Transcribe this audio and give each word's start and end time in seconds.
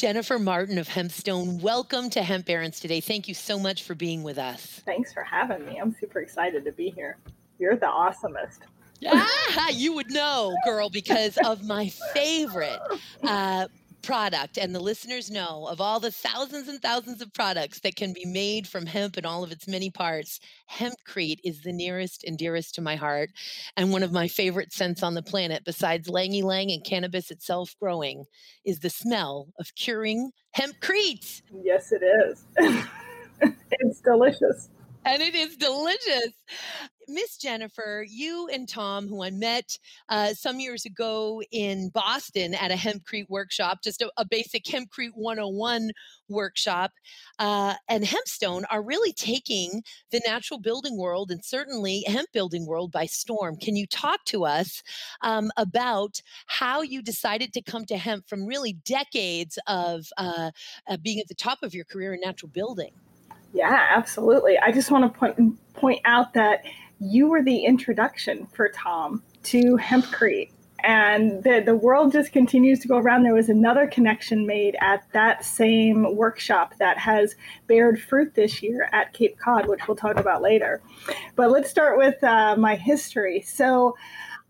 Jennifer 0.00 0.38
Martin 0.38 0.78
of 0.78 0.88
Hempstone, 0.88 1.60
welcome 1.60 2.08
to 2.08 2.22
Hemp 2.22 2.46
Barons 2.46 2.80
today. 2.80 3.02
Thank 3.02 3.28
you 3.28 3.34
so 3.34 3.58
much 3.58 3.82
for 3.82 3.94
being 3.94 4.22
with 4.22 4.38
us. 4.38 4.80
Thanks 4.86 5.12
for 5.12 5.22
having 5.22 5.66
me. 5.66 5.76
I'm 5.76 5.92
super 5.92 6.20
excited 6.20 6.64
to 6.64 6.72
be 6.72 6.88
here. 6.88 7.18
You're 7.58 7.76
the 7.76 7.84
awesomest. 7.84 8.60
ah, 9.06 9.68
you 9.68 9.92
would 9.92 10.10
know, 10.10 10.54
girl, 10.64 10.88
because 10.88 11.36
of 11.44 11.66
my 11.66 11.90
favorite 12.14 12.80
uh, 13.24 13.68
product. 14.02 14.58
And 14.58 14.74
the 14.74 14.80
listeners 14.80 15.30
know 15.30 15.66
of 15.68 15.80
all 15.80 16.00
the 16.00 16.10
thousands 16.10 16.68
and 16.68 16.80
thousands 16.80 17.22
of 17.22 17.32
products 17.32 17.80
that 17.80 17.96
can 17.96 18.12
be 18.12 18.24
made 18.24 18.66
from 18.66 18.86
hemp 18.86 19.16
and 19.16 19.26
all 19.26 19.44
of 19.44 19.52
its 19.52 19.68
many 19.68 19.90
parts, 19.90 20.40
hempcrete 20.70 21.38
is 21.44 21.62
the 21.62 21.72
nearest 21.72 22.24
and 22.24 22.36
dearest 22.38 22.74
to 22.74 22.80
my 22.80 22.96
heart. 22.96 23.30
And 23.76 23.92
one 23.92 24.02
of 24.02 24.12
my 24.12 24.28
favorite 24.28 24.72
scents 24.72 25.02
on 25.02 25.14
the 25.14 25.22
planet, 25.22 25.64
besides 25.64 26.08
ylang 26.08 26.34
ylang 26.34 26.70
and 26.70 26.84
cannabis 26.84 27.30
itself 27.30 27.74
growing, 27.80 28.24
is 28.64 28.80
the 28.80 28.90
smell 28.90 29.48
of 29.58 29.74
curing 29.74 30.30
hempcrete. 30.56 31.42
Yes, 31.62 31.92
it 31.92 32.02
is. 32.02 32.44
it's 33.70 34.00
delicious 34.00 34.68
and 35.04 35.22
it 35.22 35.34
is 35.34 35.56
delicious. 35.56 36.32
Miss 37.08 37.36
Jennifer, 37.38 38.04
you 38.08 38.48
and 38.52 38.68
Tom, 38.68 39.08
who 39.08 39.24
I 39.24 39.30
met 39.30 39.78
uh, 40.08 40.32
some 40.34 40.60
years 40.60 40.84
ago 40.84 41.42
in 41.50 41.88
Boston 41.88 42.54
at 42.54 42.70
a 42.70 42.74
hempcrete 42.74 43.28
workshop, 43.28 43.78
just 43.82 44.00
a, 44.00 44.12
a 44.16 44.24
basic 44.24 44.64
hempcrete 44.64 45.14
101 45.14 45.90
workshop, 46.28 46.92
uh, 47.40 47.74
and 47.88 48.04
Hempstone 48.04 48.62
are 48.70 48.82
really 48.82 49.12
taking 49.12 49.82
the 50.12 50.20
natural 50.24 50.60
building 50.60 50.96
world 50.96 51.32
and 51.32 51.44
certainly 51.44 52.04
hemp 52.06 52.30
building 52.32 52.64
world 52.64 52.92
by 52.92 53.06
storm. 53.06 53.56
Can 53.56 53.74
you 53.74 53.88
talk 53.88 54.24
to 54.26 54.44
us 54.44 54.82
um, 55.22 55.50
about 55.56 56.22
how 56.46 56.82
you 56.82 57.02
decided 57.02 57.52
to 57.54 57.62
come 57.62 57.84
to 57.86 57.96
hemp 57.96 58.28
from 58.28 58.46
really 58.46 58.74
decades 58.84 59.58
of 59.66 60.06
uh, 60.16 60.50
being 61.02 61.18
at 61.18 61.26
the 61.26 61.34
top 61.34 61.64
of 61.64 61.74
your 61.74 61.84
career 61.84 62.14
in 62.14 62.20
natural 62.20 62.50
building? 62.50 62.92
Yeah, 63.52 63.88
absolutely. 63.94 64.58
I 64.58 64.72
just 64.72 64.90
want 64.90 65.12
to 65.12 65.18
point 65.18 65.58
point 65.74 66.00
out 66.04 66.34
that 66.34 66.62
you 67.00 67.28
were 67.28 67.42
the 67.42 67.64
introduction 67.64 68.46
for 68.52 68.68
Tom 68.68 69.22
to 69.44 69.76
Hempcrete. 69.78 70.52
And 70.82 71.42
the, 71.42 71.62
the 71.64 71.74
world 71.74 72.12
just 72.12 72.32
continues 72.32 72.78
to 72.80 72.88
go 72.88 72.96
around. 72.96 73.22
There 73.22 73.34
was 73.34 73.50
another 73.50 73.86
connection 73.86 74.46
made 74.46 74.76
at 74.80 75.02
that 75.12 75.44
same 75.44 76.16
workshop 76.16 76.74
that 76.78 76.96
has 76.96 77.34
bared 77.66 78.00
fruit 78.00 78.34
this 78.34 78.62
year 78.62 78.88
at 78.92 79.12
Cape 79.12 79.38
Cod, 79.38 79.68
which 79.68 79.86
we'll 79.86 79.96
talk 79.96 80.16
about 80.16 80.40
later. 80.40 80.80
But 81.36 81.50
let's 81.50 81.68
start 81.68 81.98
with 81.98 82.22
uh, 82.24 82.56
my 82.56 82.76
history. 82.76 83.42
So, 83.42 83.94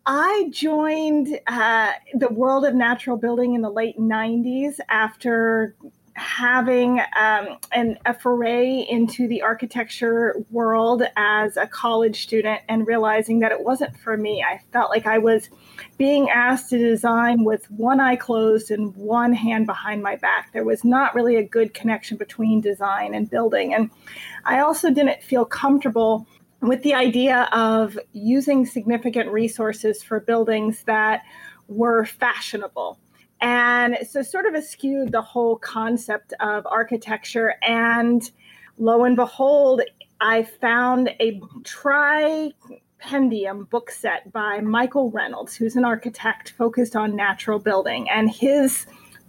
I 0.06 0.48
joined 0.50 1.38
uh, 1.46 1.92
the 2.14 2.30
world 2.30 2.64
of 2.64 2.74
natural 2.74 3.18
building 3.18 3.54
in 3.54 3.60
the 3.60 3.70
late 3.70 3.98
90s 3.98 4.80
after 4.88 5.76
having 6.20 7.00
um, 7.18 7.58
an, 7.72 7.98
a 8.04 8.12
foray 8.12 8.86
into 8.88 9.26
the 9.26 9.40
architecture 9.40 10.36
world 10.50 11.02
as 11.16 11.56
a 11.56 11.66
college 11.66 12.22
student 12.22 12.60
and 12.68 12.86
realizing 12.86 13.38
that 13.40 13.50
it 13.50 13.64
wasn't 13.64 13.96
for 13.98 14.16
me. 14.16 14.44
I 14.46 14.60
felt 14.70 14.90
like 14.90 15.06
I 15.06 15.16
was 15.18 15.48
being 15.96 16.28
asked 16.28 16.70
to 16.70 16.78
design 16.78 17.44
with 17.44 17.70
one 17.70 18.00
eye 18.00 18.16
closed 18.16 18.70
and 18.70 18.94
one 18.94 19.32
hand 19.32 19.66
behind 19.66 20.02
my 20.02 20.16
back. 20.16 20.52
There 20.52 20.64
was 20.64 20.84
not 20.84 21.14
really 21.14 21.36
a 21.36 21.42
good 21.42 21.72
connection 21.72 22.18
between 22.18 22.60
design 22.60 23.14
and 23.14 23.28
building. 23.28 23.72
And 23.72 23.90
I 24.44 24.60
also 24.60 24.90
didn't 24.90 25.22
feel 25.22 25.46
comfortable 25.46 26.26
with 26.60 26.82
the 26.82 26.92
idea 26.92 27.48
of 27.52 27.98
using 28.12 28.66
significant 28.66 29.30
resources 29.30 30.02
for 30.02 30.20
buildings 30.20 30.82
that 30.84 31.22
were 31.66 32.04
fashionable 32.04 32.98
and 33.40 33.96
so, 34.08 34.22
sort 34.22 34.46
of 34.46 34.54
eschewed 34.54 35.12
the 35.12 35.22
whole 35.22 35.56
concept 35.56 36.32
of 36.40 36.66
architecture. 36.66 37.54
And 37.62 38.28
lo 38.78 39.04
and 39.04 39.16
behold, 39.16 39.82
I 40.20 40.42
found 40.42 41.10
a 41.20 41.40
tripendium 41.62 43.68
book 43.70 43.90
set 43.90 44.30
by 44.32 44.60
Michael 44.60 45.10
Reynolds, 45.10 45.56
who's 45.56 45.76
an 45.76 45.84
architect 45.84 46.50
focused 46.50 46.94
on 46.94 47.16
natural 47.16 47.58
building. 47.58 48.08
And 48.10 48.30
his 48.30 48.86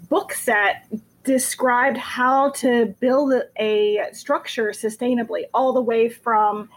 book 0.09 0.33
set 0.33 0.85
described 1.23 1.97
how 1.97 2.49
to 2.49 2.87
build 2.99 3.33
a 3.57 4.07
structure 4.11 4.71
sustainably, 4.71 5.43
all 5.53 5.71
the 5.71 5.81
way 5.81 6.09
from 6.09 6.67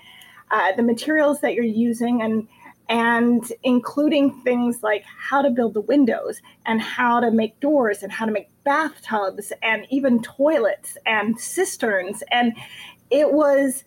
uh, 0.50 0.72
the 0.76 0.82
materials 0.82 1.40
that 1.40 1.54
you're 1.54 1.64
using 1.64 2.22
and 2.22 2.46
and 2.88 3.50
including 3.62 4.30
things 4.42 4.82
like 4.82 5.04
how 5.04 5.40
to 5.40 5.50
build 5.50 5.74
the 5.74 5.80
windows 5.80 6.40
and 6.66 6.80
how 6.80 7.20
to 7.20 7.30
make 7.30 7.58
doors 7.60 8.02
and 8.02 8.12
how 8.12 8.26
to 8.26 8.32
make 8.32 8.48
bathtubs 8.64 9.52
and 9.62 9.86
even 9.90 10.22
toilets 10.22 10.96
and 11.06 11.38
cisterns. 11.38 12.22
And 12.30 12.52
it 13.10 13.32
was 13.32 13.84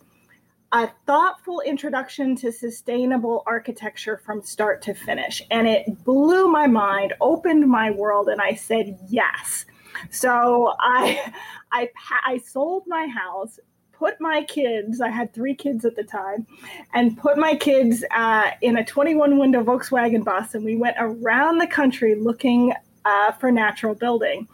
a 0.71 0.89
thoughtful 1.05 1.61
introduction 1.61 2.35
to 2.35 2.51
sustainable 2.51 3.43
architecture 3.45 4.17
from 4.17 4.41
start 4.41 4.81
to 4.83 4.93
finish. 4.93 5.41
And 5.49 5.67
it 5.67 6.03
blew 6.03 6.47
my 6.47 6.67
mind, 6.67 7.13
opened 7.21 7.67
my 7.67 7.91
world, 7.91 8.27
and 8.27 8.41
I 8.41 8.55
said 8.55 8.97
yes. 9.07 9.65
So 10.09 10.73
I, 10.79 11.33
I, 11.71 11.89
I 12.25 12.37
sold 12.39 12.83
my 12.87 13.07
house, 13.07 13.59
put 13.97 14.19
my 14.21 14.43
kids, 14.43 15.01
I 15.01 15.09
had 15.09 15.33
three 15.33 15.55
kids 15.55 15.85
at 15.85 15.95
the 15.95 16.03
time, 16.03 16.45
and 16.93 17.17
put 17.17 17.37
my 17.37 17.55
kids 17.55 18.03
uh, 18.15 18.51
in 18.61 18.77
a 18.77 18.85
21 18.85 19.37
window 19.39 19.63
Volkswagen 19.63 20.23
bus. 20.23 20.53
And 20.53 20.63
we 20.63 20.75
went 20.75 20.97
around 20.99 21.57
the 21.57 21.67
country 21.67 22.15
looking 22.15 22.73
uh, 23.05 23.31
for 23.33 23.51
natural 23.51 23.95
building. 23.95 24.47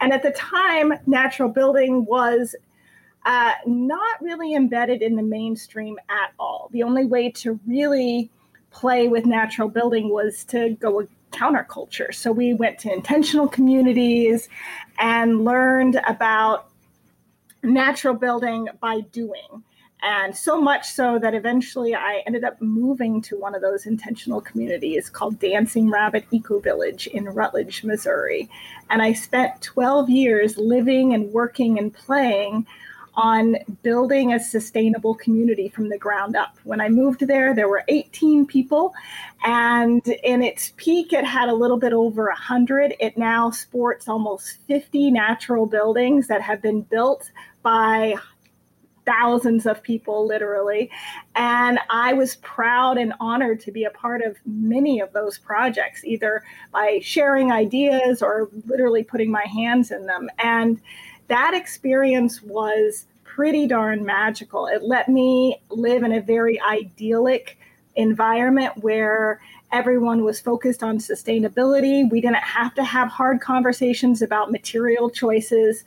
And 0.00 0.12
at 0.12 0.22
the 0.22 0.32
time, 0.32 0.92
natural 1.06 1.48
building 1.48 2.04
was 2.04 2.54
uh, 3.24 3.52
not 3.66 4.22
really 4.22 4.54
embedded 4.54 5.02
in 5.02 5.16
the 5.16 5.22
mainstream 5.22 5.98
at 6.08 6.32
all. 6.38 6.68
The 6.72 6.82
only 6.82 7.04
way 7.04 7.30
to 7.32 7.58
really 7.66 8.30
play 8.70 9.08
with 9.08 9.26
natural 9.26 9.68
building 9.68 10.10
was 10.10 10.44
to 10.44 10.70
go 10.70 11.06
counterculture. 11.32 12.14
So 12.14 12.30
we 12.30 12.54
went 12.54 12.78
to 12.80 12.92
intentional 12.92 13.48
communities 13.48 14.48
and 14.98 15.44
learned 15.44 16.00
about 16.06 16.68
natural 17.66 18.14
building 18.14 18.68
by 18.80 19.00
doing. 19.12 19.62
And 20.02 20.36
so 20.36 20.60
much 20.60 20.88
so 20.88 21.18
that 21.18 21.34
eventually 21.34 21.94
I 21.94 22.22
ended 22.26 22.44
up 22.44 22.60
moving 22.60 23.22
to 23.22 23.38
one 23.38 23.54
of 23.54 23.62
those 23.62 23.86
intentional 23.86 24.40
communities 24.40 25.08
called 25.08 25.38
Dancing 25.38 25.90
Rabbit 25.90 26.26
Eco 26.30 26.60
Village 26.60 27.06
in 27.08 27.24
Rutledge, 27.24 27.82
Missouri. 27.82 28.48
And 28.90 29.00
I 29.02 29.14
spent 29.14 29.62
12 29.62 30.10
years 30.10 30.56
living 30.58 31.14
and 31.14 31.32
working 31.32 31.78
and 31.78 31.92
playing 31.92 32.66
on 33.16 33.56
building 33.82 34.32
a 34.32 34.40
sustainable 34.40 35.14
community 35.14 35.68
from 35.68 35.88
the 35.88 35.98
ground 35.98 36.36
up. 36.36 36.56
When 36.64 36.80
I 36.80 36.88
moved 36.88 37.26
there, 37.26 37.54
there 37.54 37.68
were 37.68 37.82
18 37.88 38.46
people, 38.46 38.94
and 39.44 40.06
in 40.06 40.42
its 40.42 40.72
peak, 40.76 41.12
it 41.12 41.24
had 41.24 41.48
a 41.48 41.54
little 41.54 41.78
bit 41.78 41.92
over 41.92 42.26
100. 42.26 42.94
It 43.00 43.16
now 43.16 43.50
sports 43.50 44.08
almost 44.08 44.58
50 44.66 45.10
natural 45.10 45.66
buildings 45.66 46.28
that 46.28 46.42
have 46.42 46.60
been 46.60 46.82
built 46.82 47.30
by 47.62 48.16
thousands 49.06 49.66
of 49.66 49.82
people, 49.82 50.26
literally. 50.26 50.90
And 51.36 51.78
I 51.88 52.12
was 52.12 52.36
proud 52.36 52.98
and 52.98 53.14
honored 53.20 53.60
to 53.60 53.72
be 53.72 53.84
a 53.84 53.90
part 53.90 54.20
of 54.20 54.36
many 54.44 55.00
of 55.00 55.12
those 55.12 55.38
projects, 55.38 56.04
either 56.04 56.42
by 56.72 56.98
sharing 57.02 57.52
ideas 57.52 58.20
or 58.20 58.50
literally 58.66 59.04
putting 59.04 59.30
my 59.30 59.44
hands 59.46 59.90
in 59.90 60.06
them. 60.06 60.28
And 60.38 60.80
that 61.28 61.54
experience 61.54 62.42
was 62.42 63.06
pretty 63.24 63.66
darn 63.66 64.04
magical. 64.04 64.66
It 64.66 64.82
let 64.82 65.08
me 65.08 65.60
live 65.70 66.02
in 66.02 66.12
a 66.12 66.20
very 66.20 66.60
idyllic 66.60 67.58
environment 67.96 68.82
where 68.82 69.40
everyone 69.72 70.24
was 70.24 70.40
focused 70.40 70.82
on 70.82 70.98
sustainability. 70.98 72.08
We 72.10 72.20
didn't 72.20 72.36
have 72.36 72.74
to 72.74 72.84
have 72.84 73.08
hard 73.08 73.40
conversations 73.40 74.22
about 74.22 74.52
material 74.52 75.10
choices 75.10 75.84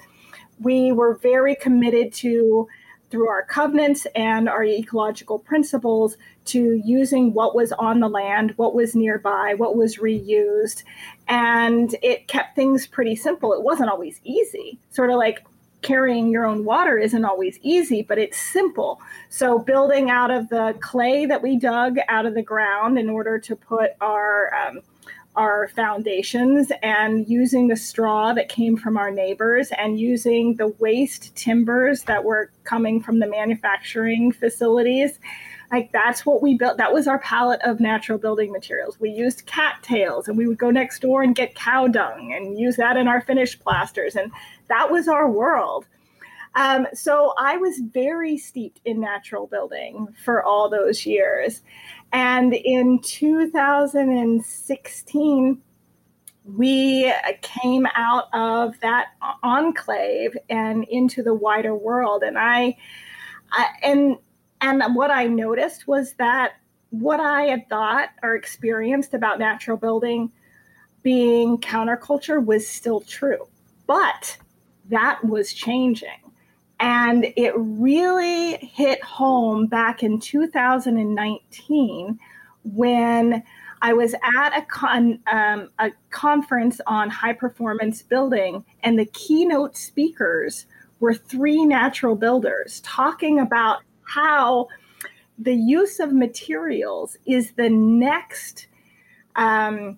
we 0.60 0.92
were 0.92 1.16
very 1.16 1.56
committed 1.56 2.14
to 2.14 2.68
through 3.10 3.28
our 3.28 3.44
covenants 3.44 4.06
and 4.16 4.48
our 4.48 4.64
ecological 4.64 5.40
principles 5.40 6.18
to 6.50 6.82
using 6.84 7.34
what 7.34 7.56
was 7.56 7.72
on 7.74 8.00
the 8.00 8.10
land, 8.10 8.54
what 8.58 8.76
was 8.76 8.96
nearby, 8.96 9.54
what 9.56 9.76
was 9.76 9.98
reused. 9.98 10.84
And 11.28 11.96
it 12.02 12.28
kept 12.28 12.56
things 12.56 12.88
pretty 12.88 13.16
simple. 13.16 13.54
It 13.54 13.64
wasn't 13.64 13.90
always 13.90 14.20
easy, 14.24 14.80
sort 14.90 15.10
of 15.10 15.18
like 15.18 15.46
carrying 15.82 16.30
your 16.30 16.46
own 16.46 16.66
water 16.66 16.98
isn't 16.98 17.24
always 17.24 17.58
easy, 17.62 18.02
but 18.02 18.18
it's 18.18 18.38
simple. 18.38 19.00
So, 19.30 19.60
building 19.60 20.10
out 20.10 20.32
of 20.32 20.50
the 20.50 20.76
clay 20.82 21.26
that 21.26 21.42
we 21.42 21.58
dug 21.58 21.98
out 22.10 22.26
of 22.26 22.34
the 22.34 22.42
ground 22.42 22.98
in 23.00 23.10
order 23.10 23.40
to 23.40 23.56
put 23.56 23.92
our 24.02 24.54
um, 24.54 24.82
our 25.36 25.70
foundations 25.70 26.72
and 26.82 27.28
using 27.30 27.68
the 27.68 27.76
straw 27.76 28.34
that 28.34 28.50
came 28.50 28.76
from 28.76 28.98
our 28.98 29.12
neighbors 29.12 29.72
and 29.78 30.00
using 30.00 30.56
the 30.56 30.68
waste 30.80 31.34
timbers 31.36 32.04
that 32.04 32.24
were 32.24 32.52
coming 32.64 33.02
from 33.02 33.20
the 33.20 33.28
manufacturing 33.28 34.32
facilities 34.32 35.20
like 35.72 35.92
that's 35.92 36.26
what 36.26 36.42
we 36.42 36.56
built. 36.56 36.78
That 36.78 36.94
was 36.94 37.08
our 37.08 37.20
palette 37.20 37.62
of 37.64 37.80
natural 37.80 38.18
building 38.18 38.52
materials. 38.52 39.00
We 39.00 39.12
used 39.12 39.46
cattails 39.46 40.28
and 40.28 40.36
we 40.38 40.48
would 40.48 40.58
go 40.58 40.72
next 40.72 41.00
door 41.00 41.22
and 41.22 41.36
get 41.36 41.54
cow 41.56 41.88
dung 41.88 42.34
and 42.34 42.60
use 42.60 42.76
that 42.78 42.98
in 42.98 43.08
our 43.08 43.22
finished 43.22 43.60
plasters 43.60 44.16
and 44.16 44.32
that 44.68 44.90
was 44.92 45.08
our 45.08 45.30
world. 45.30 45.86
Um, 46.56 46.88
so 46.96 47.36
i 47.38 47.58
was 47.58 47.80
very 47.94 48.36
steeped 48.36 48.82
in 48.84 49.00
natural 49.00 49.46
building 49.46 50.08
for 50.24 50.44
all 50.44 50.68
those 50.68 51.06
years. 51.06 51.62
And 52.12 52.56
in 52.56 53.00
2016 53.04 55.62
we 56.46 57.14
came 57.42 57.86
out 57.94 58.24
of 58.34 58.80
that 58.80 59.10
enclave 59.44 60.36
and 60.50 60.86
into 60.86 61.22
the 61.22 61.36
wider 61.36 61.76
world. 61.76 62.24
And 62.24 62.40
I, 62.40 62.76
I 63.52 63.68
and 63.84 64.18
and 64.62 64.96
what 64.96 65.12
I 65.12 65.28
noticed 65.28 65.88
was 65.88 66.14
that 66.14 66.54
what 66.90 67.20
I 67.20 67.44
had 67.44 67.70
thought 67.70 68.10
or 68.24 68.36
experienced 68.36 69.14
about 69.14 69.38
natural 69.40 69.78
building 69.78 70.32
being 71.04 71.60
counterculture 71.60 72.44
was 72.44 72.68
still 72.68 73.02
true. 73.02 73.48
But 73.88 74.38
that 74.90 75.24
was 75.24 75.54
changing. 75.54 76.10
And 76.80 77.28
it 77.36 77.54
really 77.56 78.58
hit 78.58 79.04
home 79.04 79.68
back 79.68 80.04
in 80.04 80.20
2019 80.20 82.20
when 82.64 83.44
I 83.82 83.94
was 83.94 84.14
at 84.14 84.58
a, 84.58 84.62
con, 84.64 85.20
um, 85.32 85.70
a 85.80 85.92
conference 86.10 86.82
on 86.86 87.10
high 87.10 87.34
performance 87.34 88.02
building, 88.02 88.66
and 88.84 89.00
the 89.00 89.06
keynote 89.06 89.78
speakers 89.78 90.66
were 91.00 91.14
three 91.14 91.66
natural 91.66 92.16
builders 92.16 92.82
talking 92.82 93.40
about 93.40 93.80
how 94.10 94.68
the 95.38 95.54
use 95.54 96.00
of 96.00 96.12
materials 96.12 97.18
is 97.26 97.52
the 97.54 97.70
next 97.70 98.68
um, 99.36 99.98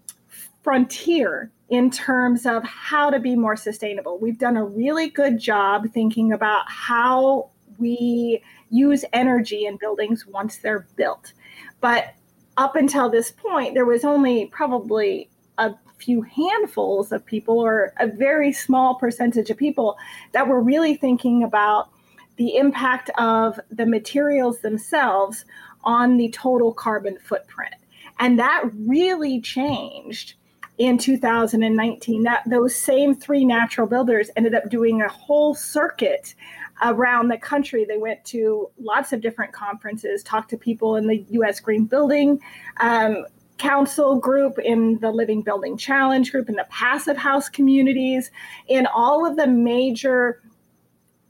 frontier 0.64 1.52
in 1.70 1.90
terms 1.90 2.46
of 2.46 2.64
how 2.64 3.10
to 3.10 3.20
be 3.20 3.36
more 3.36 3.56
sustainable. 3.56 4.20
We've 4.20 4.38
done 4.38 4.58
a 4.58 4.66
really 4.66 5.10
good 5.10 5.40
job 5.40 5.88
thinking 5.94 6.34
about 6.34 6.70
how 6.70 7.50
we 7.78 8.44
use 8.70 9.04
energy 9.14 9.66
in 9.66 9.78
buildings 9.78 10.28
once 10.28 10.58
they're 10.58 10.86
built. 10.96 11.34
But 11.80 12.14
up 12.58 12.76
until 12.76 13.10
this 13.10 13.32
point, 13.32 13.74
there 13.74 13.86
was 13.86 14.04
only 14.04 14.48
probably 14.48 15.30
a 15.58 15.74
few 15.98 16.22
handfuls 16.22 17.12
of 17.12 17.26
people 17.26 17.60
or 17.60 17.94
a 18.00 18.08
very 18.08 18.52
small 18.52 18.96
percentage 18.96 19.50
of 19.50 19.58
people 19.58 19.98
that 20.34 20.48
were 20.48 20.62
really 20.62 20.96
thinking 20.96 21.44
about 21.44 21.90
the 22.38 22.56
impact 22.56 23.10
of 23.18 23.60
the 23.70 23.86
materials 23.86 24.60
themselves 24.60 25.46
on 25.84 26.18
the 26.18 26.30
total 26.30 26.74
carbon 26.74 27.18
footprint. 27.20 27.76
And 28.20 28.38
that 28.40 28.64
really 28.74 29.42
changed 29.42 30.36
in 30.78 30.98
2019. 30.98 32.24
That 32.24 32.44
those 32.48 32.76
same 32.76 33.16
three 33.16 33.46
natural 33.46 33.88
builders 33.88 34.30
ended 34.36 34.56
up 34.56 34.70
doing 34.70 35.02
a 35.02 35.10
whole 35.10 35.54
circuit 35.54 36.36
around 36.84 37.28
the 37.28 37.38
country. 37.38 37.86
They 37.86 37.98
went 37.98 38.24
to 38.26 38.70
lots 38.80 39.14
of 39.14 39.22
different 39.22 39.54
conferences, 39.54 40.24
talked 40.24 40.50
to 40.52 40.58
people 40.58 40.96
in 40.96 41.08
the 41.08 41.26
U.S. 41.32 41.60
Green 41.60 41.86
Building 41.86 42.40
um, 42.80 43.26
Council 43.58 44.16
group, 44.16 44.58
in 44.58 44.98
the 45.00 45.12
Living 45.12 45.44
Building 45.44 45.78
Challenge 45.78 46.32
group, 46.32 46.50
in 46.50 46.56
the 46.56 46.66
Passive 46.72 47.18
House 47.18 47.48
communities, 47.48 48.32
in 48.68 48.88
all 48.88 49.24
of 49.24 49.38
the 49.38 49.46
major 49.46 50.42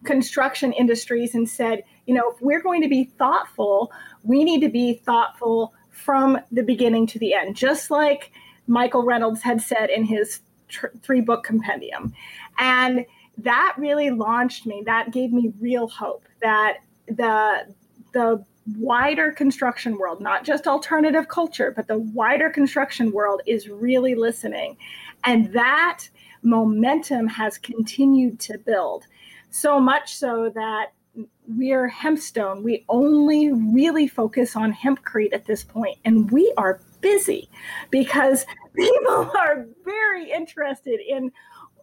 construction 0.03 0.73
industries 0.73 1.35
and 1.35 1.49
said, 1.49 1.83
you 2.05 2.13
know, 2.13 2.31
if 2.31 2.41
we're 2.41 2.61
going 2.61 2.81
to 2.81 2.89
be 2.89 3.03
thoughtful, 3.03 3.91
we 4.23 4.43
need 4.43 4.61
to 4.61 4.69
be 4.69 4.95
thoughtful 4.95 5.73
from 5.89 6.39
the 6.51 6.63
beginning 6.63 7.05
to 7.07 7.19
the 7.19 7.33
end, 7.33 7.55
just 7.55 7.91
like 7.91 8.31
Michael 8.67 9.03
Reynolds 9.03 9.41
had 9.41 9.61
said 9.61 9.89
in 9.89 10.05
his 10.05 10.41
tr- 10.67 10.87
three 11.01 11.21
book 11.21 11.43
compendium. 11.43 12.13
And 12.57 13.05
that 13.37 13.75
really 13.77 14.09
launched 14.09 14.65
me. 14.65 14.83
That 14.85 15.11
gave 15.11 15.31
me 15.31 15.53
real 15.59 15.87
hope 15.87 16.25
that 16.41 16.77
the 17.07 17.73
the 18.13 18.43
wider 18.77 19.31
construction 19.31 19.97
world, 19.97 20.21
not 20.21 20.43
just 20.43 20.67
alternative 20.67 21.27
culture, 21.27 21.71
but 21.75 21.87
the 21.87 21.97
wider 21.97 22.49
construction 22.49 23.11
world 23.11 23.41
is 23.45 23.67
really 23.69 24.15
listening. 24.15 24.77
And 25.23 25.51
that 25.53 26.03
momentum 26.43 27.27
has 27.27 27.57
continued 27.57 28.39
to 28.41 28.57
build. 28.57 29.05
So 29.51 29.79
much 29.79 30.15
so 30.15 30.51
that 30.55 30.93
we're 31.47 31.89
hempstone. 31.89 32.63
We 32.63 32.85
only 32.89 33.51
really 33.51 34.07
focus 34.07 34.55
on 34.55 34.73
hempcrete 34.73 35.33
at 35.33 35.45
this 35.45 35.63
point, 35.63 35.97
and 36.05 36.31
we 36.31 36.53
are 36.57 36.79
busy 37.01 37.49
because 37.89 38.45
people 38.75 39.31
are 39.37 39.65
very 39.83 40.31
interested 40.31 40.99
in 41.05 41.31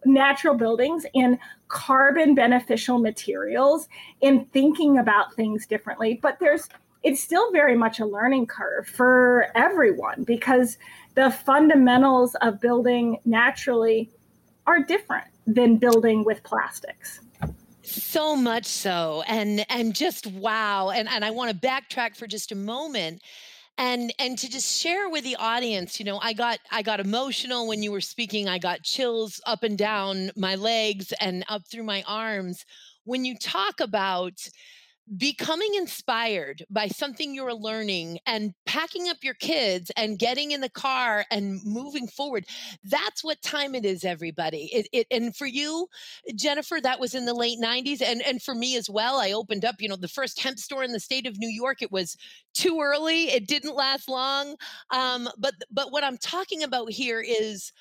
natural 0.05 0.55
buildings, 0.55 1.05
in 1.13 1.37
carbon 1.67 2.33
beneficial 2.33 2.99
materials, 2.99 3.87
in 4.21 4.45
thinking 4.45 4.97
about 4.97 5.35
things 5.35 5.67
differently. 5.67 6.19
But 6.21 6.39
there's 6.39 6.67
it's 7.01 7.21
still 7.21 7.51
very 7.53 7.77
much 7.77 7.99
a 7.99 8.05
learning 8.05 8.47
curve 8.47 8.85
for 8.85 9.47
everyone 9.55 10.23
because 10.23 10.77
the 11.15 11.31
fundamentals 11.31 12.35
of 12.41 12.59
building 12.59 13.19
naturally 13.23 14.09
are 14.67 14.83
different 14.83 15.27
than 15.47 15.77
building 15.77 16.25
with 16.25 16.43
plastics 16.43 17.21
so 17.89 18.35
much 18.35 18.65
so 18.65 19.23
and 19.27 19.65
and 19.69 19.95
just 19.95 20.27
wow 20.27 20.89
and 20.89 21.09
and 21.09 21.25
i 21.25 21.31
want 21.31 21.49
to 21.51 21.67
backtrack 21.67 22.15
for 22.15 22.27
just 22.27 22.51
a 22.51 22.55
moment 22.55 23.21
and 23.77 24.13
and 24.19 24.37
to 24.37 24.49
just 24.49 24.79
share 24.79 25.09
with 25.09 25.23
the 25.23 25.35
audience 25.37 25.99
you 25.99 26.05
know 26.05 26.19
i 26.21 26.33
got 26.33 26.59
i 26.71 26.81
got 26.81 26.99
emotional 26.99 27.67
when 27.67 27.81
you 27.81 27.91
were 27.91 28.01
speaking 28.01 28.47
i 28.47 28.57
got 28.57 28.83
chills 28.83 29.41
up 29.45 29.63
and 29.63 29.77
down 29.77 30.29
my 30.35 30.55
legs 30.55 31.13
and 31.19 31.43
up 31.49 31.65
through 31.65 31.83
my 31.83 32.03
arms. 32.07 32.65
When 33.05 33.25
you 33.25 33.35
talk 33.37 33.79
about 33.79 34.33
becoming 35.17 35.73
inspired 35.75 36.63
by 36.69 36.87
something 36.87 37.33
you're 37.33 37.53
learning 37.53 38.19
and 38.25 38.53
packing 38.65 39.09
up 39.09 39.17
your 39.23 39.33
kids 39.33 39.91
and 39.97 40.19
getting 40.19 40.51
in 40.51 40.61
the 40.61 40.69
car 40.69 41.25
and 41.31 41.61
moving 41.65 42.07
forward 42.07 42.45
that's 42.83 43.23
what 43.23 43.41
time 43.41 43.75
it 43.75 43.85
is 43.85 44.03
everybody. 44.03 44.69
It, 44.73 44.87
it, 44.91 45.07
and 45.11 45.35
for 45.35 45.45
you 45.45 45.87
jennifer 46.35 46.79
that 46.81 46.99
was 46.99 47.15
in 47.15 47.25
the 47.25 47.33
late 47.33 47.59
90s 47.59 48.01
and 48.01 48.21
and 48.21 48.41
for 48.41 48.53
me 48.53 48.75
as 48.75 48.89
well 48.89 49.19
i 49.19 49.31
opened 49.31 49.65
up 49.65 49.75
you 49.79 49.87
know 49.87 49.95
the 49.95 50.07
first 50.07 50.41
hemp 50.41 50.59
store 50.59 50.83
in 50.83 50.91
the 50.91 50.99
state 50.99 51.25
of 51.25 51.37
new 51.37 51.49
york. 51.49 51.81
It 51.81 51.91
was 51.91 52.15
too 52.53 52.79
early. 52.81 53.29
It 53.29 53.47
didn't 53.47 53.75
last 53.75 54.09
long. 54.09 54.55
Um, 54.91 55.29
but 55.37 55.53
but 55.71 55.91
what 55.91 56.03
i'm 56.03 56.17
talking 56.17 56.63
about 56.63 56.91
here 56.91 57.23
is 57.25 57.71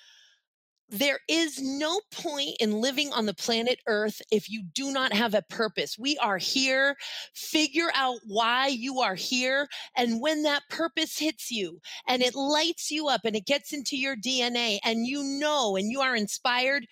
there 0.88 1.21
is 1.28 1.61
no 1.61 2.00
point 2.11 2.57
in 2.61 2.80
living 2.80 3.12
on 3.12 3.26
the 3.26 3.35
planet 3.35 3.80
Earth 3.87 4.23
if 4.30 4.50
you 4.50 4.62
do 4.75 4.92
not 4.92 5.12
have 5.12 5.35
a 5.35 5.42
purpose. 5.42 5.99
We 5.99 6.16
are 6.18 6.38
here. 6.38 6.97
Figure 7.35 7.90
out 7.95 8.21
why 8.26 8.68
you 8.68 9.00
are 9.00 9.14
here. 9.14 9.68
And 9.97 10.21
when 10.21 10.42
that 10.45 10.62
purpose 10.71 11.18
hits 11.18 11.50
you 11.50 11.80
and 12.07 12.23
it 12.23 12.35
lights 12.35 12.90
you 12.90 13.09
up 13.09 13.23
and 13.25 13.37
it 13.37 13.47
gets 13.47 13.73
into 13.73 13.97
your 13.97 14.16
DNA 14.16 14.78
and 14.85 15.07
you 15.07 15.23
know 15.23 15.76
and 15.76 15.90
you 15.90 16.00
are 16.00 16.16
inspired, 16.16 16.87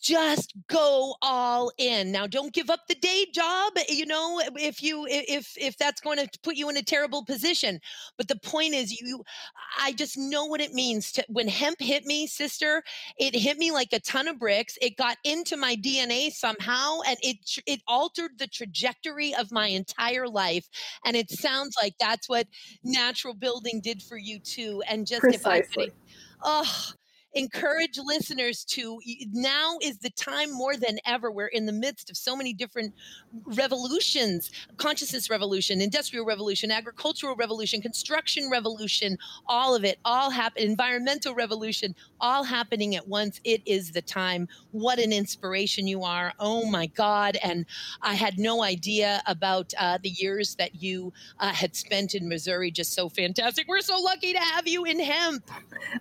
just 0.00 0.54
go 0.68 1.14
all 1.22 1.72
in. 1.78 2.12
Now 2.12 2.26
don't 2.26 2.52
give 2.52 2.70
up 2.70 2.80
the 2.88 2.94
day 2.94 3.26
job 3.32 3.72
you 3.88 4.06
know 4.06 4.40
if 4.54 4.82
you 4.82 5.06
if 5.08 5.52
if 5.58 5.76
that's 5.78 6.00
going 6.00 6.18
to 6.18 6.28
put 6.42 6.56
you 6.56 6.68
in 6.68 6.76
a 6.76 6.82
terrible 6.82 7.24
position. 7.24 7.80
But 8.16 8.28
the 8.28 8.36
point 8.36 8.74
is 8.74 9.00
you 9.00 9.24
i 9.78 9.92
just 9.92 10.16
know 10.16 10.44
what 10.44 10.60
it 10.60 10.72
means 10.74 11.12
to 11.12 11.24
when 11.28 11.48
hemp 11.48 11.80
hit 11.80 12.04
me 12.04 12.26
sister 12.26 12.82
it 13.18 13.34
hit 13.34 13.58
me 13.58 13.72
like 13.72 13.92
a 13.92 14.00
ton 14.00 14.28
of 14.28 14.38
bricks. 14.38 14.78
It 14.80 14.96
got 14.96 15.16
into 15.24 15.56
my 15.56 15.76
dna 15.76 16.30
somehow 16.30 17.00
and 17.06 17.18
it 17.22 17.38
it 17.66 17.80
altered 17.88 18.32
the 18.38 18.46
trajectory 18.46 19.34
of 19.34 19.50
my 19.50 19.66
entire 19.66 20.28
life. 20.28 20.68
And 21.04 21.16
it 21.16 21.30
sounds 21.30 21.74
like 21.80 21.94
that's 21.98 22.28
what 22.28 22.46
natural 22.84 23.34
building 23.34 23.80
did 23.80 24.02
for 24.02 24.16
you 24.16 24.38
too. 24.38 24.82
And 24.88 25.06
just 25.06 25.22
Precisely. 25.22 25.60
if 25.60 25.72
i 25.78 25.84
could 25.84 25.92
oh 26.42 26.92
encourage 27.36 27.98
listeners 28.02 28.64
to 28.64 28.98
now 29.32 29.76
is 29.82 29.98
the 29.98 30.10
time 30.10 30.50
more 30.52 30.76
than 30.76 30.98
ever. 31.04 31.30
We're 31.30 31.46
in 31.46 31.66
the 31.66 31.72
midst 31.72 32.10
of 32.10 32.16
so 32.16 32.34
many 32.34 32.52
different 32.52 32.94
revolutions 33.44 34.50
consciousness 34.78 35.28
revolution, 35.28 35.80
industrial 35.80 36.24
revolution, 36.24 36.70
agricultural 36.70 37.36
revolution, 37.36 37.80
construction 37.80 38.48
revolution, 38.50 39.18
all 39.46 39.74
of 39.74 39.84
it, 39.84 39.98
all 40.04 40.30
happen, 40.30 40.62
environmental 40.62 41.34
revolution, 41.34 41.94
all 42.20 42.44
happening 42.44 42.96
at 42.96 43.06
once. 43.06 43.40
It 43.44 43.62
is 43.66 43.92
the 43.92 44.02
time. 44.02 44.48
What 44.70 44.98
an 44.98 45.12
inspiration 45.12 45.86
you 45.86 46.02
are. 46.02 46.32
Oh 46.38 46.64
my 46.70 46.86
God. 46.86 47.36
And 47.42 47.66
I 48.00 48.14
had 48.14 48.38
no 48.38 48.62
idea 48.62 49.22
about 49.26 49.74
uh, 49.78 49.98
the 50.02 50.10
years 50.10 50.54
that 50.56 50.82
you 50.82 51.12
uh, 51.38 51.52
had 51.52 51.76
spent 51.76 52.14
in 52.14 52.28
Missouri. 52.28 52.70
Just 52.70 52.94
so 52.94 53.08
fantastic. 53.08 53.66
We're 53.68 53.80
so 53.80 53.98
lucky 53.98 54.32
to 54.32 54.38
have 54.38 54.66
you 54.66 54.84
in 54.84 55.00
hemp. 55.00 55.50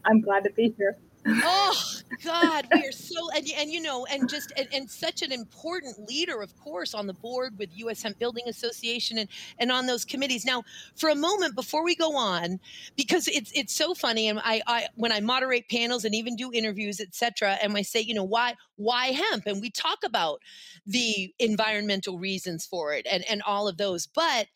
I'm 0.05 0.21
glad 0.21 0.43
to 0.45 0.51
be 0.51 0.73
here 0.77 0.97
oh 1.27 1.81
god 2.23 2.67
we 2.73 2.87
are 2.87 2.91
so 2.91 3.29
and, 3.35 3.47
and 3.57 3.71
you 3.71 3.81
know 3.81 4.05
and 4.05 4.29
just 4.29 4.51
and, 4.57 4.67
and, 4.73 4.89
such 4.89 5.21
an 5.21 5.31
important 5.31 6.07
leader 6.07 6.41
of 6.41 6.55
course 6.57 6.93
on 6.93 7.07
the 7.07 7.13
board 7.13 7.57
with 7.57 7.69
us 7.71 8.03
hemp 8.03 8.19
building 8.19 8.43
association 8.47 9.17
and 9.17 9.29
and 9.59 9.71
on 9.71 9.85
those 9.85 10.05
committees. 10.05 10.45
Now 10.45 10.63
for 10.95 11.09
a 11.09 11.15
moment 11.15 11.55
before 11.55 11.83
we 11.83 11.95
go 11.95 12.15
on 12.15 12.59
because 12.95 13.27
it's 13.27 13.51
it's 13.53 13.73
so 13.73 13.93
funny 13.93 14.27
and 14.27 14.39
i 14.43 14.61
i 14.67 14.87
when 14.95 15.11
i 15.11 15.19
moderate 15.19 15.69
panels 15.69 16.05
and 16.05 16.15
even 16.15 16.35
do 16.35 16.51
interviews 16.53 16.99
etc 16.99 17.57
and 17.61 17.75
i 17.75 17.81
say 17.81 17.99
you 17.99 18.13
know 18.13 18.23
why 18.23 18.55
why 18.77 19.07
hemp? 19.07 19.45
And 19.45 19.61
we 19.61 19.69
talk 19.69 19.99
about 20.05 20.41
the 20.85 21.33
environmental 21.39 22.19
reasons 22.19 22.65
for 22.65 22.93
it 22.93 23.07
and 23.09 23.23
and 23.29 23.41
all 23.43 23.67
of 23.67 23.77
those 23.77 24.07
but 24.07 24.47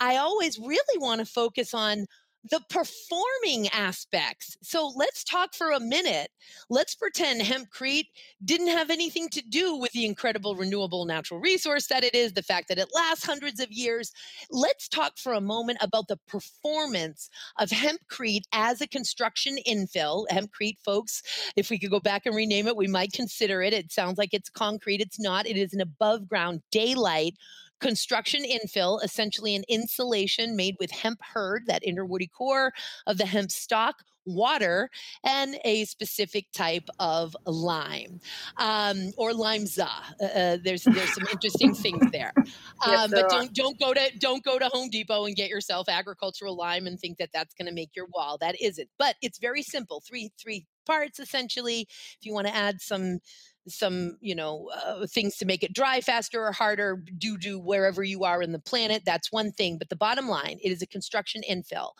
i 0.00 0.16
always 0.16 0.58
really 0.58 0.98
want 0.98 1.20
to 1.20 1.26
focus 1.26 1.74
on 1.74 2.06
the 2.50 2.60
performing 2.68 3.68
aspects. 3.72 4.56
So 4.62 4.92
let's 4.94 5.24
talk 5.24 5.54
for 5.54 5.70
a 5.70 5.80
minute. 5.80 6.28
Let's 6.68 6.94
pretend 6.94 7.40
hempcrete 7.40 8.08
didn't 8.44 8.68
have 8.68 8.90
anything 8.90 9.28
to 9.30 9.42
do 9.42 9.76
with 9.76 9.92
the 9.92 10.04
incredible 10.04 10.54
renewable 10.54 11.06
natural 11.06 11.40
resource 11.40 11.86
that 11.86 12.04
it 12.04 12.14
is, 12.14 12.32
the 12.32 12.42
fact 12.42 12.68
that 12.68 12.78
it 12.78 12.88
lasts 12.94 13.24
hundreds 13.24 13.60
of 13.60 13.72
years. 13.72 14.12
Let's 14.50 14.88
talk 14.88 15.16
for 15.16 15.32
a 15.32 15.40
moment 15.40 15.78
about 15.80 16.08
the 16.08 16.18
performance 16.28 17.30
of 17.58 17.70
hempcrete 17.70 18.44
as 18.52 18.80
a 18.80 18.88
construction 18.88 19.56
infill. 19.66 20.26
Hempcrete, 20.30 20.78
folks, 20.84 21.22
if 21.56 21.70
we 21.70 21.78
could 21.78 21.90
go 21.90 22.00
back 22.00 22.26
and 22.26 22.36
rename 22.36 22.66
it, 22.66 22.76
we 22.76 22.86
might 22.86 23.12
consider 23.12 23.62
it. 23.62 23.72
It 23.72 23.90
sounds 23.90 24.18
like 24.18 24.34
it's 24.34 24.50
concrete. 24.50 25.00
It's 25.00 25.20
not. 25.20 25.46
It 25.46 25.56
is 25.56 25.72
an 25.72 25.80
above 25.80 26.28
ground 26.28 26.62
daylight 26.70 27.34
construction 27.80 28.44
infill, 28.44 29.02
essentially 29.02 29.54
an 29.54 29.64
insulation 29.68 30.56
made 30.56 30.76
with 30.80 30.90
hemp 30.90 31.20
hurd, 31.22 31.64
that 31.66 31.84
inner 31.84 32.04
woody 32.04 32.26
core 32.28 32.72
of 33.06 33.18
the 33.18 33.26
hemp 33.26 33.50
stalk, 33.50 34.04
water, 34.26 34.90
and 35.24 35.56
a 35.64 35.84
specific 35.84 36.46
type 36.52 36.88
of 36.98 37.36
lime 37.46 38.20
um, 38.58 39.10
or 39.16 39.32
limeza. 39.32 39.88
Uh, 40.20 40.24
uh, 40.24 40.58
there's 40.62 40.84
there's 40.84 41.14
some 41.14 41.26
interesting 41.30 41.74
things 41.74 42.04
there, 42.12 42.32
um, 42.36 42.44
yes, 42.86 43.10
there 43.10 43.22
but 43.22 43.30
don't 43.30 43.54
don't 43.54 43.78
go 43.78 43.94
to 43.94 44.18
don't 44.18 44.44
go 44.44 44.58
to 44.58 44.66
Home 44.66 44.90
Depot 44.90 45.24
and 45.24 45.36
get 45.36 45.50
yourself 45.50 45.88
agricultural 45.88 46.56
lime 46.56 46.86
and 46.86 46.98
think 46.98 47.18
that 47.18 47.30
that's 47.32 47.54
going 47.54 47.66
to 47.66 47.74
make 47.74 47.90
your 47.94 48.06
wall. 48.14 48.38
That 48.38 48.60
isn't. 48.60 48.88
But 48.98 49.16
it's 49.22 49.38
very 49.38 49.62
simple. 49.62 50.02
Three 50.06 50.30
three 50.38 50.66
parts 50.86 51.18
essentially. 51.18 51.86
If 51.88 52.18
you 52.22 52.34
want 52.34 52.46
to 52.46 52.54
add 52.54 52.80
some 52.80 53.20
some 53.66 54.18
you 54.20 54.34
know 54.34 54.70
uh, 54.74 55.06
things 55.06 55.36
to 55.36 55.46
make 55.46 55.62
it 55.62 55.72
dry 55.72 56.00
faster 56.00 56.44
or 56.44 56.52
harder 56.52 57.02
do 57.16 57.38
do 57.38 57.58
wherever 57.58 58.02
you 58.02 58.24
are 58.24 58.42
in 58.42 58.52
the 58.52 58.58
planet 58.58 59.02
that's 59.06 59.32
one 59.32 59.50
thing 59.52 59.78
but 59.78 59.88
the 59.88 59.96
bottom 59.96 60.28
line 60.28 60.58
it 60.62 60.70
is 60.70 60.82
a 60.82 60.86
construction 60.86 61.42
infill 61.48 61.92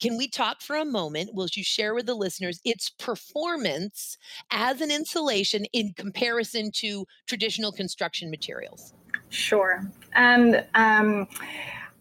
can 0.00 0.16
we 0.16 0.28
talk 0.28 0.60
for 0.60 0.76
a 0.76 0.84
moment? 0.84 1.34
Will 1.34 1.48
you 1.52 1.64
share 1.64 1.94
with 1.94 2.06
the 2.06 2.14
listeners 2.14 2.60
its 2.64 2.88
performance 2.88 4.16
as 4.50 4.80
an 4.80 4.90
insulation 4.90 5.64
in 5.72 5.92
comparison 5.94 6.70
to 6.76 7.06
traditional 7.26 7.72
construction 7.72 8.30
materials? 8.30 8.94
Sure. 9.30 9.90
And 10.14 10.64
um, 10.74 11.28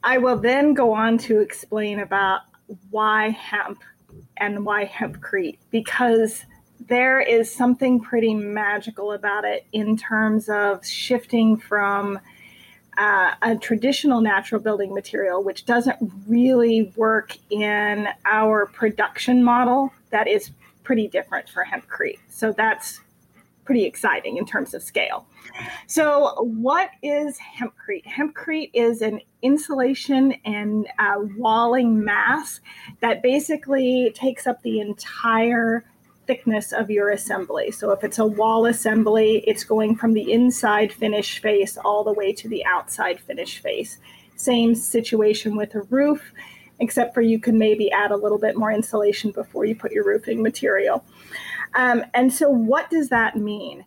i 0.04 0.18
will 0.18 0.38
then 0.38 0.74
go 0.74 0.94
on 0.94 1.18
to 1.18 1.40
explain 1.40 2.00
about 2.00 2.42
why 2.90 3.30
hemp 3.30 3.84
and 4.38 4.66
why 4.66 4.86
hempcrete 4.86 5.58
because 5.72 6.46
there 6.88 7.20
is 7.20 7.54
something 7.54 8.00
pretty 8.00 8.34
magical 8.34 9.12
about 9.12 9.44
it 9.44 9.66
in 9.74 9.98
terms 9.98 10.48
of 10.48 10.86
shifting 10.86 11.58
from 11.58 12.20
uh, 12.98 13.34
a 13.42 13.56
traditional 13.56 14.22
natural 14.22 14.62
building 14.62 14.94
material, 14.94 15.44
which 15.44 15.66
doesn't 15.66 15.98
really 16.28 16.92
work 16.96 17.38
in 17.50 18.08
our 18.26 18.66
production 18.66 19.44
model, 19.44 19.94
that 20.10 20.28
is 20.28 20.52
pretty 20.84 21.08
different 21.08 21.50
for 21.50 21.66
hempcrete. 21.66 22.20
So 22.30 22.52
that's 22.52 23.02
pretty 23.68 23.84
exciting 23.84 24.38
in 24.38 24.46
terms 24.46 24.74
of 24.74 24.82
scale. 24.82 25.28
So, 25.88 26.36
what 26.42 26.92
is 27.04 27.38
hempcrete? 27.38 28.06
Hempcrete 28.06 28.72
is 28.74 29.02
an 29.02 29.20
insulation 29.42 30.34
and 30.46 30.88
uh, 30.98 31.20
walling 31.38 32.04
mass 32.04 32.62
that 33.02 33.22
basically 33.22 34.12
takes 34.16 34.48
up 34.48 34.62
the 34.62 34.80
entire 34.80 35.84
thickness 36.28 36.74
of 36.74 36.92
your 36.92 37.10
assembly. 37.10 37.72
So 37.72 37.92
if 37.92 38.04
it's 38.04 38.20
a 38.20 38.26
wall 38.26 38.66
assembly, 38.66 39.44
it's 39.48 39.64
going 39.64 39.96
from 39.96 40.14
the 40.14 40.32
inside 40.32 40.92
finish 40.92 41.42
face 41.42 41.78
all 41.78 42.04
the 42.04 42.14
way 42.14 42.34
to 42.34 42.48
the 42.48 42.66
outside 42.66 43.20
finish 43.20 43.60
face. 43.60 43.98
Same 44.36 44.76
situation 44.76 45.56
with 45.56 45.74
a 45.74 45.82
roof, 45.84 46.34
except 46.80 47.14
for 47.14 47.22
you 47.22 47.40
can 47.40 47.58
maybe 47.58 47.90
add 47.92 48.12
a 48.12 48.18
little 48.18 48.38
bit 48.38 48.58
more 48.58 48.72
insulation 48.72 49.32
before 49.32 49.66
you 49.66 49.76
put 49.76 49.92
your 49.92 50.06
roofing 50.06 50.44
material. 50.44 51.04
Um, 51.74 52.04
and 52.14 52.32
so, 52.32 52.50
what 52.50 52.90
does 52.90 53.10
that 53.10 53.36
mean? 53.36 53.86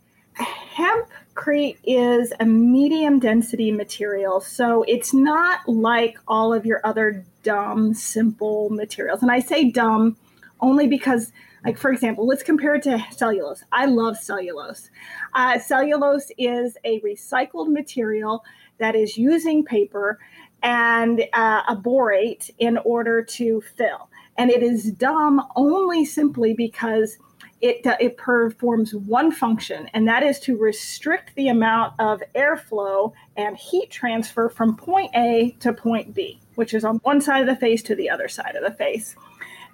Hempcrete 0.74 1.76
is 1.84 2.32
a 2.40 2.46
medium 2.46 3.18
density 3.18 3.70
material, 3.70 4.40
so 4.40 4.82
it's 4.84 5.12
not 5.12 5.68
like 5.68 6.18
all 6.26 6.52
of 6.52 6.64
your 6.64 6.80
other 6.84 7.24
dumb, 7.42 7.94
simple 7.94 8.70
materials. 8.70 9.22
And 9.22 9.30
I 9.30 9.40
say 9.40 9.70
dumb 9.70 10.16
only 10.60 10.86
because 10.86 11.32
like, 11.64 11.78
for 11.78 11.90
example, 11.90 12.26
let's 12.26 12.42
compare 12.42 12.74
it 12.74 12.82
to 12.84 13.04
cellulose. 13.10 13.64
I 13.72 13.86
love 13.86 14.16
cellulose. 14.16 14.90
Uh, 15.34 15.58
cellulose 15.58 16.30
is 16.38 16.76
a 16.84 17.00
recycled 17.00 17.68
material 17.68 18.44
that 18.78 18.96
is 18.96 19.18
using 19.18 19.64
paper 19.64 20.18
and 20.62 21.22
uh, 21.32 21.62
a 21.68 21.76
borate 21.76 22.50
in 22.58 22.78
order 22.78 23.22
to 23.22 23.62
fill. 23.76 24.08
And 24.36 24.50
it 24.50 24.62
is 24.62 24.90
dumb 24.92 25.46
only 25.56 26.04
simply 26.04 26.54
because 26.54 27.18
it, 27.60 27.86
uh, 27.86 27.96
it 28.00 28.16
performs 28.16 28.94
one 28.94 29.30
function, 29.30 29.90
and 29.92 30.08
that 30.08 30.22
is 30.22 30.40
to 30.40 30.56
restrict 30.56 31.34
the 31.34 31.48
amount 31.48 31.92
of 31.98 32.22
airflow 32.34 33.12
and 33.36 33.54
heat 33.56 33.90
transfer 33.90 34.48
from 34.48 34.76
point 34.76 35.10
A 35.14 35.54
to 35.60 35.74
point 35.74 36.14
B, 36.14 36.40
which 36.54 36.72
is 36.72 36.84
on 36.84 36.96
one 36.98 37.20
side 37.20 37.42
of 37.42 37.46
the 37.46 37.56
face 37.56 37.82
to 37.82 37.94
the 37.94 38.08
other 38.08 38.28
side 38.28 38.56
of 38.56 38.64
the 38.64 38.72
face. 38.72 39.14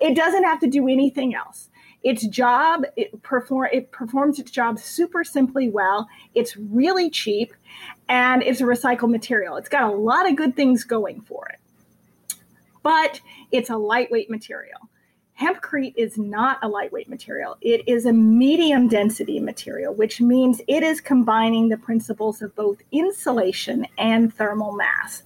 It 0.01 0.17
doesn't 0.17 0.43
have 0.43 0.59
to 0.61 0.67
do 0.67 0.89
anything 0.89 1.35
else. 1.35 1.69
Its 2.07 2.25
job, 2.29 2.85
it 2.95 3.21
perform 3.25 3.69
it 3.73 3.91
performs 3.91 4.39
its 4.39 4.53
job 4.53 4.79
super 4.79 5.25
simply 5.25 5.69
well. 5.69 6.07
It's 6.37 6.57
really 6.57 7.11
cheap, 7.11 7.53
and 8.09 8.45
it's 8.45 8.61
a 8.61 8.65
recycled 8.65 9.11
material. 9.11 9.57
It's 9.57 9.69
got 9.69 9.83
a 9.83 9.97
lot 9.97 10.31
of 10.31 10.37
good 10.37 10.55
things 10.55 10.85
going 10.85 11.21
for 11.23 11.49
it, 11.49 12.39
but 12.85 13.21
it's 13.51 13.71
a 13.71 13.77
lightweight 13.77 14.31
material. 14.31 14.79
Hempcrete 15.41 15.95
is 15.97 16.17
not 16.17 16.61
a 16.63 16.69
lightweight 16.69 17.09
material. 17.09 17.57
It 17.61 17.83
is 17.89 18.07
a 18.07 18.13
medium 18.13 18.87
density 18.87 19.41
material, 19.41 19.93
which 19.93 20.21
means 20.21 20.61
it 20.69 20.85
is 20.85 21.01
combining 21.01 21.71
the 21.71 21.77
principles 21.77 22.41
of 22.41 22.55
both 22.55 22.79
insulation 22.93 23.85
and 23.99 24.33
thermal 24.33 24.77
mass. 24.77 25.25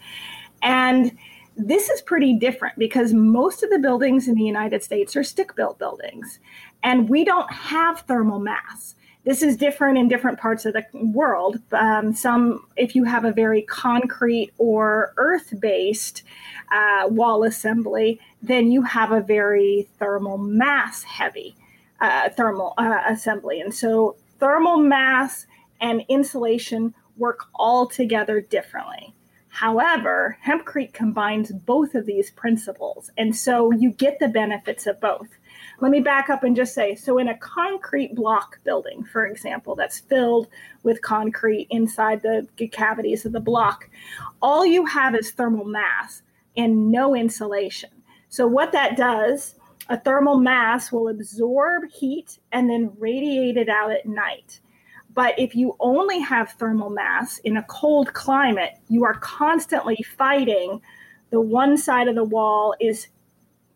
And 0.62 1.12
this 1.56 1.90
is 1.90 2.00
pretty 2.00 2.38
different 2.38 2.78
because 2.78 3.12
most 3.12 3.62
of 3.62 3.70
the 3.70 3.78
buildings 3.78 4.28
in 4.28 4.34
the 4.34 4.44
United 4.44 4.82
States 4.82 5.14
are 5.14 5.22
stick 5.22 5.54
built 5.54 5.78
buildings 5.78 6.38
and 6.82 7.08
we 7.08 7.24
don't 7.24 7.52
have 7.52 8.00
thermal 8.00 8.38
mass. 8.38 8.94
This 9.24 9.42
is 9.42 9.56
different 9.56 9.98
in 9.98 10.08
different 10.08 10.38
parts 10.38 10.64
of 10.64 10.72
the 10.72 10.84
world. 10.94 11.58
Um, 11.72 12.14
some, 12.14 12.66
if 12.76 12.96
you 12.96 13.04
have 13.04 13.24
a 13.24 13.32
very 13.32 13.62
concrete 13.62 14.50
or 14.56 15.12
earth 15.18 15.52
based 15.60 16.22
uh, 16.72 17.06
wall 17.08 17.44
assembly, 17.44 18.18
then 18.42 18.72
you 18.72 18.82
have 18.82 19.12
a 19.12 19.20
very 19.20 19.88
thermal 19.98 20.38
mass 20.38 21.02
heavy 21.02 21.54
uh, 22.00 22.30
thermal 22.30 22.74
uh, 22.78 23.02
assembly. 23.08 23.60
And 23.60 23.74
so 23.74 24.16
thermal 24.38 24.78
mass 24.78 25.46
and 25.80 26.02
insulation 26.08 26.94
work 27.16 27.46
all 27.54 27.86
together 27.86 28.40
differently. 28.40 29.14
However, 29.48 30.38
hempcrete 30.46 30.94
combines 30.94 31.52
both 31.52 31.94
of 31.94 32.06
these 32.06 32.30
principles. 32.30 33.10
And 33.18 33.36
so 33.36 33.70
you 33.72 33.90
get 33.92 34.18
the 34.18 34.28
benefits 34.28 34.86
of 34.86 35.00
both. 35.00 35.28
Let 35.80 35.90
me 35.90 36.00
back 36.00 36.28
up 36.28 36.44
and 36.44 36.54
just 36.54 36.74
say 36.74 36.94
so, 36.94 37.18
in 37.18 37.28
a 37.28 37.38
concrete 37.38 38.14
block 38.14 38.62
building, 38.64 39.02
for 39.04 39.26
example, 39.26 39.74
that's 39.74 40.00
filled 40.00 40.48
with 40.82 41.00
concrete 41.00 41.68
inside 41.70 42.20
the 42.20 42.46
cavities 42.70 43.24
of 43.24 43.32
the 43.32 43.40
block, 43.40 43.88
all 44.42 44.66
you 44.66 44.84
have 44.84 45.14
is 45.14 45.30
thermal 45.30 45.64
mass 45.64 46.22
and 46.56 46.90
no 46.90 47.14
insulation. 47.16 47.90
So, 48.28 48.46
what 48.46 48.72
that 48.72 48.96
does 48.96 49.54
a 49.88 49.98
thermal 49.98 50.38
mass 50.38 50.92
will 50.92 51.08
absorb 51.08 51.90
heat 51.90 52.38
and 52.52 52.70
then 52.70 52.92
radiate 52.98 53.56
it 53.56 53.68
out 53.68 53.90
at 53.90 54.06
night. 54.06 54.60
But 55.14 55.36
if 55.38 55.56
you 55.56 55.74
only 55.80 56.20
have 56.20 56.52
thermal 56.52 56.90
mass 56.90 57.38
in 57.38 57.56
a 57.56 57.64
cold 57.64 58.12
climate, 58.12 58.74
you 58.88 59.04
are 59.04 59.14
constantly 59.14 59.96
fighting. 60.16 60.80
The 61.30 61.40
one 61.40 61.76
side 61.76 62.06
of 62.06 62.14
the 62.14 62.24
wall 62.24 62.74
is 62.80 63.08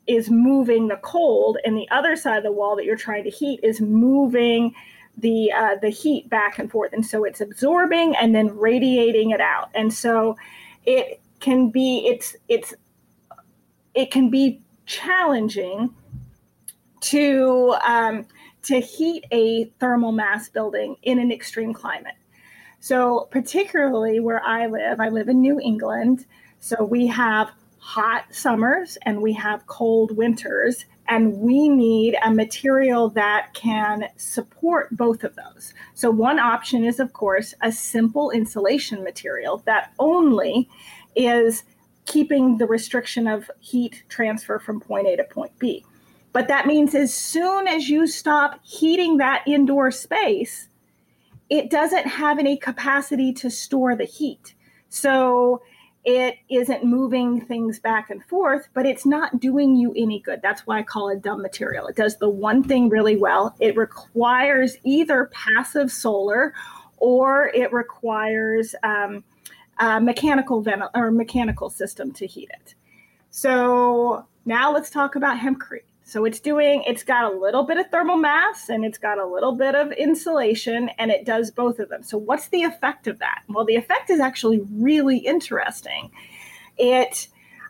is 0.06 0.30
moving 0.30 0.88
the 0.88 0.96
cold, 0.96 1.58
and 1.64 1.76
the 1.76 1.88
other 1.90 2.16
side 2.16 2.38
of 2.38 2.44
the 2.44 2.52
wall 2.52 2.76
that 2.76 2.84
you're 2.84 2.96
trying 2.96 3.24
to 3.24 3.30
heat 3.30 3.60
is 3.62 3.80
moving 3.80 4.74
the 5.16 5.52
uh, 5.52 5.76
the 5.80 5.90
heat 5.90 6.28
back 6.28 6.58
and 6.58 6.70
forth, 6.70 6.92
and 6.92 7.04
so 7.04 7.24
it's 7.24 7.40
absorbing 7.40 8.14
and 8.16 8.34
then 8.34 8.56
radiating 8.56 9.30
it 9.30 9.40
out, 9.40 9.70
and 9.74 9.92
so 9.92 10.36
it 10.84 11.20
can 11.40 11.70
be 11.70 12.06
it's 12.06 12.36
it's 12.48 12.74
it 13.94 14.10
can 14.10 14.30
be 14.30 14.60
challenging 14.86 15.94
to 17.00 17.74
um, 17.86 18.26
to 18.62 18.80
heat 18.80 19.24
a 19.30 19.64
thermal 19.78 20.12
mass 20.12 20.48
building 20.48 20.96
in 21.02 21.18
an 21.18 21.30
extreme 21.30 21.72
climate. 21.72 22.14
So, 22.80 23.28
particularly 23.30 24.20
where 24.20 24.42
I 24.42 24.66
live, 24.66 25.00
I 25.00 25.08
live 25.08 25.28
in 25.28 25.40
New 25.40 25.60
England. 25.60 26.26
So, 26.60 26.84
we 26.84 27.06
have 27.06 27.50
hot 27.84 28.24
summers 28.30 28.96
and 29.02 29.20
we 29.20 29.34
have 29.34 29.66
cold 29.66 30.16
winters, 30.16 30.86
and 31.06 31.34
we 31.34 31.68
need 31.68 32.16
a 32.24 32.30
material 32.30 33.10
that 33.10 33.52
can 33.52 34.08
support 34.16 34.88
both 34.96 35.22
of 35.22 35.36
those. 35.36 35.74
So, 35.92 36.10
one 36.10 36.38
option 36.38 36.82
is, 36.82 36.98
of 36.98 37.12
course, 37.12 37.52
a 37.60 37.70
simple 37.70 38.30
insulation 38.30 39.04
material 39.04 39.62
that 39.66 39.92
only 39.98 40.66
is 41.14 41.64
keeping 42.06 42.56
the 42.56 42.66
restriction 42.66 43.28
of 43.28 43.50
heat 43.60 44.02
transfer 44.08 44.58
from 44.58 44.80
point 44.80 45.06
A 45.06 45.16
to 45.16 45.24
point 45.24 45.52
B. 45.58 45.84
But 46.32 46.48
that 46.48 46.66
means 46.66 46.94
as 46.94 47.12
soon 47.12 47.68
as 47.68 47.90
you 47.90 48.06
stop 48.06 48.60
heating 48.64 49.18
that 49.18 49.44
indoor 49.46 49.90
space, 49.90 50.68
it 51.50 51.70
doesn't 51.70 52.06
have 52.06 52.38
any 52.38 52.56
capacity 52.56 53.34
to 53.34 53.50
store 53.50 53.94
the 53.94 54.06
heat. 54.06 54.54
So 54.88 55.60
it 56.04 56.36
isn't 56.50 56.84
moving 56.84 57.40
things 57.40 57.78
back 57.78 58.10
and 58.10 58.22
forth, 58.24 58.68
but 58.74 58.84
it's 58.84 59.06
not 59.06 59.40
doing 59.40 59.74
you 59.74 59.92
any 59.96 60.20
good. 60.20 60.42
That's 60.42 60.66
why 60.66 60.78
I 60.78 60.82
call 60.82 61.08
it 61.08 61.22
dumb 61.22 61.40
material. 61.40 61.86
It 61.86 61.96
does 61.96 62.18
the 62.18 62.28
one 62.28 62.62
thing 62.62 62.90
really 62.90 63.16
well. 63.16 63.54
It 63.58 63.76
requires 63.76 64.76
either 64.84 65.30
passive 65.32 65.90
solar 65.90 66.52
or 66.98 67.48
it 67.48 67.72
requires 67.72 68.74
um, 68.82 69.24
a 69.78 70.00
mechanical 70.00 70.62
ventil- 70.62 70.90
or 70.94 71.10
mechanical 71.10 71.70
system 71.70 72.12
to 72.12 72.26
heat 72.26 72.50
it. 72.52 72.74
So 73.30 74.26
now 74.44 74.72
let's 74.72 74.90
talk 74.90 75.16
about 75.16 75.38
hempcrete. 75.38 75.88
So 76.06 76.26
it's 76.26 76.38
doing, 76.38 76.84
it's 76.86 77.02
got 77.02 77.32
a 77.32 77.36
little 77.36 77.62
bit 77.62 77.78
of 77.78 77.90
thermal 77.90 78.18
mass 78.18 78.68
and 78.68 78.84
it's 78.84 78.98
got 78.98 79.18
a 79.18 79.26
little 79.26 79.52
bit 79.52 79.74
of 79.74 79.90
insulation 79.92 80.90
and 80.98 81.10
it 81.10 81.24
does 81.24 81.50
both 81.50 81.78
of 81.78 81.88
them. 81.88 82.02
So 82.02 82.18
what's 82.18 82.48
the 82.48 82.62
effect 82.62 83.06
of 83.06 83.18
that? 83.20 83.42
Well, 83.48 83.64
the 83.64 83.76
effect 83.76 84.10
is 84.10 84.20
actually 84.20 84.60
really 84.74 85.16
interesting. 85.18 86.10
It 86.76 87.28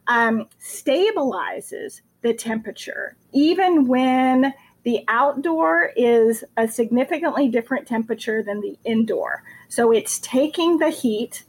um, 0.09 0.49
stabilizes 0.61 2.01
the 2.23 2.35
temperature 2.35 3.17
even 3.33 3.87
when 3.87 4.53
the 4.83 5.05
outdoor 5.09 5.93
is 5.97 6.45
a 6.57 6.69
significantly 6.69 7.49
different 7.49 7.87
temperature 7.87 8.43
than 8.43 8.61
the 8.61 8.77
indoor. 8.85 9.43
So 9.69 9.93
it's 9.93 10.19
taking 10.19 10.79
the 10.79 10.91
heat. 10.91 11.45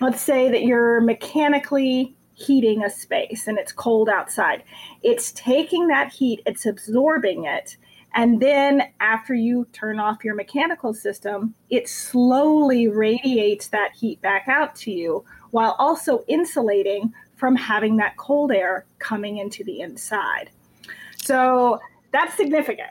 Let's 0.00 0.20
say 0.20 0.50
that 0.50 0.62
you're 0.64 1.00
mechanically 1.00 2.14
heating 2.34 2.84
a 2.84 2.90
space 2.90 3.46
and 3.46 3.58
it's 3.58 3.72
cold 3.72 4.08
outside. 4.08 4.62
It's 5.02 5.32
taking 5.32 5.88
that 5.88 6.12
heat, 6.12 6.42
it's 6.46 6.66
absorbing 6.66 7.44
it. 7.44 7.76
And 8.16 8.40
then 8.40 8.82
after 9.00 9.34
you 9.34 9.66
turn 9.72 9.98
off 9.98 10.24
your 10.24 10.34
mechanical 10.34 10.94
system, 10.94 11.54
it 11.70 11.88
slowly 11.88 12.86
radiates 12.86 13.68
that 13.68 13.92
heat 13.94 14.20
back 14.20 14.46
out 14.46 14.76
to 14.76 14.92
you 14.92 15.24
while 15.50 15.74
also 15.78 16.24
insulating 16.28 17.12
from 17.36 17.56
having 17.56 17.96
that 17.96 18.16
cold 18.16 18.52
air 18.52 18.86
coming 19.00 19.38
into 19.38 19.64
the 19.64 19.80
inside. 19.80 20.50
So 21.16 21.80
that's 22.12 22.36
significant. 22.36 22.90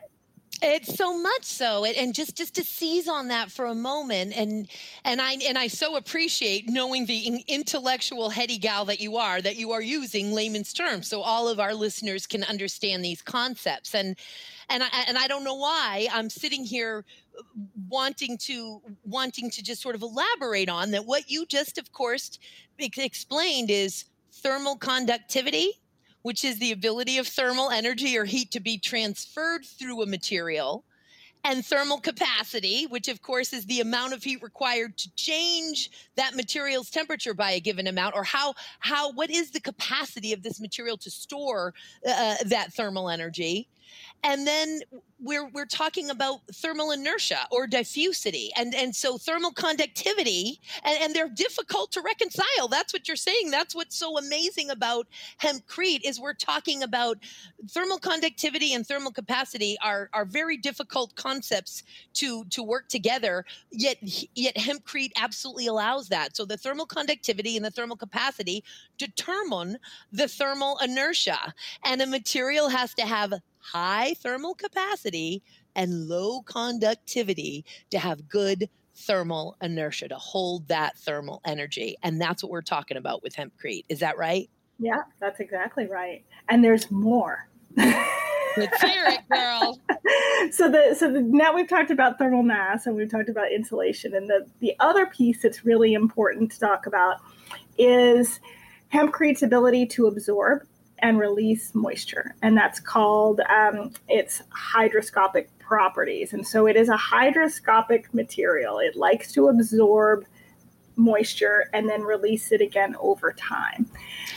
It's 0.65 0.95
so 0.95 1.19
much 1.21 1.43
so, 1.43 1.83
and 1.83 2.15
just 2.15 2.37
just 2.37 2.55
to 2.55 2.63
seize 2.63 3.09
on 3.09 3.27
that 3.27 3.51
for 3.51 3.65
a 3.65 3.75
moment, 3.75 4.31
and 4.33 4.69
and 5.03 5.21
I 5.21 5.33
and 5.45 5.57
I 5.57 5.67
so 5.67 5.97
appreciate 5.97 6.69
knowing 6.69 7.05
the 7.05 7.43
intellectual 7.49 8.29
heady 8.29 8.57
gal 8.57 8.85
that 8.85 9.01
you 9.01 9.17
are, 9.17 9.41
that 9.41 9.57
you 9.57 9.73
are 9.73 9.81
using 9.81 10.31
layman's 10.31 10.71
terms, 10.71 11.09
so 11.09 11.21
all 11.21 11.49
of 11.49 11.59
our 11.59 11.73
listeners 11.73 12.25
can 12.25 12.45
understand 12.45 13.03
these 13.03 13.21
concepts. 13.21 13.93
And 13.93 14.15
and 14.69 14.83
I 14.83 14.87
and 15.05 15.17
I 15.17 15.27
don't 15.27 15.43
know 15.43 15.55
why 15.55 16.07
I'm 16.13 16.29
sitting 16.29 16.63
here 16.63 17.03
uh, 17.37 17.41
wanting 17.89 18.37
to 18.43 18.81
wanting 19.03 19.49
to 19.51 19.63
just 19.63 19.81
sort 19.81 19.95
of 19.95 20.01
elaborate 20.01 20.69
on 20.69 20.91
that. 20.91 21.05
What 21.05 21.29
you 21.29 21.45
just, 21.45 21.77
of 21.77 21.91
course, 21.91 22.39
explained 22.79 23.69
is 23.69 24.05
thermal 24.31 24.77
conductivity 24.77 25.82
which 26.23 26.43
is 26.43 26.59
the 26.59 26.71
ability 26.71 27.17
of 27.17 27.27
thermal 27.27 27.69
energy 27.69 28.17
or 28.17 28.25
heat 28.25 28.51
to 28.51 28.59
be 28.59 28.77
transferred 28.77 29.63
through 29.63 30.01
a 30.01 30.05
material, 30.05 30.83
and 31.45 31.65
thermal 31.65 31.99
capacity, 31.99 32.85
which 32.85 33.09
of 33.09 33.21
course 33.21 33.51
is 33.51 33.65
the 33.65 33.81
amount 33.81 34.13
of 34.13 34.23
heat 34.23 34.41
required 34.41 34.97
to 34.97 35.13
change 35.15 35.91
that 36.15 36.35
material's 36.35 36.89
temperature 36.89 37.33
by 37.33 37.51
a 37.51 37.59
given 37.59 37.87
amount, 37.87 38.15
or 38.15 38.23
how 38.23 38.53
how 38.79 39.11
what 39.11 39.29
is 39.29 39.51
the 39.51 39.59
capacity 39.59 40.33
of 40.33 40.41
this 40.41 40.59
material 40.61 40.97
to 40.97 41.11
store 41.11 41.73
uh, 42.07 42.35
that 42.45 42.73
thermal 42.73 43.09
energy, 43.09 43.67
and 44.23 44.47
then 44.47 44.81
we're 45.23 45.47
we're 45.49 45.65
talking 45.65 46.09
about 46.09 46.41
thermal 46.53 46.91
inertia 46.91 47.39
or 47.51 47.65
diffusivity 47.67 48.49
and 48.57 48.75
and 48.75 48.95
so 48.95 49.17
thermal 49.17 49.51
conductivity 49.51 50.59
and, 50.83 50.97
and 51.01 51.15
they're 51.15 51.29
difficult 51.29 51.91
to 51.91 52.01
reconcile. 52.01 52.67
That's 52.69 52.93
what 52.93 53.07
you're 53.07 53.17
saying. 53.17 53.49
That's 53.49 53.73
what's 53.73 53.97
so 53.97 54.17
amazing 54.17 54.69
about 54.69 55.07
hempcrete 55.41 56.01
is 56.03 56.19
we're 56.19 56.33
talking 56.33 56.83
about 56.83 57.17
thermal 57.69 57.99
conductivity 57.99 58.73
and 58.73 58.85
thermal 58.85 59.11
capacity 59.11 59.77
are 59.81 60.09
are 60.13 60.25
very 60.25 60.57
difficult 60.57 61.15
concepts 61.15 61.83
to 62.15 62.43
to 62.45 62.61
work 62.61 62.89
together. 62.89 63.45
Yet 63.71 63.97
yet 64.35 64.55
hempcrete 64.55 65.11
absolutely 65.15 65.67
allows 65.67 66.09
that. 66.09 66.35
So 66.35 66.45
the 66.45 66.57
thermal 66.57 66.85
conductivity 66.85 67.55
and 67.55 67.65
the 67.65 67.71
thermal 67.71 67.97
capacity 67.97 68.63
determine 68.97 69.77
the 70.11 70.27
thermal 70.27 70.77
inertia. 70.83 71.53
And 71.85 72.01
a 72.01 72.07
material 72.07 72.69
has 72.69 72.93
to 72.95 73.03
have 73.03 73.33
high 73.63 74.13
thermal 74.15 74.55
capacity 74.55 75.41
and 75.75 76.07
low 76.07 76.41
conductivity 76.41 77.65
to 77.89 77.99
have 77.99 78.27
good 78.27 78.69
thermal 78.95 79.55
inertia 79.61 80.07
to 80.07 80.15
hold 80.15 80.67
that 80.67 80.97
thermal 80.97 81.41
energy. 81.45 81.95
And 82.03 82.21
that's 82.21 82.43
what 82.43 82.51
we're 82.51 82.61
talking 82.61 82.97
about 82.97 83.23
with 83.23 83.35
hempcrete. 83.35 83.85
Is 83.89 83.99
that 83.99 84.17
right? 84.17 84.49
Yeah, 84.79 85.03
that's 85.19 85.39
exactly 85.39 85.87
right. 85.87 86.23
And 86.49 86.63
there's 86.63 86.91
more. 86.91 87.47
Let's 88.55 88.81
hear 88.81 89.05
it, 89.07 89.21
girl. 89.31 89.79
so 90.51 90.69
the 90.69 90.95
so 90.97 91.11
the, 91.11 91.21
now 91.21 91.55
we've 91.55 91.67
talked 91.67 91.89
about 91.89 92.19
thermal 92.19 92.43
mass 92.43 92.85
and 92.85 92.95
we've 92.95 93.09
talked 93.09 93.29
about 93.29 93.51
insulation, 93.51 94.13
and 94.13 94.29
the 94.29 94.45
the 94.59 94.73
other 94.79 95.07
piece 95.07 95.41
that's 95.41 95.65
really 95.65 95.93
important 95.93 96.51
to 96.51 96.59
talk 96.59 96.85
about 96.85 97.17
is 97.77 98.39
hempcrete's 98.93 99.41
ability 99.41 99.87
to 99.87 100.05
absorb 100.05 100.67
and 101.03 101.19
release 101.19 101.75
moisture, 101.75 102.33
and 102.41 102.57
that's 102.57 102.79
called 102.79 103.41
um, 103.41 103.91
its 104.07 104.41
hygroscopic 104.49 105.47
properties. 105.59 106.33
And 106.33 106.47
so 106.47 106.65
it 106.65 106.75
is 106.75 106.89
a 106.89 106.97
hygroscopic 106.97 108.05
material. 108.13 108.79
It 108.79 108.95
likes 108.95 109.31
to 109.33 109.49
absorb 109.49 110.25
moisture 110.95 111.69
and 111.73 111.89
then 111.89 112.01
release 112.01 112.51
it 112.51 112.61
again 112.61 112.95
over 112.99 113.33
time. 113.33 113.85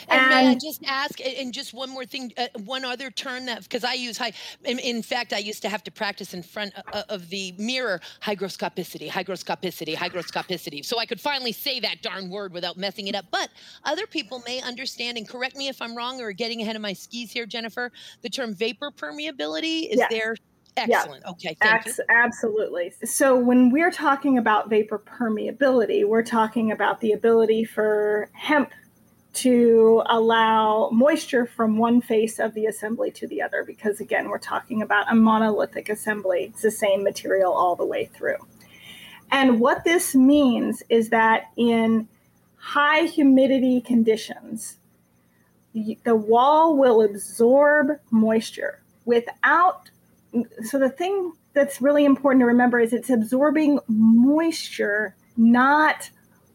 And, 0.08 0.20
and 0.20 0.30
may 0.30 0.46
I 0.48 0.54
just 0.54 0.84
ask, 0.86 1.20
and 1.20 1.52
just 1.52 1.74
one 1.74 1.90
more 1.90 2.04
thing, 2.04 2.32
uh, 2.36 2.46
one 2.64 2.84
other 2.84 3.10
term 3.10 3.46
that 3.46 3.62
because 3.62 3.84
I 3.84 3.94
use 3.94 4.16
high. 4.16 4.32
In, 4.64 4.78
in, 4.78 5.02
fact, 5.02 5.32
I 5.32 5.38
used 5.38 5.62
to 5.62 5.68
have 5.68 5.82
to 5.84 5.90
practice 5.90 6.34
in 6.34 6.42
front 6.42 6.72
of, 6.92 7.04
of 7.08 7.28
the 7.28 7.52
mirror 7.58 8.00
hygroscopicity, 8.22 9.08
hygroscopicity, 9.08 9.94
hygroscopicity, 9.94 10.84
so 10.84 10.98
I 10.98 11.06
could 11.06 11.20
finally 11.20 11.52
say 11.52 11.80
that 11.80 12.02
darn 12.02 12.30
word 12.30 12.52
without 12.52 12.76
messing 12.76 13.08
it 13.08 13.14
up. 13.14 13.26
But 13.30 13.50
other 13.84 14.06
people 14.06 14.42
may 14.46 14.60
understand, 14.60 15.18
and 15.18 15.28
correct 15.28 15.56
me 15.56 15.68
if 15.68 15.82
I'm 15.82 15.96
wrong 15.96 16.20
or 16.20 16.32
getting 16.32 16.62
ahead 16.62 16.76
of 16.76 16.82
my 16.82 16.92
skis 16.92 17.32
here, 17.32 17.46
Jennifer. 17.46 17.90
The 18.22 18.28
term 18.28 18.54
vapor 18.54 18.90
permeability 18.90 19.90
is 19.90 20.00
there 20.10 20.36
Excellent. 20.76 21.22
Yeah, 21.24 21.30
okay. 21.30 21.56
Thank 21.60 21.86
you. 21.86 21.92
Absolutely. 22.08 22.92
So 23.04 23.36
when 23.36 23.70
we're 23.70 23.90
talking 23.90 24.38
about 24.38 24.68
vapor 24.68 24.98
permeability, 24.98 26.06
we're 26.06 26.22
talking 26.22 26.70
about 26.72 27.00
the 27.00 27.12
ability 27.12 27.64
for 27.64 28.28
hemp 28.32 28.72
to 29.34 30.02
allow 30.06 30.88
moisture 30.90 31.46
from 31.46 31.76
one 31.76 32.00
face 32.00 32.38
of 32.38 32.54
the 32.54 32.66
assembly 32.66 33.10
to 33.10 33.26
the 33.26 33.42
other, 33.42 33.64
because 33.64 34.00
again, 34.00 34.28
we're 34.28 34.38
talking 34.38 34.80
about 34.80 35.10
a 35.12 35.14
monolithic 35.14 35.88
assembly. 35.88 36.44
It's 36.44 36.62
the 36.62 36.70
same 36.70 37.02
material 37.02 37.52
all 37.52 37.76
the 37.76 37.84
way 37.84 38.06
through. 38.06 38.38
And 39.30 39.60
what 39.60 39.84
this 39.84 40.14
means 40.14 40.82
is 40.88 41.10
that 41.10 41.50
in 41.56 42.08
high 42.56 43.02
humidity 43.02 43.80
conditions, 43.80 44.78
the 45.74 46.16
wall 46.16 46.76
will 46.76 47.02
absorb 47.02 47.98
moisture 48.10 48.80
without 49.04 49.90
so 50.62 50.78
the 50.78 50.90
thing 50.90 51.32
that's 51.54 51.80
really 51.80 52.04
important 52.04 52.42
to 52.42 52.46
remember 52.46 52.78
is 52.78 52.92
it's 52.92 53.10
absorbing 53.10 53.78
moisture, 53.88 55.14
not 55.36 56.10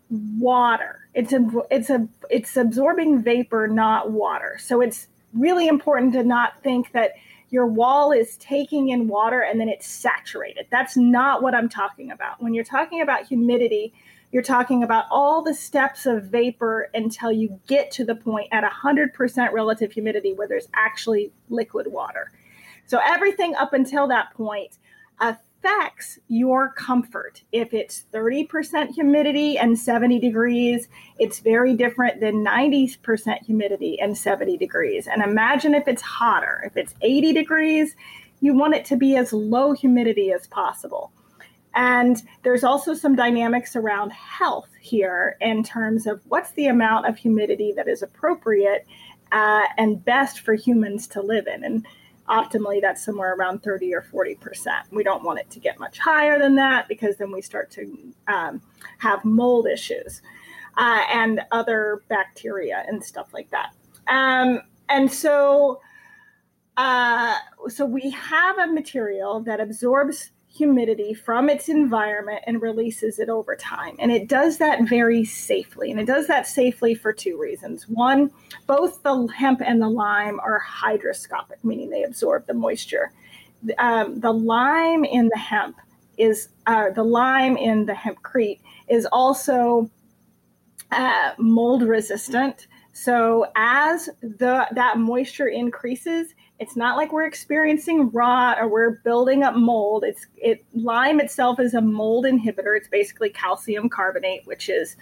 water. 0.10 1.08
It's 1.14 1.34
a, 1.34 1.46
it's 1.70 1.90
a 1.90 2.08
it's 2.30 2.56
absorbing 2.56 3.24
vapor, 3.24 3.68
not 3.68 4.12
water. 4.12 4.58
So 4.60 4.82
it's 4.82 5.08
really 5.34 5.68
important 5.68 6.14
to 6.14 6.24
not 6.24 6.62
think 6.62 6.92
that 6.92 7.12
your 7.50 7.66
wall 7.66 8.12
is 8.12 8.38
taking 8.38 8.90
in 8.90 9.08
water 9.08 9.42
and 9.42 9.60
then 9.60 9.68
it's 9.68 9.88
saturated. 9.88 10.68
That's 10.72 10.96
not 10.96 11.44
what 11.44 11.54
I'm 11.54 11.68
talking 11.68 12.12
about. 12.12 12.42
When 12.42 12.54
you're 12.54 12.64
talking 12.64 13.02
about 13.02 13.28
humidity, 13.28 13.94
you're 14.32 14.42
talking 14.42 14.84
about 14.84 15.06
all 15.12 15.42
the 15.42 15.54
steps 15.54 16.06
of 16.06 16.24
vapor 16.26 16.90
until 16.94 17.32
you 17.32 17.60
get 17.68 17.92
to 17.92 18.06
the 18.06 18.16
point 18.16 18.48
at 18.52 18.64
100% 18.64 19.52
relative 19.52 19.92
humidity 19.92 20.34
where 20.34 20.48
there's 20.48 20.70
actually 20.74 21.34
liquid 21.50 21.88
water. 21.88 22.32
So 22.92 23.00
everything 23.06 23.56
up 23.56 23.72
until 23.72 24.06
that 24.10 24.34
point 24.34 24.78
affects 25.22 26.20
your 26.28 26.74
comfort. 26.74 27.42
If 27.54 27.74
it's 27.74 28.04
30% 28.14 28.90
humidity 28.90 29.58
and 29.58 29.80
70 29.80 30.20
degrees, 30.20 30.90
it's 31.18 31.40
very 31.40 31.74
different 31.74 32.20
than 32.20 32.44
90% 32.44 33.46
humidity 33.46 33.98
and 34.02 34.18
70 34.18 34.58
degrees. 34.58 35.08
And 35.08 35.24
imagine 35.24 35.74
if 35.74 35.88
it's 35.88 36.02
hotter. 36.02 36.64
If 36.66 36.76
it's 36.76 36.94
80 37.02 37.32
degrees, 37.32 37.96
you 38.42 38.54
want 38.54 38.76
it 38.76 38.84
to 38.88 38.98
be 38.98 39.16
as 39.16 39.32
low 39.32 39.72
humidity 39.72 40.34
as 40.34 40.48
possible. 40.48 41.14
And 41.74 42.22
there's 42.44 42.66
also 42.66 42.94
some 42.94 43.16
dynamics 43.16 43.78
around 43.78 44.12
health 44.12 44.68
here 44.82 45.38
in 45.40 45.64
terms 45.64 46.08
of 46.08 46.20
what's 46.28 46.52
the 46.52 46.68
amount 46.68 47.08
of 47.08 47.16
humidity 47.16 47.72
that 47.72 47.88
is 47.88 48.04
appropriate 48.04 48.86
uh, 49.32 49.68
and 49.78 50.04
best 50.04 50.42
for 50.42 50.56
humans 50.56 51.08
to 51.08 51.22
live 51.22 51.48
in. 51.48 51.64
And 51.64 51.86
optimally, 52.32 52.82
that's 52.82 53.04
somewhere 53.04 53.36
around 53.36 53.62
30 53.62 53.94
or 53.94 54.02
40%. 54.02 54.66
We 54.92 55.04
don't 55.04 55.24
want 55.24 55.40
it 55.40 55.50
to 55.52 55.60
get 55.60 55.80
much 55.80 56.00
higher 56.00 56.40
than 56.40 56.56
that 56.56 56.88
because 56.88 57.18
then 57.18 57.32
we 57.32 57.42
start 57.42 57.70
to 57.72 58.14
um, 58.28 58.62
have 59.00 59.24
mold 59.26 59.68
issues 59.68 60.22
uh, 60.78 61.02
and 61.12 61.42
other 61.52 62.02
bacteria 62.08 62.86
and 62.88 63.04
stuff 63.04 63.34
like 63.34 63.50
that. 63.52 63.74
Um, 64.08 64.62
and 64.88 65.12
so, 65.12 65.82
uh, 66.78 67.36
so 67.68 67.86
we 67.86 68.10
have 68.12 68.58
a 68.58 68.68
material 68.68 69.42
that 69.42 69.60
absorbs 69.60 70.32
humidity 70.54 71.14
from 71.14 71.50
its 71.50 71.70
environment 71.70 72.44
and 72.46 72.62
releases 72.62 73.20
it 73.20 73.30
over 73.30 73.56
time. 73.56 73.96
And 74.00 74.12
it 74.12 74.28
does 74.28 74.58
that 74.58 74.88
very 74.88 75.24
safely. 75.24 75.92
And 75.92 76.00
it 76.00 76.06
does 76.06 76.28
that 76.28 76.46
safely 76.46 76.94
for 76.94 77.14
two 77.14 77.40
reasons. 77.40 77.88
One, 77.88 78.32
both 78.68 79.02
the 79.04 79.28
hemp 79.28 79.62
and 79.66 79.82
the 79.82 79.90
lime 79.90 80.40
are 80.42 80.62
hygroscopic, 80.62 81.64
meaning 81.64 81.90
they 81.90 82.04
absorb 82.04 82.48
the 82.48 82.54
moisture. 82.54 83.14
Um, 83.78 84.20
the 84.20 84.34
lime 84.34 85.06
in 85.06 85.30
the 85.30 85.40
hemp 85.40 85.78
is 86.18 86.50
uh, 86.68 86.90
the 86.90 87.04
lime 87.04 87.56
in 87.56 87.86
the 87.86 87.94
hempcrete 87.94 88.60
is 88.90 89.08
also 89.12 89.90
uh, 90.92 91.32
mold 91.38 91.84
resistant. 91.84 92.68
So 92.92 93.48
as 93.56 94.10
the 94.22 94.68
that 94.72 94.98
moisture 94.98 95.48
increases, 95.48 96.34
it's 96.62 96.76
not 96.76 96.96
like 96.96 97.12
we're 97.12 97.26
experiencing 97.26 98.12
rot 98.12 98.60
or 98.60 98.68
we're 98.68 98.92
building 99.04 99.42
up 99.42 99.56
mold. 99.56 100.04
It's 100.04 100.28
it 100.38 100.64
lime 100.76 101.20
itself 101.20 101.60
is 101.60 101.74
a 101.74 101.82
mold 101.82 102.26
inhibitor. 102.26 102.78
It's 102.78 102.88
basically 102.88 103.32
calcium 103.32 103.90
carbonate, 103.90 104.46
which 104.46 104.70
is 104.70 104.96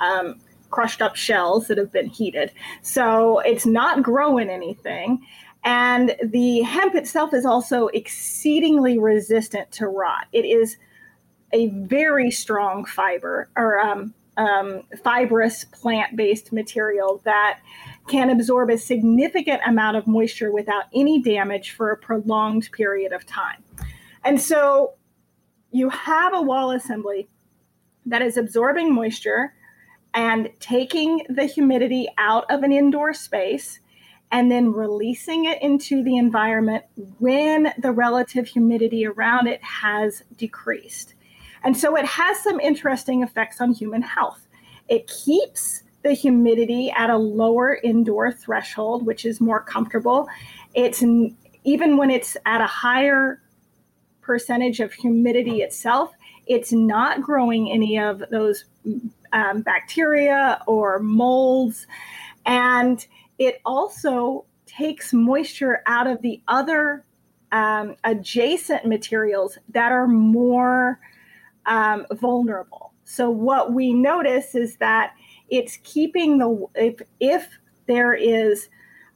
um, 0.00 0.40
crushed 0.70 1.00
up 1.00 1.14
shells 1.14 1.68
that 1.68 1.78
have 1.78 1.92
been 1.92 2.08
heated. 2.08 2.50
So 2.82 3.38
it's 3.38 3.64
not 3.64 4.02
growing 4.02 4.50
anything. 4.50 5.24
And 5.62 6.16
the 6.24 6.62
hemp 6.62 6.96
itself 6.96 7.32
is 7.32 7.46
also 7.46 7.86
exceedingly 7.88 8.98
resistant 8.98 9.70
to 9.72 9.86
rot. 9.86 10.26
It 10.32 10.44
is 10.44 10.76
a 11.52 11.68
very 11.68 12.32
strong 12.32 12.84
fiber 12.84 13.48
or 13.56 13.78
um, 13.78 14.12
um, 14.36 14.82
fibrous 15.04 15.66
plant 15.66 16.16
based 16.16 16.52
material 16.52 17.20
that 17.24 17.60
can 18.08 18.30
absorb 18.30 18.70
a 18.70 18.78
significant 18.78 19.60
amount 19.66 19.96
of 19.96 20.06
moisture 20.06 20.52
without 20.52 20.84
any 20.94 21.20
damage 21.20 21.70
for 21.70 21.90
a 21.90 21.96
prolonged 21.96 22.70
period 22.72 23.12
of 23.12 23.26
time. 23.26 23.62
And 24.24 24.40
so 24.40 24.94
you 25.70 25.88
have 25.90 26.34
a 26.34 26.42
wall 26.42 26.70
assembly 26.70 27.28
that 28.06 28.22
is 28.22 28.36
absorbing 28.36 28.94
moisture 28.94 29.54
and 30.14 30.48
taking 30.60 31.26
the 31.28 31.44
humidity 31.44 32.08
out 32.16 32.50
of 32.50 32.62
an 32.62 32.72
indoor 32.72 33.12
space 33.12 33.80
and 34.32 34.50
then 34.50 34.72
releasing 34.72 35.44
it 35.44 35.60
into 35.62 36.02
the 36.02 36.16
environment 36.16 36.84
when 37.18 37.72
the 37.78 37.92
relative 37.92 38.46
humidity 38.46 39.06
around 39.06 39.46
it 39.46 39.62
has 39.62 40.22
decreased. 40.36 41.14
And 41.62 41.76
so 41.76 41.96
it 41.96 42.06
has 42.06 42.38
some 42.42 42.58
interesting 42.60 43.22
effects 43.22 43.60
on 43.60 43.72
human 43.72 44.02
health. 44.02 44.46
It 44.88 45.06
keeps 45.08 45.82
the 46.06 46.12
humidity 46.12 46.92
at 46.96 47.10
a 47.10 47.16
lower 47.16 47.74
indoor 47.82 48.30
threshold, 48.30 49.04
which 49.04 49.24
is 49.24 49.40
more 49.40 49.60
comfortable. 49.60 50.28
It's 50.72 51.02
even 51.64 51.96
when 51.96 52.10
it's 52.10 52.36
at 52.46 52.60
a 52.60 52.66
higher 52.66 53.42
percentage 54.20 54.78
of 54.78 54.92
humidity 54.92 55.62
itself, 55.62 56.12
it's 56.46 56.70
not 56.72 57.22
growing 57.22 57.72
any 57.72 57.98
of 57.98 58.22
those 58.30 58.66
um, 59.32 59.62
bacteria 59.62 60.62
or 60.68 61.00
molds. 61.00 61.88
And 62.44 63.04
it 63.38 63.60
also 63.64 64.44
takes 64.66 65.12
moisture 65.12 65.82
out 65.86 66.06
of 66.06 66.22
the 66.22 66.40
other 66.46 67.04
um, 67.50 67.96
adjacent 68.04 68.86
materials 68.86 69.58
that 69.70 69.90
are 69.90 70.06
more 70.06 71.00
um, 71.64 72.06
vulnerable. 72.12 72.85
So, 73.06 73.30
what 73.30 73.72
we 73.72 73.94
notice 73.94 74.54
is 74.54 74.76
that 74.76 75.14
it's 75.48 75.78
keeping 75.84 76.38
the 76.38 76.66
if 76.74 77.00
if 77.20 77.48
there 77.86 78.12
is 78.12 78.68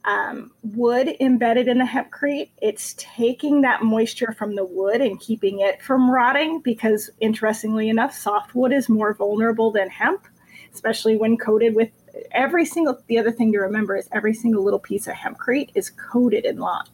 um, 0.05 0.51
wood 0.63 1.15
embedded 1.19 1.67
in 1.67 1.77
the 1.77 1.85
hempcrete. 1.85 2.49
It's 2.61 2.95
taking 2.97 3.61
that 3.61 3.83
moisture 3.83 4.33
from 4.33 4.55
the 4.55 4.65
wood 4.65 5.01
and 5.01 5.19
keeping 5.19 5.59
it 5.59 5.81
from 5.81 6.09
rotting 6.09 6.61
because, 6.61 7.09
interestingly 7.19 7.89
enough, 7.89 8.13
softwood 8.13 8.71
is 8.71 8.89
more 8.89 9.13
vulnerable 9.13 9.71
than 9.71 9.89
hemp, 9.89 10.25
especially 10.73 11.17
when 11.17 11.37
coated 11.37 11.75
with 11.75 11.89
every 12.31 12.65
single. 12.65 12.97
The 13.07 13.19
other 13.19 13.31
thing 13.31 13.51
to 13.51 13.59
remember 13.59 13.97
is 13.97 14.07
every 14.11 14.33
single 14.33 14.63
little 14.63 14.79
piece 14.79 15.05
of 15.05 15.15
hempcrete 15.15 15.69
is 15.75 15.89
coated 15.91 16.45
in 16.45 16.57
lime. 16.57 16.85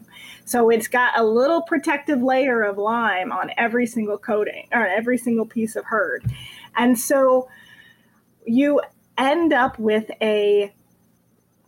So 0.46 0.70
it's 0.70 0.88
got 0.88 1.18
a 1.18 1.24
little 1.24 1.62
protective 1.62 2.22
layer 2.22 2.64
of 2.64 2.78
lime 2.78 3.32
on 3.32 3.52
every 3.56 3.86
single 3.86 4.18
coating 4.18 4.68
or 4.74 4.86
every 4.86 5.18
single 5.18 5.46
piece 5.46 5.76
of 5.76 5.86
hurd. 5.86 6.26
And 6.78 6.98
so 6.98 7.50
you 8.46 8.82
end 9.18 9.52
up 9.52 9.78
with 9.80 10.10
a 10.22 10.74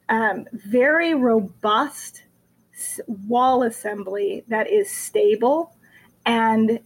um, 0.08 0.46
very 0.54 1.14
robust 1.14 2.24
wall 3.08 3.64
assembly 3.64 4.44
that 4.48 4.70
is 4.70 4.90
stable 4.90 5.76
and 6.26 6.80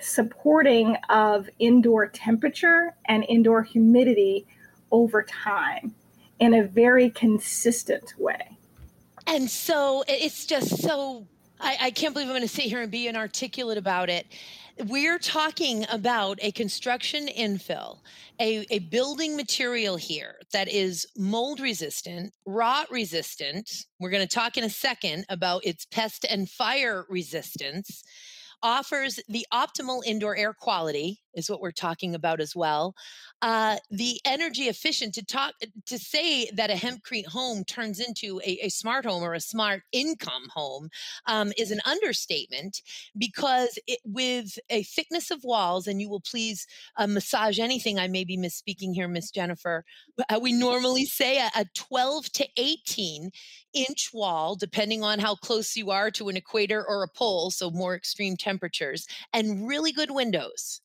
supporting 0.00 0.96
of 1.08 1.48
indoor 1.58 2.06
temperature 2.06 2.94
and 3.04 3.24
indoor 3.28 3.62
humidity 3.62 4.46
over 4.90 5.22
time 5.22 5.94
in 6.38 6.54
a 6.54 6.62
very 6.62 7.10
consistent 7.10 8.14
way. 8.18 8.56
And 9.26 9.50
so 9.50 10.04
it's 10.06 10.46
just 10.46 10.82
so, 10.82 11.26
I, 11.60 11.76
I 11.80 11.90
can't 11.90 12.14
believe 12.14 12.28
I'm 12.28 12.34
going 12.34 12.42
to 12.42 12.48
sit 12.48 12.66
here 12.66 12.80
and 12.80 12.90
be 12.90 13.08
inarticulate 13.08 13.78
about 13.78 14.08
it. 14.08 14.26
We're 14.84 15.18
talking 15.18 15.86
about 15.90 16.38
a 16.42 16.52
construction 16.52 17.28
infill, 17.28 18.00
a, 18.38 18.66
a 18.70 18.80
building 18.80 19.34
material 19.34 19.96
here 19.96 20.36
that 20.52 20.68
is 20.68 21.06
mold 21.16 21.60
resistant, 21.60 22.34
rot 22.44 22.90
resistant. 22.90 23.70
We're 23.98 24.10
going 24.10 24.26
to 24.26 24.34
talk 24.34 24.58
in 24.58 24.64
a 24.64 24.70
second 24.70 25.24
about 25.30 25.64
its 25.64 25.86
pest 25.86 26.26
and 26.28 26.48
fire 26.50 27.06
resistance 27.08 28.04
offers 28.62 29.18
the 29.28 29.46
optimal 29.50 30.02
indoor 30.04 30.36
air 30.36 30.52
quality 30.52 31.20
is 31.36 31.48
what 31.48 31.60
we're 31.60 31.70
talking 31.70 32.14
about 32.14 32.40
as 32.40 32.56
well. 32.56 32.94
Uh, 33.42 33.76
the 33.90 34.18
energy 34.24 34.64
efficient 34.64 35.14
to 35.14 35.24
talk 35.24 35.54
to 35.84 35.98
say 35.98 36.50
that 36.54 36.70
a 36.70 36.74
hempcrete 36.74 37.26
home 37.26 37.62
turns 37.64 38.00
into 38.00 38.40
a, 38.44 38.58
a 38.62 38.68
smart 38.70 39.04
home 39.04 39.22
or 39.22 39.34
a 39.34 39.40
smart 39.40 39.82
income 39.92 40.48
home 40.50 40.88
um, 41.26 41.52
is 41.58 41.70
an 41.70 41.80
understatement 41.84 42.80
because 43.16 43.78
it, 43.86 43.98
with 44.04 44.58
a 44.70 44.82
thickness 44.84 45.30
of 45.30 45.44
walls 45.44 45.86
and 45.86 46.00
you 46.00 46.08
will 46.08 46.20
please 46.20 46.66
uh, 46.96 47.06
massage 47.06 47.58
anything 47.58 47.98
i 47.98 48.08
may 48.08 48.24
be 48.24 48.38
misspeaking 48.38 48.94
here 48.94 49.08
miss 49.08 49.30
jennifer 49.30 49.84
uh, 50.30 50.38
we 50.40 50.52
normally 50.52 51.04
say 51.04 51.38
a, 51.38 51.50
a 51.56 51.66
12 51.74 52.32
to 52.32 52.48
18 52.56 53.30
inch 53.74 54.10
wall 54.14 54.56
depending 54.56 55.02
on 55.02 55.18
how 55.18 55.34
close 55.34 55.76
you 55.76 55.90
are 55.90 56.10
to 56.10 56.28
an 56.28 56.36
equator 56.36 56.84
or 56.88 57.02
a 57.02 57.08
pole 57.08 57.50
so 57.50 57.70
more 57.70 57.94
extreme 57.94 58.36
temperatures 58.36 59.06
and 59.32 59.68
really 59.68 59.92
good 59.92 60.10
windows 60.10 60.80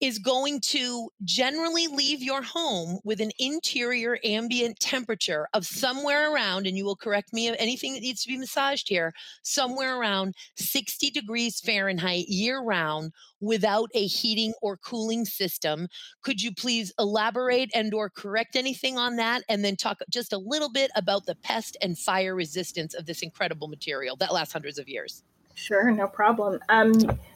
is 0.00 0.18
going 0.18 0.60
to 0.60 1.08
generally 1.24 1.86
leave 1.86 2.22
your 2.22 2.42
home 2.42 2.98
with 3.04 3.20
an 3.20 3.30
interior 3.38 4.18
ambient 4.24 4.78
temperature 4.80 5.48
of 5.54 5.64
somewhere 5.64 6.32
around, 6.32 6.66
and 6.66 6.76
you 6.76 6.84
will 6.84 6.96
correct 6.96 7.32
me 7.32 7.48
of 7.48 7.56
anything 7.58 7.94
that 7.94 8.02
needs 8.02 8.22
to 8.22 8.28
be 8.28 8.36
massaged 8.36 8.88
here, 8.88 9.12
somewhere 9.42 9.98
around 9.98 10.34
60 10.56 11.10
degrees 11.10 11.60
Fahrenheit 11.60 12.28
year 12.28 12.60
round 12.60 13.12
without 13.40 13.88
a 13.94 14.06
heating 14.06 14.52
or 14.62 14.76
cooling 14.76 15.24
system. 15.24 15.88
Could 16.22 16.42
you 16.42 16.52
please 16.52 16.92
elaborate 16.98 17.70
and 17.74 17.94
or 17.94 18.10
correct 18.10 18.56
anything 18.56 18.98
on 18.98 19.16
that 19.16 19.42
and 19.48 19.64
then 19.64 19.76
talk 19.76 19.98
just 20.10 20.32
a 20.32 20.38
little 20.38 20.70
bit 20.70 20.90
about 20.96 21.26
the 21.26 21.36
pest 21.36 21.76
and 21.80 21.98
fire 21.98 22.34
resistance 22.34 22.94
of 22.94 23.06
this 23.06 23.22
incredible 23.22 23.68
material 23.68 24.16
that 24.16 24.32
lasts 24.32 24.52
hundreds 24.52 24.78
of 24.78 24.88
years? 24.88 25.22
Sure, 25.54 25.90
no 25.90 26.06
problem. 26.06 26.60
Um, 26.68 26.92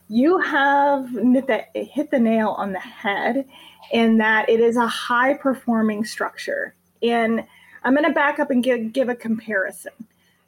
you 0.08 0.38
have 0.38 1.10
hit 1.10 1.46
the, 1.46 1.64
hit 1.74 2.10
the 2.10 2.18
nail 2.18 2.50
on 2.50 2.72
the 2.72 2.80
head 2.80 3.46
in 3.92 4.18
that 4.18 4.48
it 4.48 4.60
is 4.60 4.76
a 4.76 4.86
high 4.86 5.34
performing 5.34 6.04
structure. 6.04 6.74
And 7.02 7.44
I'm 7.84 7.94
going 7.94 8.06
to 8.06 8.12
back 8.12 8.38
up 8.38 8.50
and 8.50 8.62
give, 8.62 8.92
give 8.92 9.08
a 9.08 9.14
comparison. 9.14 9.92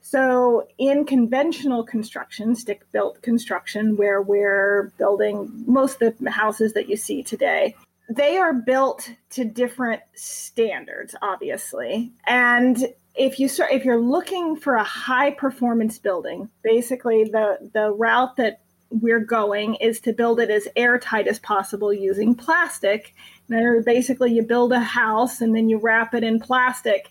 So, 0.03 0.67
in 0.79 1.05
conventional 1.05 1.85
construction, 1.85 2.57
stick 2.57 2.91
built 2.91 3.21
construction, 3.23 3.97
where 3.97 4.23
we're 4.23 4.93
building 4.99 5.65
most 5.67 6.01
of 6.01 6.17
the 6.19 6.31
houses 6.31 6.73
that 6.73 6.89
you 6.89 6.97
see 6.97 7.23
today, 7.23 7.75
they 8.09 8.39
are 8.39 8.55
built 8.55 9.13
to 9.31 9.45
different 9.45 10.01
standards, 10.15 11.15
obviously. 11.23 12.13
And 12.27 12.93
if 13.15 13.39
you 13.39 13.49
start, 13.49 13.73
if 13.73 13.85
you're 13.85 14.01
looking 14.01 14.57
for 14.57 14.77
a 14.77 14.85
high 14.85 15.31
performance 15.31 15.99
building, 15.99 16.49
basically 16.63 17.25
the 17.25 17.71
the 17.73 17.93
route 17.93 18.37
that 18.37 18.61
we're 18.91 19.21
going 19.21 19.77
is 19.77 20.01
to 20.01 20.13
build 20.13 20.41
it 20.41 20.51
as 20.51 20.67
airtight 20.75 21.29
as 21.29 21.39
possible 21.39 21.93
using 21.93 22.35
plastic. 22.35 23.15
And 23.49 23.85
basically, 23.85 24.33
you 24.33 24.43
build 24.43 24.73
a 24.73 24.81
house 24.81 25.41
and 25.41 25.55
then 25.55 25.69
you 25.69 25.79
wrap 25.79 26.15
it 26.15 26.25
in 26.25 26.41
plastic. 26.41 27.11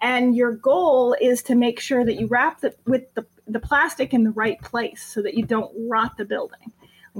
And 0.00 0.36
your 0.36 0.52
goal 0.52 1.16
is 1.20 1.42
to 1.44 1.54
make 1.54 1.80
sure 1.80 2.04
that 2.04 2.20
you 2.20 2.28
wrap 2.28 2.62
it 2.62 2.78
with 2.86 3.12
the, 3.14 3.26
the 3.46 3.58
plastic 3.60 4.14
in 4.14 4.24
the 4.24 4.30
right 4.30 4.60
place 4.60 5.02
so 5.02 5.22
that 5.22 5.34
you 5.34 5.44
don't 5.44 5.72
rot 5.88 6.16
the 6.16 6.24
building. 6.24 6.72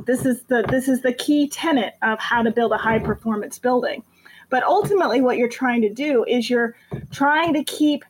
This 0.07 0.25
is 0.25 0.43
the 0.45 0.65
this 0.69 0.87
is 0.87 1.03
the 1.03 1.13
key 1.13 1.49
tenet 1.49 1.95
of 2.03 2.21
how 2.21 2.43
to 2.43 2.51
build 2.51 2.73
a 2.73 2.77
high 2.77 3.01
performance 3.01 3.59
building. 3.59 4.05
But 4.49 4.63
ultimately, 4.63 5.21
what 5.21 5.39
you're 5.39 5.49
trying 5.49 5.83
to 5.83 5.93
do 5.93 6.25
is 6.25 6.49
you're 6.49 6.77
trying 7.11 7.53
to 7.55 7.65
keep 7.65 8.05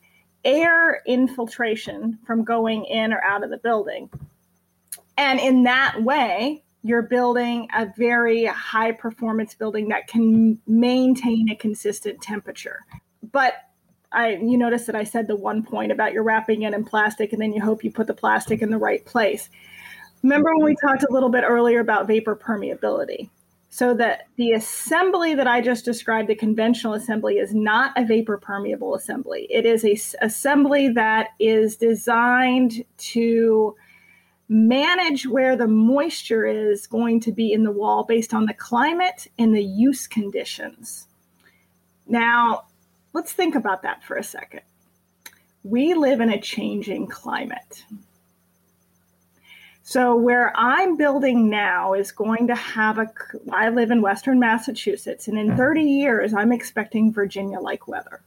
air 0.45 1.03
infiltration 1.07 2.19
from 2.27 2.45
going 2.45 2.85
in 2.85 3.13
or 3.13 3.23
out 3.23 3.45
of 3.45 3.51
the 3.51 3.59
building. 3.59 4.11
And 5.17 5.41
in 5.41 5.65
that 5.65 6.03
way, 6.03 6.63
you're 6.83 7.03
building 7.03 7.69
a 7.75 7.93
very 7.97 8.45
high 8.47 8.93
performance 8.93 9.55
building 9.55 9.89
that 9.89 10.07
can 10.07 10.61
maintain 10.67 11.51
a 11.51 11.57
consistent 11.57 12.23
temperature. 12.23 12.85
But 13.33 13.55
I 14.13 14.37
you 14.37 14.57
notice 14.57 14.87
that 14.87 14.95
I 14.95 15.05
said 15.05 15.27
the 15.27 15.37
one 15.37 15.63
point 15.63 15.93
about 15.93 16.13
you're 16.13 16.23
wrapping 16.23 16.63
it 16.63 16.73
in 16.73 16.85
plastic 16.85 17.33
and 17.33 17.43
then 17.43 17.53
you 17.53 17.61
hope 17.61 17.85
you 17.85 17.91
put 17.91 18.07
the 18.07 18.15
plastic 18.15 18.63
in 18.63 18.71
the 18.71 18.79
right 18.79 19.05
place. 19.05 19.51
Remember 20.23 20.55
when 20.57 20.65
we 20.65 20.77
talked 20.77 21.03
a 21.03 21.13
little 21.13 21.29
bit 21.29 21.45
earlier 21.47 21.81
about 21.81 22.07
vapor 22.07 22.37
permeability? 22.37 23.29
So 23.71 23.95
that 23.95 24.29
the 24.37 24.53
assembly 24.53 25.35
that 25.35 25.47
I 25.47 25.61
just 25.61 25.85
described, 25.85 26.29
the 26.29 26.35
conventional 26.35 26.95
assembly, 26.95 27.35
is 27.35 27.55
not 27.55 27.93
a 27.97 28.05
vapor 28.05 28.39
permeable 28.39 28.95
assembly. 28.95 29.47
It 29.51 29.67
is 29.67 29.85
a 29.85 29.93
s- 29.93 30.15
assembly 30.23 30.89
that 30.91 31.29
is 31.39 31.77
designed 31.77 32.85
to 32.97 33.77
manage 34.49 35.27
where 35.27 35.55
the 35.55 35.67
moisture 35.67 36.47
is 36.47 36.87
going 36.87 37.21
to 37.21 37.33
be 37.33 37.53
in 37.53 37.63
the 37.63 37.71
wall 37.71 38.05
based 38.05 38.33
on 38.33 38.47
the 38.47 38.55
climate 38.55 39.27
and 39.39 39.55
the 39.55 39.63
use 39.63 40.07
conditions. 40.07 41.07
Now, 42.07 42.65
let's 43.13 43.33
think 43.33 43.55
about 43.55 43.83
that 43.83 44.03
for 44.03 44.17
a 44.17 44.25
second. 44.25 44.63
We 45.63 45.93
live 45.93 46.21
in 46.21 46.31
a 46.31 46.41
changing 46.41 47.09
climate. 47.09 47.85
So, 49.91 50.15
where 50.15 50.53
I'm 50.55 50.99
building 50.99 51.49
now 51.49 51.95
is 51.95 52.13
going 52.13 52.49
to 52.49 52.55
have 52.55 52.99
a. 52.99 53.11
I 53.51 53.71
live 53.71 53.91
in 53.91 54.03
Western 54.03 54.39
Massachusetts, 54.39 55.29
and 55.29 55.39
in 55.39 55.57
30 55.57 55.81
years, 55.81 56.35
I'm 56.35 56.53
expecting 56.53 57.11
Virginia 57.11 57.59
like 57.59 57.89
weather. 57.89 58.21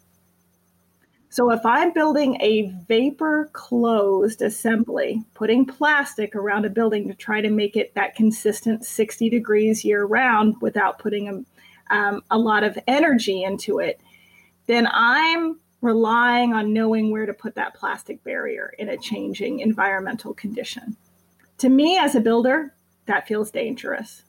So, 1.29 1.51
if 1.51 1.63
I'm 1.63 1.93
building 1.93 2.41
a 2.41 2.73
vapor 2.87 3.51
closed 3.53 4.41
assembly, 4.41 5.23
putting 5.35 5.67
plastic 5.67 6.35
around 6.35 6.65
a 6.65 6.69
building 6.71 7.07
to 7.09 7.13
try 7.13 7.41
to 7.41 7.51
make 7.51 7.77
it 7.77 7.93
that 7.93 8.15
consistent 8.15 8.83
60 8.83 9.29
degrees 9.29 9.85
year 9.85 10.03
round 10.03 10.59
without 10.61 10.97
putting 10.97 11.45
a, 11.91 11.95
um, 11.95 12.23
a 12.31 12.39
lot 12.39 12.63
of 12.63 12.75
energy 12.87 13.43
into 13.43 13.77
it, 13.77 14.01
then 14.65 14.87
I'm 14.91 15.59
relying 15.81 16.53
on 16.53 16.73
knowing 16.73 17.11
where 17.11 17.27
to 17.27 17.35
put 17.35 17.53
that 17.53 17.75
plastic 17.75 18.23
barrier 18.23 18.73
in 18.79 18.89
a 18.89 18.97
changing 18.97 19.59
environmental 19.59 20.33
condition 20.33 20.97
to 21.61 21.69
me 21.69 21.95
as 21.95 22.15
a 22.15 22.19
builder, 22.19 22.73
that 23.05 23.27
feels 23.27 23.51
dangerous. 23.51 24.23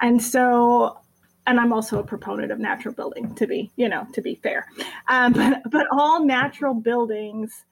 And 0.00 0.20
so, 0.20 0.98
and 1.46 1.60
I'm 1.60 1.72
also 1.72 2.00
a 2.00 2.02
proponent 2.02 2.50
of 2.50 2.58
natural 2.58 2.92
building 2.92 3.32
to 3.36 3.46
be, 3.46 3.70
you 3.76 3.88
know, 3.88 4.08
to 4.12 4.20
be 4.20 4.34
fair. 4.34 4.66
Um, 5.06 5.32
but, 5.34 5.62
but 5.70 5.86
all 5.92 6.24
natural 6.24 6.74
buildings 6.74 7.64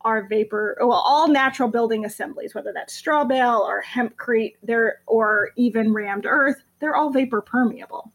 are 0.00 0.26
vapor, 0.28 0.76
well, 0.80 1.04
all 1.06 1.28
natural 1.28 1.68
building 1.68 2.04
assemblies, 2.04 2.56
whether 2.56 2.72
that's 2.72 2.92
straw 2.92 3.24
bale 3.24 3.64
or 3.64 3.84
hempcrete, 3.84 4.54
they're, 4.64 5.00
or 5.06 5.50
even 5.56 5.92
rammed 5.92 6.26
earth, 6.26 6.60
they're 6.80 6.96
all 6.96 7.12
vapor 7.12 7.40
permeable. 7.40 8.12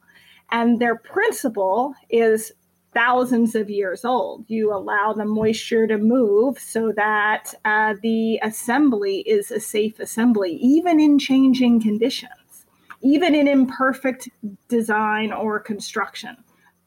And 0.52 0.80
their 0.80 0.98
principle 0.98 1.94
is 2.10 2.52
thousands 2.98 3.54
of 3.54 3.70
years 3.70 4.04
old. 4.04 4.44
You 4.48 4.74
allow 4.74 5.14
the 5.14 5.24
moisture 5.24 5.86
to 5.86 6.00
move 6.00 6.58
so 6.58 6.92
that 6.96 7.54
uh, 7.64 7.94
the 8.02 8.40
assembly 8.42 9.20
is 9.20 9.52
a 9.52 9.60
safe 9.60 10.00
assembly, 10.00 10.54
even 10.54 11.00
in 11.00 11.20
changing 11.20 11.80
conditions, 11.80 12.66
even 13.02 13.36
in 13.36 13.48
imperfect 13.48 14.30
design 14.68 15.32
or 15.32 15.60
construction. 15.60 16.38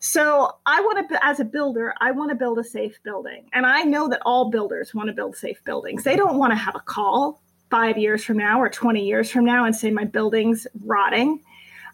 So 0.01 0.51
I 0.67 0.81
want 0.81 1.09
to, 1.09 1.25
as 1.25 1.39
a 1.39 1.45
builder, 1.45 1.95
I 2.01 2.11
want 2.11 2.31
to 2.31 2.35
build 2.35 2.59
a 2.59 2.65
safe 2.65 2.99
building. 3.05 3.49
And 3.53 3.65
I 3.65 3.83
know 3.83 4.09
that 4.09 4.21
all 4.27 4.51
builders 4.51 4.93
want 4.93 5.07
to 5.11 5.13
build 5.13 5.37
safe 5.37 5.63
buildings. 5.63 6.03
They 6.03 6.17
don't 6.17 6.39
want 6.39 6.51
to 6.51 6.57
have 6.57 6.75
a 6.75 6.81
call 6.81 7.41
five 7.71 7.97
years 7.97 8.25
from 8.25 8.37
now 8.37 8.61
or 8.61 8.69
20 8.69 9.07
years 9.07 9.31
from 9.31 9.45
now 9.45 9.65
and 9.65 9.77
say 9.77 9.93
my 9.93 10.07
building's 10.07 10.67
rotting. 10.85 11.41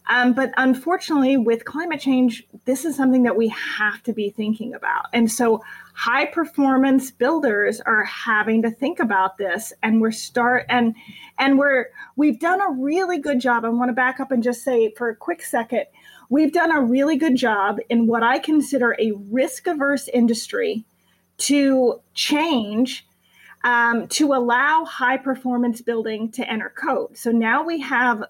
Um, 0.09 0.33
but 0.35 0.53
unfortunately, 0.57 1.37
with 1.37 1.65
climate 1.65 2.01
change, 2.01 2.47
this 2.65 2.85
is 2.85 2.97
something 2.97 3.25
that 3.25 3.37
we 3.37 3.49
have 3.49 4.03
to 4.05 4.13
be 4.13 4.31
thinking 4.31 4.75
about. 4.75 5.07
And 5.13 5.31
so, 5.31 5.63
high 5.95 6.27
performance 6.27 7.11
builders 7.11 7.81
are 7.81 8.05
having 8.05 8.63
to 8.63 8.71
think 8.71 9.01
about 9.01 9.37
this. 9.39 9.73
And 9.83 10.01
we're 10.01 10.13
start 10.13 10.67
and 10.69 10.95
and 11.39 11.59
we're 11.59 11.87
we've 12.15 12.39
done 12.39 12.61
a 12.61 12.71
really 12.71 13.19
good 13.19 13.41
job. 13.41 13.65
I 13.65 13.69
want 13.71 13.89
to 13.89 13.95
back 13.95 14.21
up 14.21 14.31
and 14.31 14.43
just 14.43 14.63
say 14.63 14.93
for 14.97 15.09
a 15.09 15.17
quick 15.17 15.43
second, 15.43 15.87
we've 16.29 16.53
done 16.53 16.71
a 16.71 16.81
really 16.81 17.17
good 17.17 17.37
job 17.37 17.79
in 17.89 18.07
what 18.07 18.23
I 18.23 18.39
consider 18.39 18.97
a 18.99 19.13
risk 19.31 19.67
averse 19.67 20.09
industry 20.09 20.85
to 21.39 22.01
change 22.15 23.07
um, 23.67 24.07
to 24.07 24.33
allow 24.33 24.85
high 24.85 25.17
performance 25.17 25.83
building 25.83 26.31
to 26.31 26.49
enter 26.49 26.71
code. 26.71 27.19
So 27.19 27.33
now 27.33 27.65
we 27.65 27.81
have, 27.81 28.23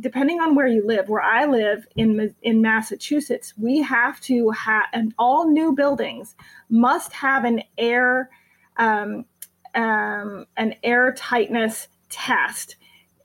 depending 0.00 0.40
on 0.40 0.54
where 0.54 0.66
you 0.66 0.86
live, 0.86 1.10
where 1.10 1.22
I 1.22 1.44
live 1.44 1.86
in 1.96 2.34
in 2.42 2.62
Massachusetts, 2.62 3.52
we 3.58 3.82
have 3.82 4.18
to 4.22 4.50
have, 4.50 4.86
and 4.94 5.12
all 5.18 5.50
new 5.50 5.74
buildings 5.74 6.34
must 6.70 7.12
have 7.12 7.44
an 7.44 7.62
air 7.76 8.30
um, 8.78 9.26
um, 9.74 10.46
an 10.56 10.74
air 10.82 11.12
tightness 11.12 11.88
test, 12.08 12.76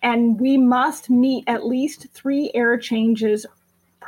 and 0.04 0.42
we 0.42 0.58
must 0.58 1.10
meet 1.10 1.46
at 1.48 1.66
least 1.66 2.08
three 2.12 2.52
air 2.54 2.78
changes 2.78 3.46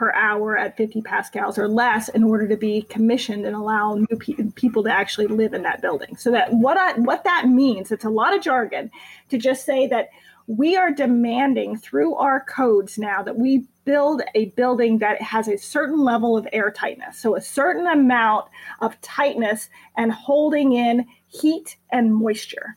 per 0.01 0.11
hour 0.13 0.57
at 0.57 0.75
50 0.77 1.03
pascals 1.03 1.59
or 1.59 1.67
less 1.67 2.09
in 2.09 2.23
order 2.23 2.47
to 2.47 2.57
be 2.57 2.81
commissioned 2.89 3.45
and 3.45 3.55
allow 3.55 3.93
new 3.93 4.17
pe- 4.17 4.33
people 4.55 4.81
to 4.81 4.91
actually 4.91 5.27
live 5.27 5.53
in 5.53 5.61
that 5.61 5.79
building. 5.79 6.17
So 6.17 6.31
that 6.31 6.51
what 6.51 6.75
I, 6.75 6.93
what 6.93 7.23
that 7.23 7.47
means, 7.47 7.91
it's 7.91 8.03
a 8.03 8.09
lot 8.09 8.35
of 8.35 8.41
jargon 8.41 8.89
to 9.29 9.37
just 9.37 9.63
say 9.63 9.85
that 9.89 10.09
we 10.47 10.75
are 10.75 10.89
demanding 10.89 11.77
through 11.77 12.15
our 12.15 12.43
codes 12.45 12.97
now 12.97 13.21
that 13.21 13.37
we 13.37 13.67
build 13.85 14.23
a 14.33 14.45
building 14.45 14.97
that 14.97 15.21
has 15.21 15.47
a 15.47 15.55
certain 15.55 15.99
level 15.99 16.35
of 16.35 16.47
air 16.51 16.71
tightness. 16.71 17.19
So 17.19 17.35
a 17.35 17.41
certain 17.41 17.85
amount 17.85 18.47
of 18.79 18.99
tightness 19.01 19.69
and 19.97 20.11
holding 20.11 20.73
in 20.73 21.05
heat 21.27 21.77
and 21.91 22.15
moisture. 22.15 22.75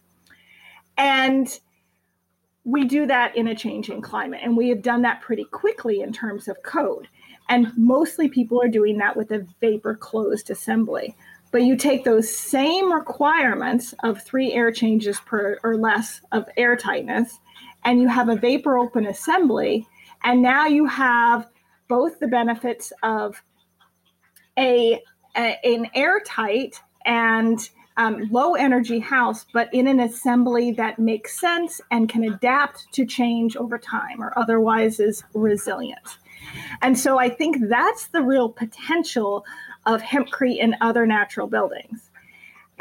And 0.98 1.58
we 2.64 2.84
do 2.84 3.06
that 3.06 3.36
in 3.36 3.46
a 3.46 3.54
changing 3.54 4.00
climate. 4.00 4.40
And 4.42 4.56
we 4.56 4.70
have 4.70 4.82
done 4.82 5.02
that 5.02 5.20
pretty 5.20 5.44
quickly 5.44 6.00
in 6.00 6.12
terms 6.12 6.48
of 6.48 6.62
code. 6.62 7.08
And 7.48 7.72
mostly 7.76 8.28
people 8.28 8.60
are 8.62 8.68
doing 8.68 8.98
that 8.98 9.16
with 9.16 9.30
a 9.30 9.46
vapor 9.60 9.94
closed 9.94 10.50
assembly. 10.50 11.14
But 11.50 11.62
you 11.62 11.76
take 11.76 12.04
those 12.04 12.34
same 12.34 12.92
requirements 12.92 13.94
of 14.02 14.22
three 14.22 14.52
air 14.52 14.72
changes 14.72 15.20
per 15.20 15.58
or 15.62 15.76
less 15.76 16.20
of 16.32 16.48
air 16.56 16.74
tightness, 16.76 17.38
and 17.84 18.00
you 18.00 18.08
have 18.08 18.28
a 18.28 18.36
vapor 18.36 18.78
open 18.78 19.06
assembly, 19.06 19.86
And 20.24 20.40
now 20.40 20.66
you 20.66 20.86
have 20.86 21.48
both 21.86 22.18
the 22.18 22.26
benefits 22.26 22.92
of 23.02 23.42
a, 24.58 25.00
a 25.36 25.58
an 25.64 25.88
airtight 25.94 26.80
and 27.04 27.68
um, 27.96 28.28
low 28.30 28.54
energy 28.54 28.98
house, 28.98 29.46
but 29.52 29.72
in 29.72 29.86
an 29.86 30.00
assembly 30.00 30.72
that 30.72 30.98
makes 30.98 31.38
sense 31.38 31.80
and 31.90 32.08
can 32.08 32.24
adapt 32.24 32.92
to 32.94 33.06
change 33.06 33.56
over 33.56 33.78
time 33.78 34.22
or 34.22 34.36
otherwise 34.36 34.98
is 34.98 35.22
resilient. 35.34 36.18
And 36.82 36.98
so 36.98 37.18
I 37.18 37.28
think 37.28 37.68
that's 37.68 38.08
the 38.08 38.22
real 38.22 38.48
potential 38.48 39.44
of 39.86 40.02
hempcrete 40.02 40.62
and 40.62 40.76
other 40.80 41.06
natural 41.06 41.46
buildings. 41.46 42.10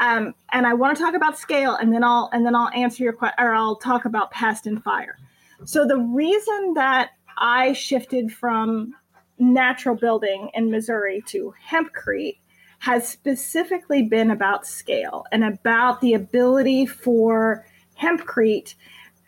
Um, 0.00 0.34
and 0.52 0.66
I 0.66 0.74
want 0.74 0.96
to 0.96 1.02
talk 1.02 1.14
about 1.14 1.38
scale, 1.38 1.76
and 1.76 1.92
then 1.92 2.02
I'll 2.02 2.28
and 2.32 2.44
then 2.44 2.54
I'll 2.56 2.70
answer 2.70 3.04
your 3.04 3.12
question, 3.12 3.36
or 3.38 3.54
I'll 3.54 3.76
talk 3.76 4.04
about 4.04 4.32
pest 4.32 4.66
and 4.66 4.82
fire. 4.82 5.16
So 5.64 5.86
the 5.86 5.98
reason 5.98 6.74
that 6.74 7.10
I 7.38 7.72
shifted 7.72 8.32
from 8.32 8.94
natural 9.38 9.94
building 9.94 10.50
in 10.54 10.70
Missouri 10.70 11.22
to 11.26 11.54
hempcrete 11.70 12.38
has 12.80 13.08
specifically 13.08 14.02
been 14.02 14.30
about 14.30 14.66
scale 14.66 15.24
and 15.32 15.44
about 15.44 16.00
the 16.00 16.14
ability 16.14 16.86
for 16.86 17.64
hempcrete 17.98 18.74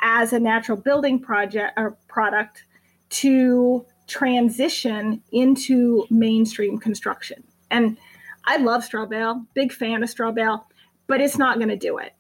as 0.03 0.33
a 0.33 0.39
natural 0.39 0.77
building 0.77 1.19
project 1.19 1.73
or 1.77 1.97
product 2.09 2.65
to 3.09 3.85
transition 4.07 5.23
into 5.33 6.07
mainstream 6.11 6.79
construction. 6.79 7.43
And 7.71 7.97
I 8.45 8.59
love 8.59 8.85
straw 8.85 9.07
bale, 9.07 9.45
big 9.55 9.73
fan 9.73 10.03
of 10.03 10.11
straw 10.11 10.31
bale, 10.31 10.67
but 11.07 11.21
it's 11.21 11.39
not 11.39 11.57
going 11.57 11.69
to 11.69 11.77
do 11.77 11.99
it. 11.99 12.13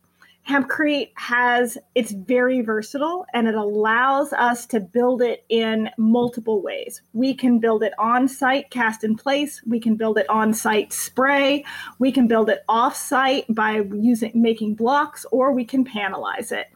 Hempcrete 0.49 1.11
has 1.14 1.77
it's 1.96 2.12
very 2.12 2.61
versatile 2.61 3.27
and 3.35 3.49
it 3.49 3.57
allows 3.57 4.33
us 4.33 4.64
to 4.66 4.79
build 4.79 5.20
it 5.20 5.44
in 5.49 5.90
multiple 5.99 6.62
ways. 6.62 7.03
We 7.12 7.35
can 7.35 7.59
build 7.59 7.83
it 7.83 7.92
on 7.99 8.29
site, 8.29 8.70
cast 8.70 9.03
in 9.03 9.16
place. 9.16 9.61
We 9.66 9.81
can 9.81 9.96
build 9.96 10.18
it 10.18 10.31
on 10.31 10.55
site, 10.55 10.92
spray. 10.92 11.64
We 11.99 12.12
can 12.12 12.29
build 12.29 12.49
it 12.49 12.61
off 12.68 12.94
site 12.94 13.46
by 13.49 13.83
using 13.92 14.31
making 14.37 14.77
blocks, 14.77 15.27
or 15.33 15.51
we 15.51 15.64
can 15.64 15.85
panelize 15.85 16.53
it. 16.53 16.68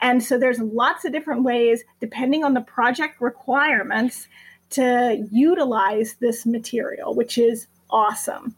And 0.00 0.22
so 0.22 0.38
there's 0.38 0.60
lots 0.60 1.04
of 1.04 1.10
different 1.10 1.42
ways, 1.42 1.82
depending 1.98 2.44
on 2.44 2.54
the 2.54 2.60
project 2.60 3.20
requirements, 3.20 4.28
to 4.70 5.26
utilize 5.30 6.16
this 6.20 6.46
material, 6.46 7.14
which 7.14 7.38
is 7.38 7.66
awesome. 7.90 8.54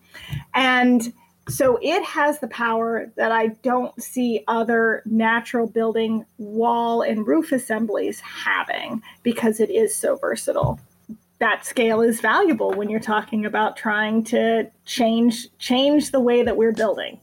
And 0.54 1.12
so 1.48 1.78
it 1.82 2.04
has 2.04 2.38
the 2.38 2.48
power 2.48 3.10
that 3.16 3.32
I 3.32 3.48
don't 3.48 4.00
see 4.00 4.44
other 4.46 5.02
natural 5.04 5.66
building 5.66 6.24
wall 6.38 7.02
and 7.02 7.26
roof 7.26 7.50
assemblies 7.52 8.20
having 8.20 9.02
because 9.22 9.58
it 9.58 9.70
is 9.70 9.94
so 9.94 10.16
versatile. 10.16 10.78
That 11.38 11.64
scale 11.64 12.02
is 12.02 12.20
valuable 12.20 12.72
when 12.72 12.90
you're 12.90 13.00
talking 13.00 13.46
about 13.46 13.76
trying 13.76 14.22
to 14.24 14.70
change 14.84 15.48
change 15.58 16.10
the 16.10 16.20
way 16.20 16.42
that 16.42 16.56
we're 16.56 16.72
building. 16.72 17.18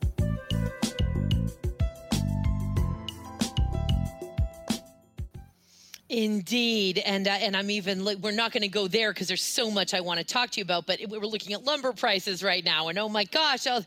Indeed, 6.09 6.99
and 6.99 7.27
uh, 7.27 7.31
and 7.31 7.55
I'm 7.55 7.69
even 7.69 8.05
we're 8.21 8.31
not 8.31 8.53
going 8.53 8.61
to 8.61 8.69
go 8.69 8.87
there 8.87 9.11
because 9.11 9.27
there's 9.27 9.43
so 9.43 9.69
much 9.69 9.93
I 9.93 9.99
want 9.99 10.19
to 10.19 10.25
talk 10.25 10.51
to 10.51 10.59
you 10.61 10.63
about. 10.63 10.85
But 10.85 11.01
we're 11.09 11.19
looking 11.19 11.51
at 11.51 11.65
lumber 11.65 11.91
prices 11.91 12.41
right 12.41 12.63
now, 12.63 12.87
and 12.87 12.97
oh 12.97 13.09
my 13.09 13.25
gosh, 13.25 13.67
I'll, 13.67 13.85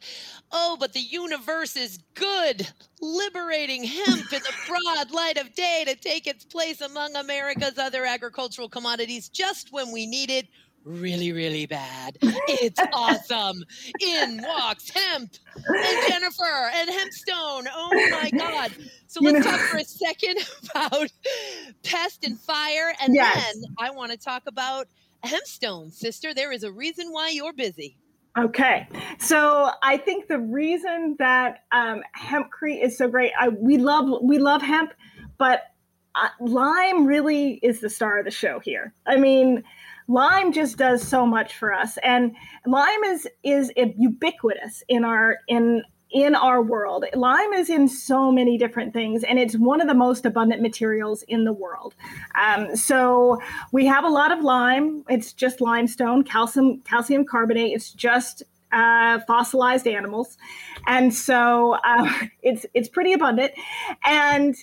oh, 0.52 0.76
but 0.78 0.92
the 0.92 1.00
universe 1.00 1.76
is 1.76 1.98
good, 2.12 2.68
liberating 3.00 3.84
hemp 3.84 4.30
in 4.34 4.42
the 4.42 4.52
broad 4.68 5.10
light 5.12 5.38
of 5.38 5.54
day 5.54 5.84
to 5.86 5.96
take 5.96 6.26
its 6.26 6.44
place 6.44 6.82
among 6.82 7.16
America's 7.16 7.78
other 7.78 8.04
agricultural 8.04 8.68
commodities 8.68 9.30
just 9.30 9.72
when 9.72 9.90
we 9.90 10.04
need 10.04 10.28
it 10.28 10.46
really, 10.84 11.32
really 11.32 11.66
bad. 11.66 12.16
It's 12.22 12.80
awesome. 12.92 13.64
In 14.00 14.42
walks 14.42 14.90
Hemp 14.90 15.32
and 15.66 16.08
Jennifer 16.08 16.70
and 16.74 16.90
Hempstone. 16.90 17.66
Oh 17.72 18.08
my 18.10 18.30
God. 18.30 18.72
So 19.06 19.20
let's 19.22 19.44
talk 19.44 19.60
for 19.60 19.78
a 19.78 19.84
second 19.84 20.38
about 20.70 21.08
pest 21.82 22.24
and 22.24 22.38
fire. 22.40 22.94
And 23.00 23.14
yes. 23.14 23.52
then 23.54 23.64
I 23.78 23.90
want 23.90 24.12
to 24.12 24.18
talk 24.18 24.42
about 24.46 24.86
Hempstone, 25.24 25.92
sister. 25.92 26.32
There 26.32 26.52
is 26.52 26.64
a 26.64 26.72
reason 26.72 27.12
why 27.12 27.30
you're 27.30 27.52
busy. 27.52 27.96
Okay, 28.38 28.86
so 29.18 29.70
I 29.82 29.96
think 29.96 30.28
the 30.28 30.38
reason 30.38 31.16
that 31.18 31.64
um, 31.72 32.02
hempcrete 32.16 32.80
is 32.80 32.96
so 32.96 33.08
great, 33.08 33.32
I, 33.38 33.48
we 33.48 33.76
love 33.76 34.08
we 34.22 34.38
love 34.38 34.62
hemp, 34.62 34.92
but 35.36 35.62
uh, 36.14 36.28
lime 36.40 37.06
really 37.06 37.54
is 37.62 37.80
the 37.80 37.90
star 37.90 38.18
of 38.18 38.24
the 38.24 38.30
show 38.30 38.60
here. 38.60 38.92
I 39.06 39.16
mean, 39.16 39.64
lime 40.10 40.52
just 40.52 40.76
does 40.76 41.06
so 41.06 41.24
much 41.24 41.56
for 41.56 41.72
us. 41.72 41.96
And 42.02 42.34
lime 42.66 43.04
is 43.04 43.28
is 43.42 43.72
ubiquitous 43.76 44.82
in 44.88 45.04
our 45.04 45.38
in 45.48 45.82
in 46.10 46.34
our 46.34 46.60
world. 46.60 47.04
Lime 47.14 47.52
is 47.52 47.70
in 47.70 47.88
so 47.88 48.32
many 48.32 48.58
different 48.58 48.92
things 48.92 49.22
and 49.22 49.38
it's 49.38 49.56
one 49.56 49.80
of 49.80 49.86
the 49.86 49.94
most 49.94 50.26
abundant 50.26 50.60
materials 50.60 51.22
in 51.28 51.44
the 51.44 51.52
world. 51.52 51.94
Um, 52.34 52.74
so 52.74 53.40
we 53.70 53.86
have 53.86 54.02
a 54.02 54.08
lot 54.08 54.32
of 54.32 54.42
lime. 54.42 55.04
It's 55.08 55.32
just 55.32 55.60
limestone 55.60 56.24
calcium 56.24 56.80
calcium 56.80 57.24
carbonate. 57.24 57.72
It's 57.72 57.92
just 57.92 58.42
uh, 58.72 59.20
fossilized 59.26 59.86
animals, 59.86 60.38
and 60.86 61.14
so 61.14 61.76
uh, 61.84 62.12
it's 62.42 62.66
it's 62.74 62.88
pretty 62.88 63.12
abundant, 63.12 63.52
and 64.04 64.54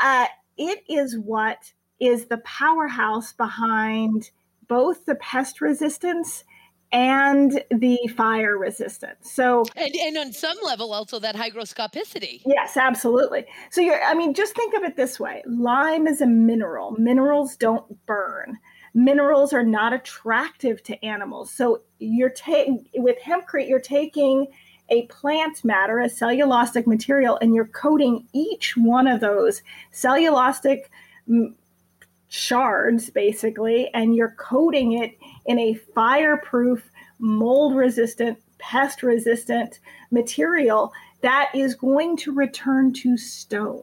uh, 0.00 0.26
it 0.56 0.84
is 0.88 1.18
what 1.18 1.72
is 2.00 2.26
the 2.26 2.38
powerhouse 2.38 3.32
behind 3.32 4.30
both 4.70 5.04
the 5.04 5.16
pest 5.16 5.60
resistance 5.60 6.44
and 6.92 7.62
the 7.70 7.98
fire 8.16 8.56
resistance. 8.56 9.30
So 9.32 9.64
and, 9.76 9.94
and 9.94 10.16
on 10.16 10.32
some 10.32 10.56
level 10.64 10.92
also 10.92 11.18
that 11.18 11.34
hygroscopicity. 11.34 12.42
Yes, 12.46 12.76
absolutely. 12.76 13.44
So 13.70 13.80
you're 13.80 14.02
I 14.02 14.14
mean 14.14 14.32
just 14.32 14.54
think 14.54 14.74
of 14.74 14.84
it 14.84 14.96
this 14.96 15.20
way. 15.20 15.42
Lime 15.46 16.06
is 16.06 16.20
a 16.20 16.26
mineral. 16.26 16.92
Minerals 16.92 17.56
don't 17.56 17.84
burn. 18.06 18.58
Minerals 18.94 19.52
are 19.52 19.62
not 19.64 19.92
attractive 19.92 20.82
to 20.84 21.04
animals. 21.04 21.52
So 21.52 21.82
you're 21.98 22.30
taking 22.30 22.86
with 22.94 23.18
hempcrete 23.20 23.68
you're 23.68 23.80
taking 23.80 24.46
a 24.88 25.06
plant 25.06 25.64
matter, 25.64 26.00
a 26.00 26.08
cellulosic 26.08 26.86
material, 26.86 27.38
and 27.40 27.54
you're 27.54 27.66
coating 27.66 28.26
each 28.32 28.76
one 28.76 29.06
of 29.06 29.20
those 29.20 29.62
cellulosic 29.92 30.86
shards 32.30 33.10
basically, 33.10 33.90
and 33.92 34.14
you're 34.14 34.34
coating 34.38 34.92
it 34.92 35.18
in 35.46 35.58
a 35.58 35.74
fireproof, 35.74 36.90
mold 37.18 37.76
resistant, 37.76 38.38
pest 38.58 39.02
resistant 39.02 39.80
material 40.10 40.92
that 41.20 41.50
is 41.54 41.74
going 41.74 42.16
to 42.16 42.32
return 42.32 42.92
to 42.94 43.16
stone. 43.18 43.82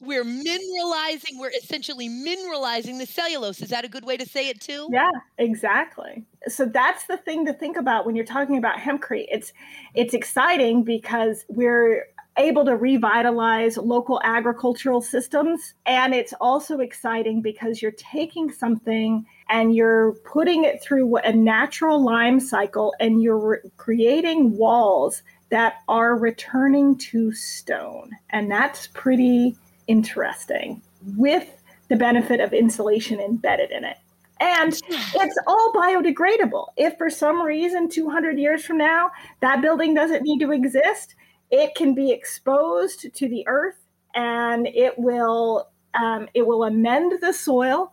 We're 0.00 0.24
mineralizing, 0.24 1.38
we're 1.38 1.50
essentially 1.50 2.08
mineralizing 2.08 2.98
the 2.98 3.06
cellulose. 3.06 3.60
Is 3.60 3.68
that 3.68 3.84
a 3.84 3.88
good 3.88 4.06
way 4.06 4.16
to 4.16 4.26
say 4.26 4.48
it 4.48 4.60
too? 4.60 4.88
Yeah, 4.90 5.10
exactly. 5.36 6.24
So 6.48 6.64
that's 6.64 7.06
the 7.06 7.18
thing 7.18 7.44
to 7.44 7.52
think 7.52 7.76
about 7.76 8.06
when 8.06 8.16
you're 8.16 8.24
talking 8.24 8.56
about 8.56 8.78
hempcrete. 8.78 9.26
It's 9.30 9.52
it's 9.94 10.14
exciting 10.14 10.84
because 10.84 11.44
we're 11.48 12.06
able 12.40 12.64
to 12.64 12.76
revitalize 12.76 13.76
local 13.76 14.20
agricultural 14.24 15.00
systems. 15.00 15.74
And 15.86 16.14
it's 16.14 16.34
also 16.40 16.80
exciting 16.80 17.42
because 17.42 17.82
you're 17.82 17.92
taking 17.92 18.50
something 18.50 19.26
and 19.48 19.74
you're 19.74 20.12
putting 20.24 20.64
it 20.64 20.82
through 20.82 21.16
a 21.18 21.32
natural 21.32 22.02
lime 22.04 22.40
cycle 22.40 22.94
and 22.98 23.22
you're 23.22 23.38
re- 23.38 23.70
creating 23.76 24.56
walls 24.56 25.22
that 25.50 25.82
are 25.88 26.16
returning 26.16 26.96
to 26.96 27.32
stone. 27.32 28.10
And 28.30 28.50
that's 28.50 28.86
pretty 28.88 29.56
interesting 29.86 30.82
with 31.16 31.48
the 31.88 31.96
benefit 31.96 32.40
of 32.40 32.52
insulation 32.52 33.20
embedded 33.20 33.70
in 33.70 33.84
it. 33.84 33.96
And 34.40 34.72
it's 34.88 35.38
all 35.46 35.72
biodegradable. 35.74 36.68
If 36.76 36.96
for 36.96 37.10
some 37.10 37.42
reason 37.42 37.90
200 37.90 38.38
years 38.38 38.64
from 38.64 38.78
now 38.78 39.10
that 39.40 39.60
building 39.60 39.92
doesn't 39.92 40.22
need 40.22 40.38
to 40.40 40.52
exist, 40.52 41.14
it 41.50 41.74
can 41.74 41.94
be 41.94 42.12
exposed 42.12 43.14
to 43.14 43.28
the 43.28 43.44
earth 43.46 43.76
and 44.14 44.66
it 44.66 44.98
will 44.98 45.68
um, 45.94 46.28
it 46.34 46.46
will 46.46 46.64
amend 46.64 47.20
the 47.20 47.32
soil 47.32 47.92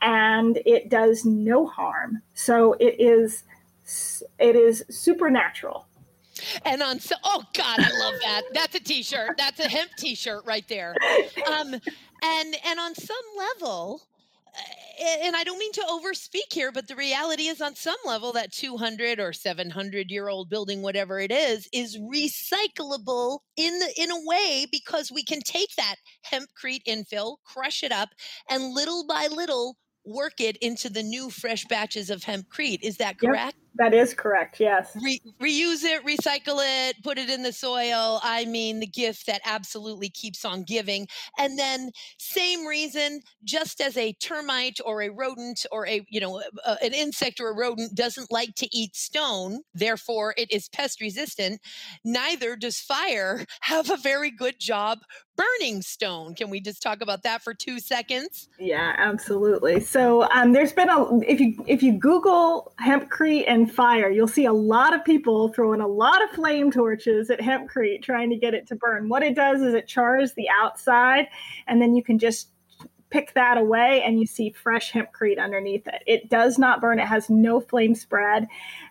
and 0.00 0.60
it 0.64 0.88
does 0.88 1.24
no 1.24 1.66
harm. 1.66 2.22
So 2.34 2.74
it 2.74 2.96
is 2.98 3.44
it 4.38 4.56
is 4.56 4.84
supernatural. 4.90 5.86
And 6.64 6.82
on 6.82 6.98
so 6.98 7.14
oh 7.24 7.44
god 7.52 7.80
i 7.80 7.90
love 7.98 8.14
that. 8.22 8.42
That's 8.52 8.74
a 8.74 8.80
t-shirt. 8.80 9.36
That's 9.36 9.60
a 9.60 9.68
hemp 9.68 9.90
t-shirt 9.96 10.44
right 10.44 10.66
there. 10.68 10.94
Um 11.46 11.74
and 11.74 12.56
and 12.64 12.80
on 12.80 12.94
some 12.94 13.16
level 13.36 14.02
and 15.22 15.36
I 15.36 15.44
don't 15.44 15.58
mean 15.58 15.72
to 15.72 15.80
overspeak 15.82 16.52
here, 16.52 16.72
but 16.72 16.88
the 16.88 16.96
reality 16.96 17.44
is 17.44 17.60
on 17.60 17.74
some 17.74 17.96
level 18.04 18.32
that 18.32 18.52
200 18.52 19.20
or 19.20 19.32
700 19.32 20.10
year 20.10 20.28
old 20.28 20.48
building, 20.48 20.82
whatever 20.82 21.20
it 21.20 21.30
is, 21.30 21.68
is 21.72 21.98
recyclable 21.98 23.40
in 23.56 23.78
the, 23.78 23.92
in 23.96 24.10
a 24.10 24.26
way 24.26 24.66
because 24.70 25.10
we 25.12 25.24
can 25.24 25.40
take 25.40 25.74
that 25.76 25.96
hempcrete 26.30 26.84
infill, 26.86 27.36
crush 27.44 27.82
it 27.82 27.92
up, 27.92 28.10
and 28.50 28.74
little 28.74 29.06
by 29.06 29.28
little 29.28 29.76
work 30.04 30.40
it 30.40 30.56
into 30.58 30.88
the 30.88 31.02
new 31.02 31.30
fresh 31.30 31.64
batches 31.66 32.10
of 32.10 32.20
hempcrete. 32.20 32.82
Is 32.82 32.96
that 32.96 33.18
correct? 33.18 33.56
That 33.76 33.94
is 33.94 34.12
correct. 34.12 34.60
Yes. 34.60 34.96
Re- 35.02 35.20
reuse 35.40 35.82
it, 35.82 36.04
recycle 36.04 36.60
it, 36.60 37.02
put 37.02 37.18
it 37.18 37.30
in 37.30 37.42
the 37.42 37.52
soil. 37.52 38.20
I 38.22 38.44
mean, 38.44 38.80
the 38.80 38.86
gift 38.86 39.26
that 39.26 39.40
absolutely 39.44 40.10
keeps 40.10 40.44
on 40.44 40.64
giving. 40.64 41.08
And 41.38 41.58
then, 41.58 41.90
same 42.18 42.66
reason, 42.66 43.22
just 43.44 43.80
as 43.80 43.96
a 43.96 44.12
termite 44.14 44.78
or 44.84 45.02
a 45.02 45.08
rodent 45.08 45.64
or 45.72 45.86
a, 45.86 46.04
you 46.10 46.20
know, 46.20 46.42
a, 46.66 46.76
an 46.82 46.92
insect 46.92 47.40
or 47.40 47.48
a 47.48 47.56
rodent 47.56 47.94
doesn't 47.94 48.30
like 48.30 48.54
to 48.56 48.68
eat 48.76 48.94
stone, 48.94 49.62
therefore 49.74 50.34
it 50.36 50.52
is 50.52 50.68
pest 50.68 51.00
resistant, 51.00 51.60
neither 52.04 52.56
does 52.56 52.78
fire 52.78 53.44
have 53.62 53.90
a 53.90 53.96
very 53.96 54.30
good 54.30 54.58
job 54.58 54.98
burning 55.36 55.82
stone. 55.82 56.34
Can 56.34 56.50
we 56.50 56.60
just 56.60 56.82
talk 56.82 57.00
about 57.00 57.22
that 57.22 57.42
for 57.42 57.54
two 57.54 57.80
seconds? 57.80 58.48
Yeah, 58.58 58.94
absolutely. 58.96 59.80
So 59.80 60.28
um, 60.30 60.52
there's 60.52 60.72
been 60.72 60.90
a 60.90 61.20
if 61.20 61.40
you 61.40 61.64
if 61.66 61.82
you 61.82 61.92
Google 61.92 62.72
hempcrete 62.80 63.44
and 63.46 63.61
fire, 63.66 64.10
you'll 64.10 64.28
see 64.28 64.44
a 64.44 64.52
lot 64.52 64.94
of 64.94 65.04
people 65.04 65.48
throwing 65.48 65.80
a 65.80 65.86
lot 65.86 66.22
of 66.22 66.30
flame 66.30 66.70
torches 66.70 67.30
at 67.30 67.40
hempcrete 67.40 68.02
trying 68.02 68.30
to 68.30 68.36
get 68.36 68.54
it 68.54 68.66
to 68.68 68.76
burn. 68.76 69.08
What 69.08 69.22
it 69.22 69.34
does 69.34 69.60
is 69.60 69.74
it 69.74 69.86
chars 69.86 70.34
the 70.34 70.48
outside, 70.48 71.28
and 71.66 71.80
then 71.80 71.94
you 71.94 72.02
can 72.02 72.18
just 72.18 72.48
pick 73.12 73.34
that 73.34 73.58
away 73.58 74.02
and 74.02 74.18
you 74.18 74.26
see 74.26 74.50
fresh 74.50 74.90
hempcrete 74.90 75.38
underneath 75.38 75.86
it. 75.86 76.02
It 76.06 76.30
does 76.30 76.58
not 76.58 76.80
burn. 76.80 76.98
It 76.98 77.06
has 77.06 77.28
no 77.28 77.60
flame 77.60 77.94
spread. 77.94 78.48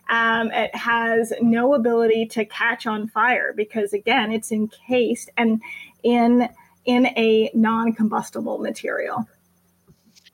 Um, 0.08 0.52
it 0.52 0.74
has 0.76 1.32
no 1.42 1.74
ability 1.74 2.26
to 2.26 2.44
catch 2.44 2.86
on 2.86 3.08
fire 3.08 3.52
because 3.54 3.92
again, 3.92 4.30
it's 4.30 4.52
encased 4.52 5.30
and 5.36 5.60
in 6.02 6.48
in 6.84 7.06
a 7.06 7.50
non-combustible 7.54 8.58
material. 8.58 9.28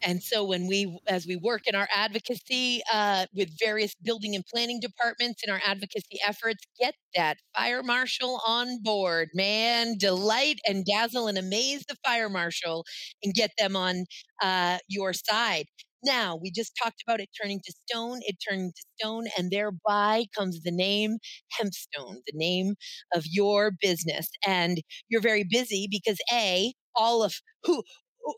And 0.03 0.23
so 0.23 0.45
when 0.45 0.67
we, 0.67 0.99
as 1.07 1.27
we 1.27 1.37
work 1.37 1.63
in 1.67 1.75
our 1.75 1.89
advocacy 1.95 2.83
uh, 2.93 3.27
with 3.35 3.51
various 3.59 3.95
building 4.03 4.35
and 4.35 4.45
planning 4.47 4.81
departments 4.81 5.43
in 5.43 5.53
our 5.53 5.61
advocacy 5.67 6.19
efforts, 6.27 6.65
get 6.81 6.95
that 7.15 7.39
fire 7.57 7.83
marshal 7.83 8.41
on 8.47 8.83
board, 8.83 9.29
man. 9.35 9.97
Delight 9.99 10.59
and 10.67 10.85
dazzle 10.85 11.27
and 11.27 11.39
amaze 11.39 11.85
the 11.89 11.97
fire 12.05 12.29
marshal 12.29 12.85
and 13.23 13.35
get 13.35 13.51
them 13.59 13.77
on 13.77 14.05
uh, 14.43 14.79
your 14.89 15.13
side. 15.13 15.67
Now, 16.05 16.37
we 16.41 16.53
just 16.53 16.73
talked 16.81 17.03
about 17.07 17.21
it 17.21 17.29
turning 17.41 17.61
to 17.65 17.73
stone, 17.89 18.21
it 18.23 18.37
turning 18.49 18.71
to 18.71 18.83
stone, 18.99 19.25
and 19.37 19.51
thereby 19.51 20.27
comes 20.37 20.61
the 20.63 20.71
name 20.71 21.19
Hempstone, 21.59 22.19
the 22.25 22.33
name 22.35 22.77
of 23.13 23.25
your 23.27 23.73
business. 23.81 24.29
And 24.47 24.81
you're 25.09 25.21
very 25.21 25.45
busy 25.45 25.89
because 25.91 26.19
A, 26.33 26.73
all 26.95 27.25
of 27.25 27.35
who 27.65 27.83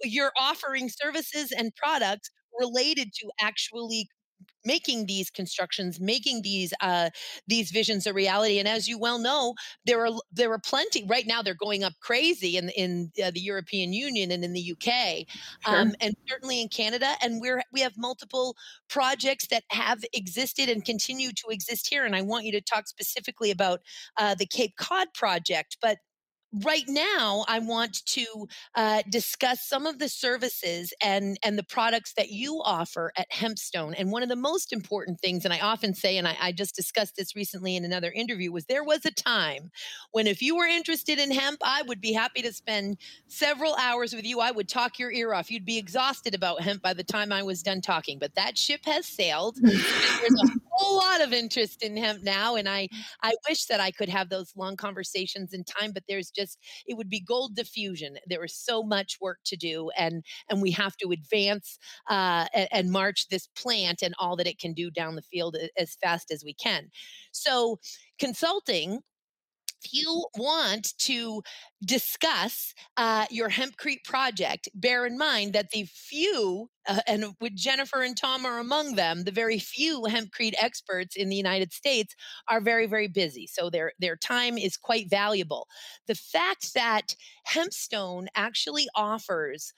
you're 0.02 0.32
offering 0.38 0.88
services 0.88 1.52
and 1.52 1.74
products 1.76 2.30
related 2.58 3.12
to 3.14 3.30
actually 3.40 4.08
making 4.64 5.06
these 5.06 5.30
constructions 5.30 5.98
making 6.00 6.42
these 6.42 6.72
uh 6.80 7.08
these 7.46 7.70
visions 7.70 8.06
a 8.06 8.12
reality 8.12 8.58
and 8.58 8.68
as 8.68 8.86
you 8.86 8.98
well 8.98 9.18
know 9.18 9.54
there 9.86 10.06
are 10.06 10.12
there 10.32 10.52
are 10.52 10.58
plenty 10.58 11.04
right 11.06 11.26
now 11.26 11.40
they're 11.40 11.54
going 11.54 11.82
up 11.82 11.94
crazy 12.00 12.56
in 12.56 12.68
in 12.70 13.10
uh, 13.24 13.30
the 13.30 13.40
European 13.40 13.92
Union 13.92 14.30
and 14.30 14.44
in 14.44 14.52
the 14.52 14.72
UK 14.72 15.26
sure. 15.64 15.80
um, 15.80 15.94
and 16.00 16.14
certainly 16.28 16.60
in 16.60 16.68
Canada 16.68 17.14
and 17.22 17.40
we're 17.40 17.62
we 17.72 17.80
have 17.80 17.94
multiple 17.96 18.54
projects 18.88 19.46
that 19.48 19.64
have 19.70 20.04
existed 20.12 20.68
and 20.68 20.84
continue 20.84 21.30
to 21.30 21.48
exist 21.50 21.88
here 21.88 22.04
and 22.04 22.14
I 22.14 22.22
want 22.22 22.44
you 22.44 22.52
to 22.52 22.60
talk 22.60 22.86
specifically 22.86 23.50
about 23.50 23.80
uh, 24.18 24.34
the 24.34 24.46
Cape 24.46 24.76
Cod 24.76 25.08
project 25.14 25.78
but 25.80 25.98
right 26.64 26.84
now 26.88 27.44
i 27.48 27.58
want 27.58 28.04
to 28.06 28.24
uh, 28.74 29.02
discuss 29.10 29.62
some 29.62 29.86
of 29.86 29.98
the 29.98 30.08
services 30.08 30.92
and 31.02 31.38
and 31.44 31.56
the 31.56 31.62
products 31.62 32.12
that 32.14 32.30
you 32.30 32.60
offer 32.64 33.12
at 33.16 33.30
hempstone 33.30 33.94
and 33.96 34.10
one 34.10 34.22
of 34.22 34.28
the 34.28 34.36
most 34.36 34.72
important 34.72 35.20
things 35.20 35.44
and 35.44 35.54
i 35.54 35.60
often 35.60 35.94
say 35.94 36.16
and 36.16 36.26
I, 36.26 36.36
I, 36.40 36.52
just 36.52 36.74
discussed 36.74 37.16
this 37.16 37.36
recently 37.36 37.76
in 37.76 37.84
another 37.84 38.10
interview 38.10 38.50
was 38.52 38.66
there 38.66 38.84
was 38.84 39.06
a 39.06 39.10
time 39.12 39.70
when 40.10 40.26
if 40.26 40.42
you 40.42 40.56
were 40.56 40.66
interested 40.66 41.18
in 41.18 41.30
hemp 41.30 41.60
i 41.64 41.82
would 41.82 42.00
be 42.00 42.12
happy 42.12 42.42
to 42.42 42.52
spend 42.52 42.96
several 43.28 43.74
hours 43.76 44.12
with 44.14 44.24
you. 44.24 44.40
I 44.40 44.50
would 44.50 44.68
talk 44.68 44.98
your 44.98 45.12
ear 45.12 45.32
off. 45.32 45.50
You'd 45.50 45.64
be 45.64 45.78
exhausted 45.78 46.34
about 46.34 46.62
hemp 46.62 46.82
by 46.82 46.94
the 46.94 47.04
time 47.04 47.32
i 47.32 47.42
was 47.42 47.62
done 47.62 47.80
talking 47.80 48.18
but 48.18 48.34
that 48.34 48.58
ship 48.58 48.80
has 48.84 49.06
sailed 49.06 49.56
whole 50.70 50.96
lot 50.96 51.20
of 51.20 51.32
interest 51.32 51.82
in 51.82 51.96
hemp 51.96 52.22
now 52.22 52.56
and 52.56 52.68
i 52.68 52.88
i 53.22 53.34
wish 53.48 53.66
that 53.66 53.80
i 53.80 53.90
could 53.90 54.08
have 54.08 54.28
those 54.28 54.52
long 54.56 54.76
conversations 54.76 55.52
in 55.52 55.64
time 55.64 55.92
but 55.92 56.04
there's 56.08 56.30
just 56.30 56.58
it 56.86 56.96
would 56.96 57.08
be 57.08 57.20
gold 57.20 57.54
diffusion. 57.54 58.16
There 58.26 58.44
is 58.44 58.54
so 58.54 58.82
much 58.82 59.18
work 59.20 59.38
to 59.46 59.56
do, 59.56 59.90
and 59.96 60.24
and 60.48 60.62
we 60.62 60.70
have 60.72 60.96
to 60.98 61.10
advance 61.10 61.78
uh, 62.08 62.46
and, 62.54 62.68
and 62.72 62.90
march 62.90 63.28
this 63.28 63.46
plant 63.56 64.02
and 64.02 64.14
all 64.18 64.36
that 64.36 64.46
it 64.46 64.58
can 64.58 64.72
do 64.72 64.90
down 64.90 65.14
the 65.14 65.22
field 65.22 65.56
as 65.78 65.96
fast 66.02 66.30
as 66.30 66.44
we 66.44 66.54
can. 66.54 66.90
So 67.32 67.78
consulting 68.18 69.00
you 69.92 70.26
want 70.36 70.92
to 70.98 71.42
discuss 71.84 72.74
uh, 72.96 73.26
your 73.30 73.48
hempcrete 73.48 74.04
project, 74.04 74.68
bear 74.74 75.06
in 75.06 75.16
mind 75.16 75.52
that 75.52 75.70
the 75.70 75.84
few, 75.84 76.68
uh, 76.88 77.00
and 77.06 77.24
with 77.40 77.54
Jennifer 77.54 78.02
and 78.02 78.16
Tom 78.16 78.44
are 78.44 78.58
among 78.58 78.94
them, 78.94 79.24
the 79.24 79.30
very 79.30 79.58
few 79.58 80.02
hempcrete 80.02 80.54
experts 80.60 81.16
in 81.16 81.28
the 81.28 81.36
United 81.36 81.72
States 81.72 82.14
are 82.48 82.60
very, 82.60 82.86
very 82.86 83.08
busy. 83.08 83.46
So 83.46 83.70
their 83.70 83.92
their 83.98 84.16
time 84.16 84.58
is 84.58 84.76
quite 84.76 85.08
valuable. 85.08 85.66
The 86.06 86.14
fact 86.14 86.74
that 86.74 87.14
Hempstone 87.48 88.26
actually 88.34 88.86
offers 88.94 89.72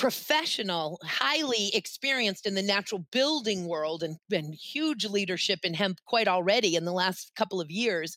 professional, 0.00 0.98
highly 1.04 1.70
experienced 1.74 2.46
in 2.46 2.54
the 2.54 2.62
natural 2.62 3.04
building 3.12 3.66
world 3.66 4.02
and, 4.02 4.16
and 4.32 4.54
huge 4.54 5.04
leadership 5.04 5.60
in 5.62 5.74
hemp 5.74 5.98
quite 6.06 6.26
already 6.26 6.74
in 6.74 6.86
the 6.86 6.92
last 6.92 7.32
couple 7.36 7.60
of 7.60 7.70
years 7.70 8.16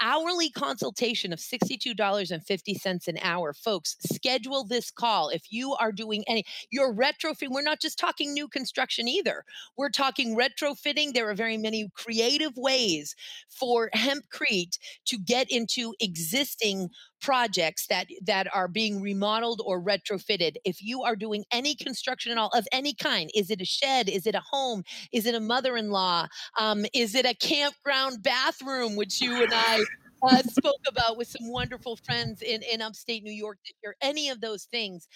hourly 0.00 0.50
consultation 0.50 1.32
of 1.32 1.38
$62.50 1.38 3.08
an 3.08 3.18
hour. 3.22 3.52
Folks, 3.52 3.96
schedule 4.00 4.64
this 4.64 4.90
call 4.90 5.28
if 5.28 5.50
you 5.50 5.74
are 5.74 5.92
doing 5.92 6.24
any, 6.26 6.44
you're 6.70 6.94
retrofitting. 6.94 7.50
We're 7.50 7.62
not 7.62 7.80
just 7.80 7.98
talking 7.98 8.32
new 8.32 8.48
construction 8.48 9.08
either. 9.08 9.44
We're 9.76 9.90
talking 9.90 10.36
retrofitting. 10.36 11.12
There 11.12 11.28
are 11.28 11.34
very 11.34 11.58
many 11.58 11.88
creative 11.94 12.56
ways 12.56 13.14
for 13.48 13.90
hempcrete 13.94 14.78
to 15.06 15.18
get 15.18 15.50
into 15.50 15.94
existing 16.00 16.90
projects 17.20 17.86
that 17.88 18.06
that 18.22 18.46
are 18.54 18.68
being 18.68 19.00
remodeled 19.00 19.62
or 19.64 19.80
retrofitted 19.80 20.56
if 20.64 20.82
you 20.82 21.02
are 21.02 21.16
doing 21.16 21.44
any 21.52 21.74
construction 21.74 22.32
at 22.32 22.38
all 22.38 22.50
of 22.54 22.66
any 22.72 22.94
kind 22.94 23.30
is 23.34 23.50
it 23.50 23.60
a 23.60 23.64
shed? 23.64 24.08
Is 24.08 24.26
it 24.26 24.34
a 24.34 24.42
home? 24.50 24.82
Is 25.12 25.26
it 25.26 25.34
a 25.34 25.40
mother-in-law? 25.40 26.26
Um, 26.58 26.84
is 26.94 27.14
it 27.14 27.26
a 27.26 27.34
campground 27.34 28.22
bathroom 28.22 28.96
which 28.96 29.20
you 29.20 29.42
and 29.42 29.52
i 29.52 29.84
uh, 30.22 30.42
spoke 30.42 30.80
about 30.86 31.16
with 31.16 31.28
some 31.28 31.50
wonderful 31.50 31.96
friends 31.96 32.42
in, 32.42 32.62
in 32.62 32.82
upstate 32.82 33.22
new 33.22 33.32
york 33.32 33.58
this 33.64 33.74
year? 33.82 33.96
Any 34.02 34.28
of 34.28 34.40
those 34.40 34.64
things 34.64 35.08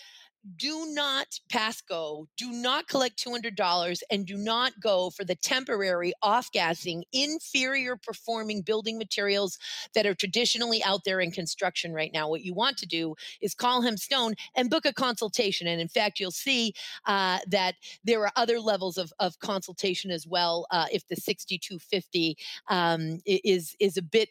do 0.56 0.86
not 0.90 1.40
pass 1.48 1.80
go, 1.80 2.28
do 2.36 2.50
not 2.50 2.86
collect 2.88 3.22
$200, 3.24 4.00
and 4.10 4.26
do 4.26 4.36
not 4.36 4.72
go 4.80 5.10
for 5.10 5.24
the 5.24 5.34
temporary 5.34 6.12
off 6.22 6.50
gassing, 6.52 7.04
inferior 7.12 7.96
performing 7.96 8.62
building 8.62 8.98
materials 8.98 9.58
that 9.94 10.06
are 10.06 10.14
traditionally 10.14 10.82
out 10.84 11.04
there 11.04 11.20
in 11.20 11.30
construction 11.30 11.92
right 11.92 12.10
now. 12.12 12.28
What 12.28 12.44
you 12.44 12.54
want 12.54 12.76
to 12.78 12.86
do 12.86 13.14
is 13.40 13.54
call 13.54 13.82
Hempstone 13.82 14.34
and 14.54 14.70
book 14.70 14.84
a 14.84 14.92
consultation. 14.92 15.66
And 15.66 15.80
in 15.80 15.88
fact, 15.88 16.20
you'll 16.20 16.30
see 16.30 16.74
uh, 17.06 17.38
that 17.48 17.76
there 18.04 18.20
are 18.22 18.32
other 18.36 18.60
levels 18.60 18.98
of, 18.98 19.12
of 19.18 19.38
consultation 19.38 20.10
as 20.10 20.26
well. 20.26 20.66
Uh, 20.70 20.86
if 20.92 21.06
the 21.08 21.16
6250 21.16 22.36
um, 22.68 23.20
is, 23.24 23.74
is 23.80 23.96
a 23.96 24.02
bit 24.02 24.28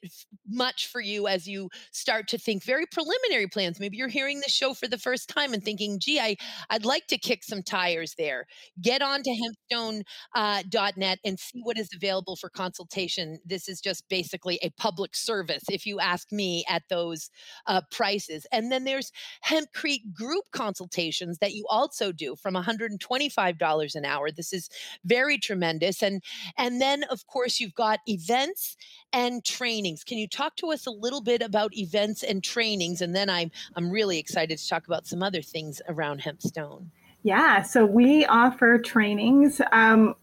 much 0.48 0.88
for 0.88 1.02
you 1.02 1.28
as 1.28 1.48
you 1.48 1.70
start 1.92 2.28
to 2.28 2.38
think 2.38 2.64
very 2.64 2.86
preliminary 2.86 3.48
plans, 3.48 3.80
maybe 3.80 3.98
you're 3.98 4.08
hearing 4.08 4.40
the 4.40 4.50
show 4.50 4.74
for 4.74 4.88
the 4.88 4.98
first 4.98 5.30
time 5.30 5.54
and 5.54 5.64
thinking, 5.64 6.00
gee, 6.04 6.20
I, 6.20 6.36
I'd 6.70 6.86
like 6.86 7.08
to 7.08 7.18
kick 7.18 7.44
some 7.44 7.64
tires 7.64 8.16
there. 8.18 8.46
Get 8.82 9.02
on 9.02 9.22
to 9.24 9.52
hempstone.net 9.74 10.04
uh, 10.36 11.28
and 11.28 11.40
see 11.40 11.62
what 11.64 11.78
is 11.78 11.90
available 11.96 12.36
for 12.36 12.50
consultation. 12.50 13.40
This 13.46 13.68
is 13.68 13.82
just 13.82 14.08
basically 14.10 14.60
a 14.62 14.70
public 14.72 15.16
service, 15.16 15.64
if 15.70 15.86
you 15.86 16.00
ask 16.00 16.32
me, 16.32 16.64
at 16.70 16.84
those 16.90 17.30
uh, 17.68 17.82
prices. 17.92 18.46
And 18.52 18.72
then 18.72 18.84
there's 18.84 19.12
Hempcrete 19.46 20.14
group 20.14 20.46
consultations 20.52 21.38
that 21.40 21.54
you 21.54 21.66
also 21.70 22.12
do 22.12 22.36
from 22.36 22.56
$125 22.56 23.96
an 23.96 24.06
hour. 24.06 24.32
This 24.32 24.54
is 24.54 24.70
very 25.06 25.38
tremendous. 25.38 26.02
And, 26.02 26.24
and 26.58 26.82
then, 26.82 27.04
of 27.06 27.26
course, 27.28 27.60
you've 27.60 27.76
got 27.76 28.00
events 28.08 28.76
and 29.12 29.44
trainings. 29.46 30.04
Can 30.04 30.18
you 30.18 30.28
talk 30.28 30.56
to 30.58 30.72
us 30.72 30.88
a 30.88 30.92
little 30.92 31.22
bit 31.22 31.42
about 31.42 31.76
events 31.78 32.24
and 32.24 32.44
trainings? 32.44 33.02
And 33.02 33.16
then 33.16 33.30
I'm, 33.30 33.52
I'm 33.76 33.90
really 33.92 34.18
excited 34.20 34.58
to 34.58 34.68
talk 34.68 34.88
about 34.88 35.06
some 35.06 35.22
other 35.22 35.42
things 35.42 35.82
around 35.94 36.22
Hempstone? 36.22 36.88
Yeah, 37.24 37.62
so 37.62 37.86
we 37.86 38.26
offer 38.26 38.78
trainings. 38.78 39.62
Um, 39.72 40.16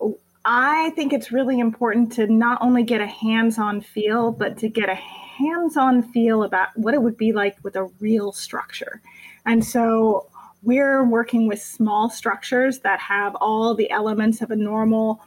I 0.44 0.90
think 0.90 1.12
it's 1.12 1.32
really 1.32 1.58
important 1.58 2.12
to 2.12 2.26
not 2.26 2.58
only 2.60 2.82
get 2.82 3.00
a 3.00 3.06
hands 3.06 3.58
on 3.58 3.80
feel, 3.80 4.32
but 4.32 4.58
to 4.58 4.68
get 4.68 4.88
a 4.88 4.94
hands 4.94 5.76
on 5.76 6.02
feel 6.02 6.42
about 6.42 6.68
what 6.76 6.94
it 6.94 7.02
would 7.02 7.16
be 7.16 7.32
like 7.32 7.56
with 7.62 7.76
a 7.76 7.84
real 8.00 8.32
structure. 8.32 9.00
And 9.46 9.64
so 9.64 10.28
we're 10.62 11.04
working 11.04 11.46
with 11.46 11.62
small 11.62 12.10
structures 12.10 12.80
that 12.80 13.00
have 13.00 13.34
all 13.36 13.74
the 13.74 13.90
elements 13.90 14.42
of 14.42 14.50
a 14.50 14.56
normal 14.56 15.22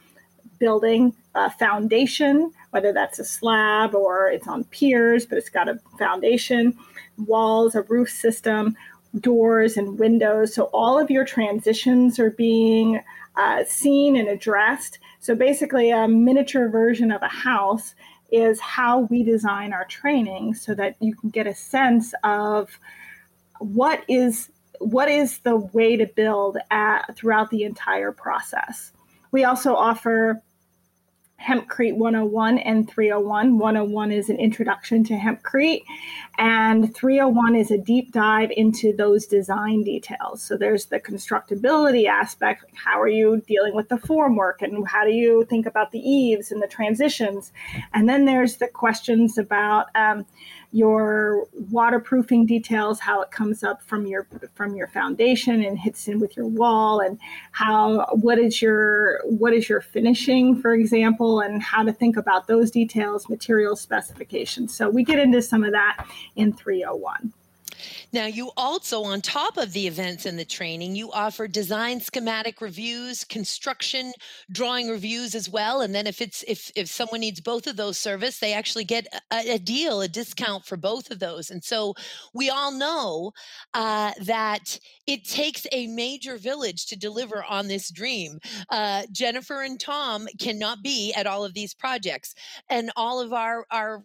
building 0.58 1.14
a 1.34 1.50
foundation, 1.50 2.52
whether 2.70 2.92
that's 2.92 3.18
a 3.18 3.24
slab 3.24 3.94
or 3.94 4.28
it's 4.28 4.46
on 4.46 4.64
piers, 4.64 5.26
but 5.26 5.36
it's 5.36 5.50
got 5.50 5.68
a 5.68 5.80
foundation, 5.98 6.76
walls, 7.26 7.74
a 7.74 7.82
roof 7.82 8.08
system, 8.08 8.76
doors, 9.20 9.76
and 9.76 9.98
windows. 9.98 10.54
So 10.54 10.64
all 10.72 10.98
of 10.98 11.10
your 11.10 11.24
transitions 11.24 12.18
are 12.18 12.30
being 12.30 13.00
uh, 13.36 13.64
seen 13.66 14.16
and 14.16 14.28
addressed. 14.28 14.98
So 15.20 15.34
basically, 15.34 15.90
a 15.90 16.06
miniature 16.08 16.68
version 16.68 17.10
of 17.10 17.22
a 17.22 17.28
house 17.28 17.94
is 18.30 18.60
how 18.60 19.00
we 19.00 19.22
design 19.22 19.72
our 19.72 19.84
training 19.84 20.54
so 20.54 20.74
that 20.74 20.96
you 21.00 21.14
can 21.14 21.30
get 21.30 21.46
a 21.46 21.54
sense 21.54 22.14
of 22.24 22.78
what 23.58 24.02
is 24.08 24.50
what 24.80 25.08
is 25.08 25.38
the 25.38 25.56
way 25.56 25.96
to 25.96 26.06
build 26.06 26.58
at, 26.70 27.16
throughout 27.16 27.50
the 27.50 27.62
entire 27.62 28.10
process. 28.10 28.92
We 29.30 29.44
also 29.44 29.74
offer 29.74 30.42
Hempcrete 31.44 31.96
101 31.96 32.58
and 32.58 32.88
301. 32.88 33.58
101 33.58 34.12
is 34.12 34.30
an 34.30 34.38
introduction 34.38 35.04
to 35.04 35.14
Hempcrete, 35.14 35.82
and 36.38 36.94
301 36.94 37.54
is 37.54 37.70
a 37.70 37.78
deep 37.78 38.12
dive 38.12 38.50
into 38.56 38.94
those 38.96 39.26
design 39.26 39.82
details. 39.82 40.42
So 40.42 40.56
there's 40.56 40.86
the 40.86 41.00
constructability 41.00 42.06
aspect. 42.06 42.64
How 42.74 43.00
are 43.00 43.08
you 43.08 43.42
dealing 43.46 43.74
with 43.74 43.88
the 43.88 43.96
formwork, 43.96 44.62
and 44.62 44.86
how 44.88 45.04
do 45.04 45.12
you 45.12 45.44
think 45.50 45.66
about 45.66 45.92
the 45.92 45.98
eaves 45.98 46.50
and 46.50 46.62
the 46.62 46.68
transitions? 46.68 47.52
And 47.92 48.08
then 48.08 48.24
there's 48.24 48.56
the 48.56 48.68
questions 48.68 49.36
about 49.36 49.86
um, 49.94 50.24
your 50.74 51.46
waterproofing 51.70 52.46
details, 52.46 52.98
how 52.98 53.22
it 53.22 53.30
comes 53.30 53.62
up 53.62 53.80
from 53.80 54.06
your 54.06 54.26
from 54.56 54.74
your 54.74 54.88
foundation 54.88 55.62
and 55.62 55.78
hits 55.78 56.08
in 56.08 56.18
with 56.18 56.36
your 56.36 56.48
wall, 56.48 56.98
and 56.98 57.20
how 57.52 58.04
what 58.16 58.40
is 58.40 58.60
your 58.60 59.20
what 59.24 59.52
is 59.52 59.68
your 59.68 59.80
finishing, 59.80 60.60
for 60.60 60.74
example, 60.74 61.38
and 61.38 61.62
how 61.62 61.84
to 61.84 61.92
think 61.92 62.16
about 62.16 62.48
those 62.48 62.72
details, 62.72 63.28
material 63.28 63.76
specifications. 63.76 64.76
So 64.76 64.90
we 64.90 65.04
get 65.04 65.20
into 65.20 65.40
some 65.42 65.62
of 65.62 65.70
that 65.70 66.08
in 66.34 66.52
301. 66.52 67.32
Now, 68.14 68.26
you 68.26 68.52
also, 68.56 69.02
on 69.02 69.22
top 69.22 69.56
of 69.56 69.72
the 69.72 69.88
events 69.88 70.24
and 70.24 70.38
the 70.38 70.44
training, 70.44 70.94
you 70.94 71.10
offer 71.10 71.48
design 71.48 71.98
schematic 71.98 72.60
reviews, 72.60 73.24
construction 73.24 74.12
drawing 74.52 74.88
reviews 74.88 75.34
as 75.34 75.50
well. 75.50 75.80
And 75.80 75.92
then 75.92 76.06
if 76.06 76.20
it's 76.20 76.44
if 76.46 76.70
if 76.76 76.86
someone 76.86 77.18
needs 77.18 77.40
both 77.40 77.66
of 77.66 77.76
those 77.76 77.98
service, 77.98 78.38
they 78.38 78.52
actually 78.52 78.84
get 78.84 79.08
a, 79.32 79.54
a 79.54 79.58
deal, 79.58 80.00
a 80.00 80.06
discount 80.06 80.64
for 80.64 80.76
both 80.76 81.10
of 81.10 81.18
those. 81.18 81.50
And 81.50 81.64
so 81.64 81.94
we 82.32 82.50
all 82.50 82.70
know 82.70 83.32
uh, 83.74 84.12
that 84.20 84.78
it 85.08 85.24
takes 85.28 85.66
a 85.72 85.88
major 85.88 86.36
village 86.36 86.86
to 86.86 86.96
deliver 86.96 87.42
on 87.42 87.66
this 87.66 87.90
dream. 87.90 88.38
Uh, 88.70 89.02
Jennifer 89.10 89.62
and 89.62 89.80
Tom 89.80 90.28
cannot 90.38 90.84
be 90.84 91.12
at 91.14 91.26
all 91.26 91.44
of 91.44 91.54
these 91.54 91.74
projects, 91.74 92.32
and 92.70 92.92
all 92.94 93.20
of 93.20 93.32
our 93.32 93.66
our 93.72 94.04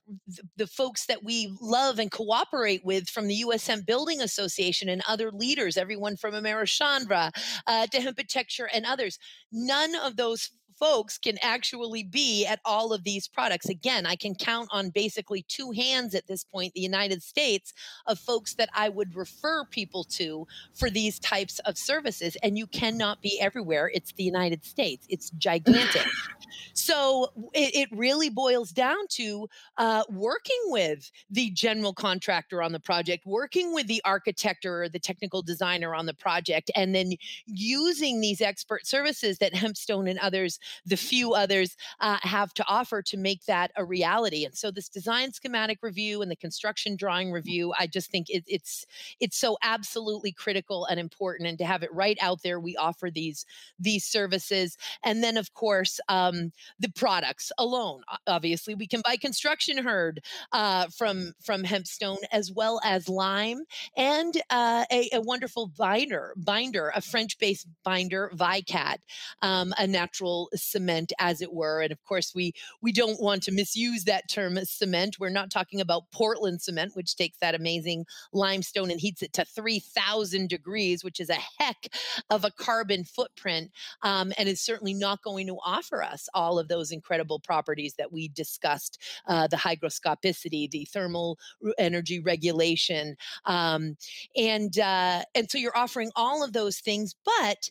the 0.58 0.66
folks 0.66 1.06
that 1.06 1.24
we 1.24 1.56
love 1.62 2.00
and 2.00 2.10
cooperate 2.10 2.84
with 2.84 3.08
from 3.08 3.28
the 3.28 3.36
U.S. 3.36 3.68
Hemp 3.68 3.86
Building 3.86 3.99
Building 4.00 4.22
Association 4.22 4.88
and 4.88 5.02
other 5.10 5.30
leaders, 5.30 5.76
everyone 5.76 6.16
from 6.16 6.34
Americhanvre 6.34 7.32
uh, 7.68 7.86
to 7.88 7.98
Hempitecture 8.00 8.70
and 8.74 8.86
others. 8.86 9.20
None 9.52 9.94
of 9.94 10.16
those 10.16 10.52
folks 10.80 11.18
can 11.18 11.38
actually 11.42 12.04
be 12.04 12.46
at 12.46 12.60
all 12.64 12.94
of 12.94 13.04
these 13.04 13.28
products. 13.28 13.70
Again, 13.70 14.06
I 14.06 14.16
can 14.16 14.34
count 14.34 14.70
on 14.72 14.90
basically 14.90 15.44
two 15.48 15.72
hands 15.72 16.16
at 16.16 16.28
this 16.28 16.44
point, 16.44 16.74
the 16.74 16.82
United 16.82 17.22
States, 17.22 17.74
of 18.08 18.18
folks 18.18 18.56
that 18.56 18.70
I 18.74 18.90
would 18.90 19.16
refer 19.16 19.66
people 19.66 20.04
to 20.06 20.48
for 20.74 20.90
these 20.90 21.20
types 21.20 21.60
of 21.60 21.78
services. 21.78 22.38
And 22.42 22.58
you 22.58 22.68
cannot 22.68 23.22
be 23.22 23.40
everywhere. 23.42 23.92
It's 23.94 24.14
the 24.14 24.24
United 24.24 24.64
States, 24.64 25.06
it's 25.10 25.30
gigantic. 25.32 26.06
so 26.74 27.30
it, 27.54 27.76
it, 27.76 27.90
really 27.92 28.30
boils 28.30 28.70
down 28.70 29.08
to 29.10 29.50
uh, 29.78 30.04
working 30.10 30.60
with 30.66 31.12
the 31.30 31.50
general 31.50 31.92
contractor 31.92 32.62
on 32.62 32.72
the 32.72 32.80
project, 32.80 33.26
working 33.26 33.74
with 33.74 33.88
the 33.88 34.02
architect 34.06 34.66
or 34.66 34.88
the 34.88 35.00
technical 35.00 35.42
designer 35.42 35.94
on 35.94 36.06
the 36.06 36.14
project, 36.14 36.72
and 36.76 36.94
then 36.94 37.14
using 37.46 38.22
these 38.22 38.42
expert 38.42 38.86
services 38.86 39.40
that 39.40 39.54
Hempstone 39.54 40.10
and 40.10 40.20
others 40.20 40.60
the 40.86 40.98
few 40.98 41.34
others 41.34 41.76
uh, 42.00 42.18
have 42.22 42.54
to 42.56 42.66
offer 42.68 43.02
to 43.02 43.18
make 43.18 43.46
that 43.46 43.72
a 43.76 43.86
reality. 43.86 44.46
And 44.46 44.56
so 44.56 44.72
this 44.72 44.90
design 44.90 45.34
schematic 45.34 45.80
review 45.82 46.22
and 46.22 46.32
the 46.32 46.36
construction 46.36 46.96
drawing 46.96 47.32
review, 47.32 47.74
I 47.78 47.88
just 47.88 48.12
think 48.12 48.30
it, 48.30 48.44
it's 48.48 48.86
it's 49.20 49.38
so 49.38 49.58
absolutely 49.62 50.32
critical 50.32 50.86
and 50.86 51.00
important. 51.00 51.50
And 51.50 51.58
to 51.60 51.66
have 51.66 51.84
it 51.84 51.94
right 51.94 52.18
out 52.22 52.42
there, 52.44 52.60
we 52.60 52.76
offer 52.76 53.10
these 53.12 53.46
these 53.80 54.06
services, 54.06 54.78
and 55.04 55.24
then 55.24 55.38
of 55.38 55.54
course 55.54 56.00
um, 56.10 56.52
the 56.80 56.90
products 56.90 57.52
alone. 57.58 58.02
Obviously, 58.28 58.76
we 58.76 58.88
can 58.88 59.02
buy 59.04 59.18
construction 59.18 59.78
hurd 59.78 60.22
uh, 60.52 60.88
from 60.88 61.34
from 61.44 61.64
Hempstone 61.64 62.18
as 62.32 62.52
well 62.52 62.80
as 62.84 63.10
lime 63.10 63.64
and 63.96 64.34
uh, 64.50 64.86
a, 64.92 65.10
a, 65.14 65.22
wonderful 65.22 65.68
binder 65.78 66.34
binder 66.38 66.92
a 66.96 67.02
French-based 67.02 67.68
binder 67.84 68.32
Vicat, 68.36 68.98
um, 69.42 69.74
a 69.78 69.86
natural 69.86 70.50
cement 70.60 71.14
as 71.20 71.42
it 71.42 71.54
were 71.54 71.82
and 71.82 71.92
of 71.92 72.04
course 72.06 72.34
we 72.36 72.54
we 72.82 72.92
don't 72.92 73.22
want 73.22 73.44
to 73.44 73.52
misuse 73.52 74.04
that 74.04 74.30
term 74.30 74.58
cement. 74.64 75.18
We're 75.20 75.30
not 75.30 75.52
talking 75.52 75.82
about 75.82 76.12
portland 76.12 76.62
cement 76.62 76.96
which 76.96 77.16
takes 77.16 77.38
that 77.40 77.56
amazing 77.56 78.06
limestone 78.34 78.92
and 78.92 79.00
heats 79.00 79.22
it 79.22 79.34
to 79.34 79.46
3000 79.46 80.50
degrees 80.50 81.04
which 81.04 81.20
is 81.20 81.30
a 81.30 81.38
heck 81.58 81.88
of 82.30 82.44
a 82.44 82.52
carbon 82.52 83.04
footprint 83.04 83.72
um, 84.02 84.32
and 84.38 84.50
is 84.50 84.62
certainly 84.62 84.94
not 84.94 85.24
going 85.24 85.48
to 85.48 85.58
offer 85.66 86.04
us 86.04 86.28
all 86.34 86.60
of 86.60 86.68
those 86.68 86.92
incredible 86.92 87.40
properties 87.40 87.96
that 87.98 88.12
we 88.12 88.28
discussed 88.30 89.02
uh, 89.28 89.48
the 89.48 89.58
hygroscopicity 89.58 90.70
the 90.70 90.86
thermal 90.86 91.38
energy 91.78 92.20
regulation 92.20 93.16
um, 93.46 93.96
and 94.36 94.80
uh, 94.80 95.24
and 95.36 95.50
so 95.50 95.58
you're 95.58 95.78
offering 95.78 96.12
all 96.16 96.44
of 96.44 96.54
those 96.54 96.80
things 96.80 97.16
but 97.26 97.70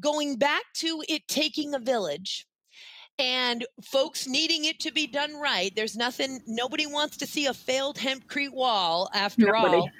going 0.00 0.36
back 0.36 0.62
to 0.74 1.02
it 1.08 1.26
taking 1.28 1.74
a 1.74 1.78
village 1.78 2.46
and 3.18 3.66
folks 3.82 4.26
needing 4.26 4.64
it 4.64 4.78
to 4.80 4.92
be 4.92 5.06
done 5.06 5.34
right. 5.36 5.74
There's 5.74 5.96
nothing, 5.96 6.40
nobody 6.46 6.86
wants 6.86 7.16
to 7.18 7.26
see 7.26 7.46
a 7.46 7.54
failed 7.54 7.96
hempcrete 7.96 8.52
wall 8.52 9.10
after 9.12 9.46
nobody. 9.46 9.76
all. 9.76 9.90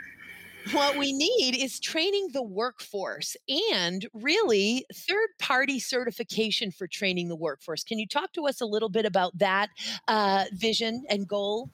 What 0.73 0.99
we 0.99 1.13
need 1.13 1.57
is 1.57 1.81
training 1.81 2.29
the 2.33 2.43
workforce 2.43 3.37
and 3.73 4.07
really 4.13 4.85
third 4.95 5.29
party 5.39 5.79
certification 5.79 6.71
for 6.71 6.87
training 6.87 7.29
the 7.29 7.37
workforce. 7.37 7.83
Can 7.83 7.99
you 7.99 8.07
talk 8.07 8.33
to 8.35 8.47
us 8.47 8.61
a 8.61 8.67
little 8.67 8.91
bit 8.91 9.07
about 9.07 9.37
that 9.39 9.71
uh, 10.09 10.45
vision 10.53 11.05
and 11.09 11.27
goal? 11.27 11.71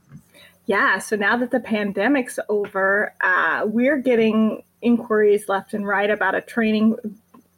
Yeah, 0.66 0.98
so 0.98 1.16
now 1.16 1.36
that 1.36 1.50
the 1.50 1.60
pandemic's 1.60 2.38
over, 2.48 3.12
uh, 3.20 3.66
we're 3.66 3.98
getting 3.98 4.62
inquiries 4.80 5.48
left 5.48 5.74
and 5.74 5.86
right 5.86 6.10
about 6.10 6.34
a 6.34 6.40
training 6.40 6.96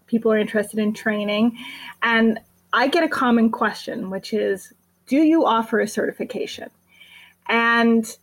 people 0.07 0.33
are 0.33 0.39
interested 0.39 0.79
in 0.79 0.93
training. 0.93 1.57
And 2.03 2.39
I 2.73 2.89
get 2.89 3.05
a 3.05 3.09
common 3.09 3.51
question, 3.51 4.11
which 4.11 4.33
is 4.33 4.73
Do 5.07 5.17
you 5.17 5.45
offer 5.45 5.81
a 5.81 5.89
certification? 5.89 6.71
And 7.49 8.17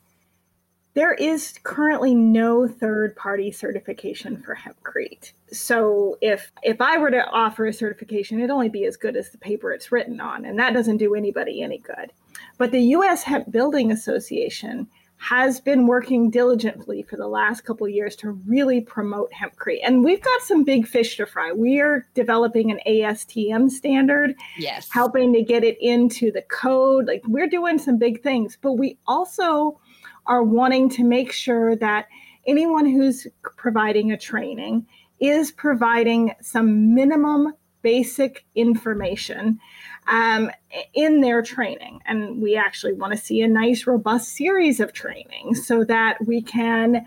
there 0.94 1.14
is 1.14 1.58
currently 1.64 2.14
no 2.14 2.68
third 2.68 3.16
party 3.16 3.52
certification 3.52 4.42
for 4.42 4.56
hempcrete 4.56 5.32
so 5.52 6.18
if 6.22 6.52
if 6.62 6.80
i 6.82 6.98
were 6.98 7.12
to 7.12 7.26
offer 7.30 7.66
a 7.66 7.74
certification 7.74 8.38
it'd 8.38 8.52
only 8.52 8.70
be 8.70 8.86
as 8.86 8.98
good 8.98 9.16
as 9.16 9.30
the 9.30 9.38
paper 9.38 9.72
it's 9.72 9.92
written 9.92 10.20
on 10.20 10.46
and 10.46 10.58
that 10.60 10.74
doesn't 10.74 10.98
do 10.98 11.16
anybody 11.16 11.62
any 11.62 11.80
good 11.80 12.12
but 12.58 12.72
the 12.72 12.80
us 12.80 13.24
hemp 13.24 13.52
building 13.52 13.92
association 13.92 14.88
has 15.24 15.62
been 15.62 15.88
working 15.88 16.30
diligently 16.30 17.02
for 17.02 17.16
the 17.16 17.28
last 17.28 17.62
couple 17.62 17.88
of 17.88 17.94
years 17.94 18.14
to 18.14 18.32
really 18.46 18.82
promote 18.82 19.32
hempcrete. 19.32 19.80
And 19.82 20.04
we've 20.04 20.22
got 20.22 20.42
some 20.42 20.66
big 20.66 20.86
fish 20.86 21.16
to 21.16 21.26
fry. 21.26 21.54
We 21.54 21.80
are 21.80 22.06
developing 22.14 22.72
an 22.72 22.80
ASTM 22.86 23.72
standard, 23.72 24.36
yes, 24.58 24.90
helping 24.92 25.32
to 25.32 25.42
get 25.42 25.64
it 25.64 25.78
into 25.80 26.30
the 26.30 26.42
code. 26.42 27.08
Like 27.08 27.22
we're 27.26 27.48
doing 27.48 27.80
some 27.80 27.98
big 27.98 28.22
things, 28.22 28.58
but 28.62 28.74
we 28.74 28.98
also 29.08 29.80
are 30.26 30.44
wanting 30.44 30.90
to 30.90 31.06
make 31.06 31.32
sure 31.32 31.78
that 31.78 32.08
anyone 32.46 32.86
who's 32.86 33.26
providing 33.56 34.12
a 34.12 34.18
training 34.18 34.86
is 35.22 35.54
providing 35.54 36.34
some 36.42 36.94
minimum 36.94 37.54
basic 37.84 38.46
information 38.56 39.60
um, 40.08 40.50
in 40.94 41.22
their 41.22 41.42
training. 41.42 42.00
And 42.06 42.42
we 42.42 42.56
actually 42.56 42.94
want 42.94 43.14
to 43.14 43.18
see 43.18 43.42
a 43.42 43.48
nice, 43.48 43.86
robust 43.86 44.30
series 44.36 44.80
of 44.80 44.94
training 44.94 45.56
so 45.56 45.84
that 45.84 46.26
we 46.26 46.42
can 46.42 47.06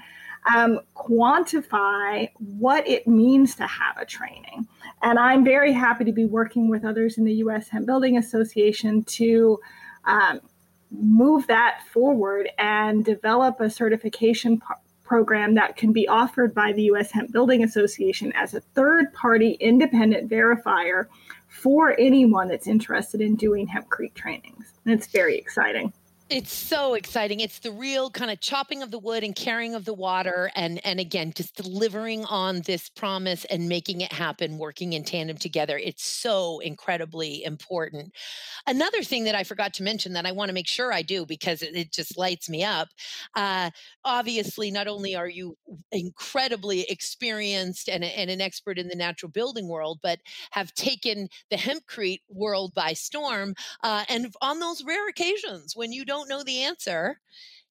um, 0.55 0.81
quantify 0.95 2.31
what 2.37 2.87
it 2.87 3.09
means 3.09 3.57
to 3.57 3.67
have 3.67 3.97
a 3.99 4.07
training. 4.07 4.67
And 5.03 5.19
I'm 5.19 5.45
very 5.45 5.73
happy 5.73 6.05
to 6.05 6.13
be 6.13 6.25
working 6.25 6.69
with 6.69 6.85
others 6.85 7.19
in 7.19 7.25
the 7.25 7.35
U.S. 7.35 7.69
Hemp 7.69 7.87
Building 7.87 8.17
Association 8.17 9.03
to 9.05 9.59
um, 10.05 10.41
move 10.91 11.47
that 11.49 11.81
forward 11.93 12.49
and 12.59 13.05
develop 13.05 13.61
a 13.61 13.69
certification 13.69 14.59
program 15.07 15.55
that 15.55 15.77
can 15.77 15.93
be 15.93 16.09
offered 16.09 16.55
by 16.55 16.73
the 16.73 16.83
U.S. 16.85 17.11
Hemp 17.11 17.33
Building 17.33 17.63
Association 17.63 18.33
as 18.35 18.55
a 18.55 18.61
third 18.61 19.13
party 19.13 19.53
independent 19.61 20.29
verifier 20.29 21.07
for 21.49 21.99
anyone 21.99 22.49
that's 22.49 22.67
interested 22.67 23.21
in 23.21 23.37
doing 23.37 23.67
hempcrete 23.67 24.15
trainings. 24.15 24.75
And 24.85 24.93
it's 24.93 25.07
very 25.07 25.39
exciting. 25.39 25.93
It's 26.29 26.53
so 26.53 26.95
exciting. 26.95 27.39
It's 27.39 27.61
the 27.61 27.71
real 27.71 28.11
kind 28.11 28.33
of 28.33 28.41
chopping 28.41 28.83
of 28.83 28.91
the 28.91 28.99
wood 28.99 29.23
and 29.23 29.33
carrying 29.33 29.77
of 29.77 29.85
the 29.85 29.95
water 29.95 30.51
and 30.57 30.85
and 30.85 30.99
again 30.99 31.33
just 31.33 31.55
delivering 31.55 32.25
on 32.25 32.63
this 32.63 32.89
promise 32.89 33.45
and 33.45 33.69
making 33.69 34.01
it 34.01 34.13
happen 34.13 34.59
working 34.59 34.95
in 34.95 35.05
tandem 35.05 35.37
together. 35.37 35.79
It's 35.79 36.05
so 36.05 36.59
incredibly 36.59 37.45
important. 37.45 38.13
Another 38.67 39.05
thing 39.05 39.23
that 39.23 39.37
I 39.37 39.45
forgot 39.45 39.73
to 39.75 39.85
mention 39.85 40.15
that 40.15 40.27
I 40.27 40.33
want 40.33 40.49
to 40.49 40.53
make 40.53 40.67
sure 40.67 40.93
I 40.93 41.03
do 41.03 41.27
because 41.27 41.63
it, 41.63 41.77
it 41.77 41.93
just 41.93 42.19
lights 42.19 42.51
me 42.51 42.65
up. 42.65 42.89
Uh, 43.37 43.71
obviously 44.05 44.73
not 44.73 44.89
only 44.89 45.15
are 45.15 45.29
you 45.29 45.57
incredibly 45.93 46.91
experienced 46.91 47.89
and, 47.89 48.03
and 48.03 48.31
an 48.31 48.41
expert 48.41 48.81
in 48.81 48.89
the 48.89 48.97
natural 48.97 49.31
building 49.31 49.69
world, 49.69 50.01
but 50.03 50.19
have 50.51 50.75
taken 50.75 51.29
the 51.51 51.57
hempcrete 51.57 52.23
world 52.29 52.75
by 52.75 52.95
storm. 52.95 53.55
Uh, 53.85 54.05
and 54.09 54.35
on 54.43 54.59
those 54.59 54.83
rare 54.83 55.09
occasions 55.09 55.77
when 55.77 55.93
you 55.93 56.05
don't 56.05 56.16
don't 56.17 56.29
know 56.29 56.43
the 56.43 56.63
answer, 56.63 57.21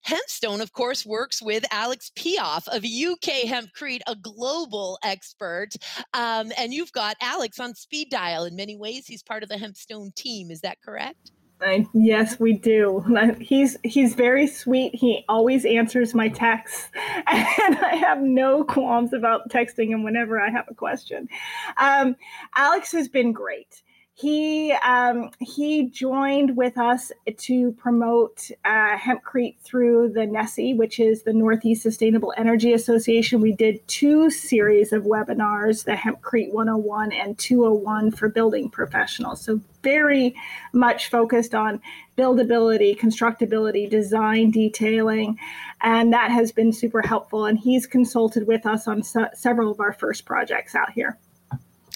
Hempstone, 0.08 0.62
of 0.62 0.72
course, 0.72 1.04
works 1.04 1.42
with 1.42 1.66
Alex 1.72 2.12
Piaf 2.16 2.68
of 2.68 2.84
UK 2.86 3.48
Hempcrete, 3.48 4.02
a 4.06 4.16
global 4.16 5.00
expert. 5.04 5.70
Um, 6.14 6.52
and 6.60 6.72
you've 6.72 6.92
got 6.92 7.18
Alex 7.22 7.60
on 7.60 7.74
speed 7.74 8.12
dial. 8.12 8.46
In 8.46 8.56
many 8.56 8.78
ways, 8.78 9.08
he's 9.08 9.24
part 9.24 9.42
of 9.42 9.50
the 9.50 9.56
Hempstone 9.56 10.14
team. 10.14 10.52
Is 10.52 10.62
that 10.62 10.80
correct? 10.84 11.32
Uh, 11.66 11.80
yes, 11.94 12.40
we 12.40 12.54
do. 12.54 13.04
He's 13.40 13.78
he's 13.84 14.14
very 14.14 14.46
sweet. 14.46 14.94
He 14.94 15.24
always 15.30 15.64
answers 15.64 16.14
my 16.14 16.28
texts, 16.28 16.90
and 17.28 17.78
I 17.78 17.96
have 17.96 18.22
no 18.22 18.66
qualms 18.66 19.14
about 19.14 19.50
texting 19.50 19.88
him 19.88 20.04
whenever 20.04 20.40
I 20.40 20.50
have 20.50 20.66
a 20.70 20.76
question. 20.76 21.30
Um, 21.78 22.18
Alex 22.58 22.92
has 22.92 23.08
been 23.08 23.32
great 23.32 23.84
he 24.18 24.72
um, 24.72 25.30
he 25.40 25.90
joined 25.90 26.56
with 26.56 26.78
us 26.78 27.12
to 27.36 27.74
promote 27.74 28.50
uh, 28.64 28.98
hempcrete 28.98 29.58
through 29.60 30.14
the 30.14 30.22
NESEA, 30.22 30.78
which 30.78 31.02
is 31.02 31.24
the 31.24 31.34
Northeast 31.34 31.84
Sustainable 31.84 32.34
Energy 32.38 32.72
Association. 32.72 33.42
We 33.42 33.52
did 33.52 33.86
two 33.90 34.30
series 34.30 34.94
of 34.94 35.04
webinars, 35.04 35.84
the 35.84 35.92
Hempcrete 35.92 36.54
101 36.54 37.12
and 37.12 37.38
201 37.38 38.12
for 38.12 38.30
building 38.30 38.70
professionals. 38.70 39.42
So 39.42 39.60
very 39.84 40.34
much 40.72 41.10
focused 41.10 41.54
on 41.54 41.82
buildability, 42.18 42.98
constructability, 42.98 43.90
design, 43.90 44.50
detailing, 44.50 45.38
and 45.82 46.14
that 46.14 46.32
has 46.32 46.54
been 46.54 46.72
super 46.72 47.02
helpful. 47.02 47.44
And 47.44 47.60
he's 47.60 47.86
consulted 47.86 48.48
with 48.48 48.66
us 48.66 48.88
on 48.88 49.04
se- 49.04 49.32
several 49.34 49.72
of 49.72 49.82
our 49.82 49.92
first 49.92 50.24
projects 50.24 50.74
out 50.74 50.94
here. 50.94 51.18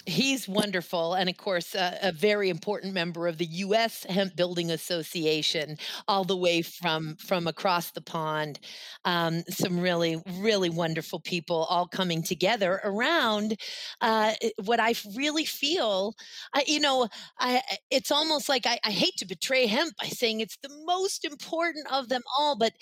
He's 0.05 0.47
wonderful, 0.47 1.13
and 1.13 1.29
of 1.29 1.37
course, 1.37 1.75
uh, 1.75 1.97
a 2.01 2.11
very 2.11 2.49
important 2.49 2.93
member 2.93 3.27
of 3.27 3.37
the 3.37 3.45
U.S. 3.45 4.05
Hemp 4.09 4.35
Building 4.35 4.71
Association, 4.71 5.77
all 6.07 6.23
the 6.23 6.37
way 6.37 6.61
from 6.61 7.15
from 7.15 7.47
across 7.47 7.91
the 7.91 8.01
pond. 8.01 8.59
Um, 9.05 9.43
some 9.49 9.79
really, 9.79 10.21
really 10.39 10.69
wonderful 10.69 11.19
people 11.19 11.65
all 11.69 11.87
coming 11.87 12.23
together 12.23 12.79
around 12.83 13.59
uh, 14.01 14.33
what 14.63 14.79
I 14.79 14.95
really 15.15 15.45
feel. 15.45 16.15
I, 16.53 16.63
you 16.67 16.79
know, 16.79 17.07
I, 17.39 17.61
it's 17.89 18.11
almost 18.11 18.49
like 18.49 18.65
I, 18.65 18.79
I 18.83 18.91
hate 18.91 19.17
to 19.17 19.25
betray 19.25 19.67
hemp 19.67 19.95
by 19.97 20.07
saying 20.07 20.39
it's 20.39 20.57
the 20.61 20.69
most 20.85 21.25
important 21.25 21.87
of 21.91 22.09
them 22.09 22.21
all, 22.37 22.57
but 22.57 22.73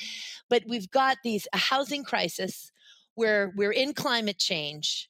but 0.49 0.63
we've 0.67 0.89
got 0.91 1.17
these 1.23 1.47
a 1.53 1.57
housing 1.57 2.03
crisis 2.03 2.71
where 3.15 3.51
we're 3.55 3.71
in 3.71 3.93
climate 3.93 4.37
change 4.37 5.09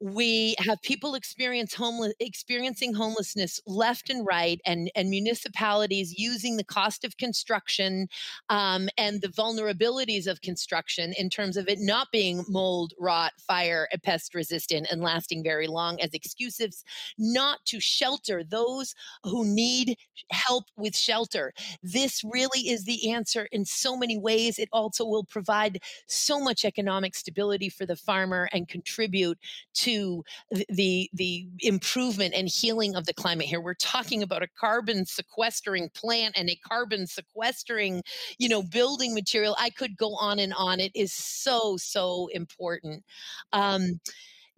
we 0.00 0.54
have 0.58 0.80
people 0.82 1.14
experience 1.14 1.74
homeless 1.74 2.12
experiencing 2.20 2.94
homelessness 2.94 3.60
left 3.66 4.10
and 4.10 4.26
right 4.26 4.60
and 4.64 4.90
and 4.94 5.10
municipalities 5.10 6.14
using 6.16 6.56
the 6.56 6.64
cost 6.64 7.04
of 7.04 7.16
construction 7.16 8.06
um, 8.48 8.88
and 8.96 9.20
the 9.22 9.28
vulnerabilities 9.28 10.26
of 10.26 10.40
construction 10.40 11.12
in 11.18 11.28
terms 11.28 11.56
of 11.56 11.68
it 11.68 11.78
not 11.80 12.08
being 12.12 12.44
mold 12.48 12.92
rot 12.98 13.32
fire 13.38 13.88
pest 14.04 14.34
resistant 14.34 14.86
and 14.90 15.02
lasting 15.02 15.42
very 15.42 15.66
long 15.66 16.00
as 16.00 16.14
excuses 16.14 16.84
not 17.18 17.58
to 17.64 17.80
shelter 17.80 18.44
those 18.44 18.94
who 19.24 19.44
need 19.44 19.96
help 20.30 20.64
with 20.76 20.96
shelter. 20.96 21.52
This 21.82 22.22
really 22.24 22.68
is 22.68 22.84
the 22.84 23.10
answer 23.10 23.48
in 23.52 23.64
so 23.64 23.96
many 23.96 24.18
ways. 24.18 24.58
It 24.58 24.68
also 24.72 25.04
will 25.04 25.24
provide 25.24 25.80
so 26.06 26.40
much 26.40 26.64
economic 26.64 27.14
stability 27.14 27.68
for 27.68 27.86
the 27.86 27.96
farmer 27.96 28.48
and 28.52 28.68
contribute 28.68 29.38
to 29.74 29.87
to 29.88 30.22
the 30.68 31.08
the 31.14 31.46
improvement 31.60 32.34
and 32.34 32.48
healing 32.48 32.94
of 32.94 33.06
the 33.06 33.14
climate 33.14 33.46
here. 33.46 33.60
We're 33.60 33.74
talking 33.74 34.22
about 34.22 34.42
a 34.42 34.48
carbon 34.58 35.06
sequestering 35.06 35.90
plant 35.94 36.36
and 36.36 36.50
a 36.50 36.56
carbon 36.56 37.06
sequestering 37.06 38.02
you 38.38 38.48
know 38.48 38.62
building 38.62 39.14
material. 39.14 39.56
I 39.58 39.70
could 39.70 39.96
go 39.96 40.14
on 40.14 40.38
and 40.38 40.52
on. 40.54 40.80
It 40.80 40.92
is 40.94 41.12
so 41.12 41.76
so 41.76 42.28
important. 42.32 43.04
Um, 43.52 44.00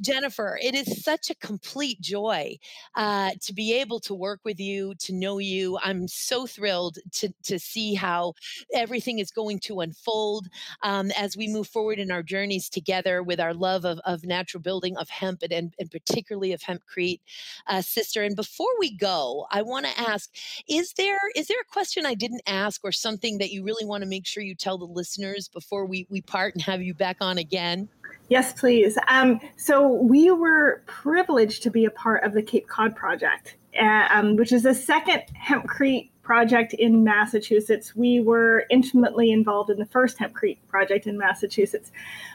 Jennifer, 0.01 0.59
it 0.63 0.75
is 0.75 1.03
such 1.03 1.31
a 1.31 1.35
complete 1.35 2.01
joy 2.01 2.59
uh, 2.97 3.33
to 3.43 3.53
be 3.53 3.75
able 3.75 4.01
to 4.01 4.15
work 4.15 4.41
with 4.45 4.59
you, 4.59 4.95
to 5.01 5.13
know 5.13 5.39
you. 5.39 5.79
I'm 5.83 6.09
so 6.09 6.47
thrilled 6.47 6.99
to, 7.13 7.33
to 7.45 7.59
see 7.59 7.95
how 7.95 8.35
everything 8.75 9.19
is 9.19 9.31
going 9.31 9.59
to 9.61 9.81
unfold 9.81 10.49
um, 10.83 11.11
as 11.17 11.37
we 11.37 11.49
move 11.49 11.69
forward 11.69 11.99
in 11.99 12.11
our 12.11 12.23
journeys 12.23 12.69
together 12.69 13.23
with 13.23 13.41
our 13.41 13.55
love 13.55 13.85
of, 13.85 13.99
of 14.05 14.25
natural 14.25 14.63
building, 14.63 14.97
of 14.97 15.09
hemp, 15.11 15.43
and, 15.43 15.75
and 15.79 15.91
particularly 15.91 16.53
of 16.53 16.61
hempcrete, 16.63 17.21
uh, 17.67 17.83
sister. 17.83 18.23
And 18.23 18.37
before 18.37 18.67
we 18.79 18.97
go, 18.97 19.47
I 19.51 19.63
want 19.63 19.87
to 19.87 20.01
ask: 20.01 20.31
Is 20.69 20.93
there 20.95 21.19
is 21.37 21.49
there 21.49 21.61
a 21.61 21.73
question 21.73 22.07
I 22.07 22.15
didn't 22.15 22.43
ask, 22.47 22.81
or 22.85 22.93
something 22.93 23.39
that 23.39 23.51
you 23.51 23.65
really 23.65 23.85
want 23.85 24.03
to 24.03 24.09
make 24.09 24.27
sure 24.27 24.43
you 24.43 24.55
tell 24.55 24.79
the 24.79 24.85
listeners 24.85 25.49
before 25.49 25.87
we 25.87 26.07
we 26.11 26.21
part 26.23 26.55
and 26.55 26.63
have 26.63 26.83
you 26.83 26.95
back 26.95 27.19
on 27.21 27.39
again? 27.39 27.89
Yes, 28.29 28.53
please. 28.53 28.97
Um, 29.09 29.41
so 29.57 29.89
we 29.89 30.31
were 30.31 30.83
privileged 30.87 31.63
to 31.65 31.71
be 31.71 31.85
a 31.85 31.91
part 31.91 32.25
of 32.25 32.33
the 32.33 32.43
Cape 32.43 32.69
Cod 32.69 32.95
Project, 32.95 33.57
uh, 33.81 34.09
um, 34.11 34.37
which 34.37 34.53
is 34.53 34.63
the 34.63 34.75
second 34.75 35.23
hempcrete 35.37 36.11
project 36.23 36.75
in 36.75 37.03
Massachusetts. 37.03 37.97
We 37.97 38.21
were 38.21 38.65
intimately 38.71 39.33
involved 39.33 39.69
in 39.69 39.79
the 39.79 39.87
first 39.87 40.17
hempcrete 40.19 40.59
project 40.69 41.09
in 41.09 41.19
Massachusetts. 41.19 41.91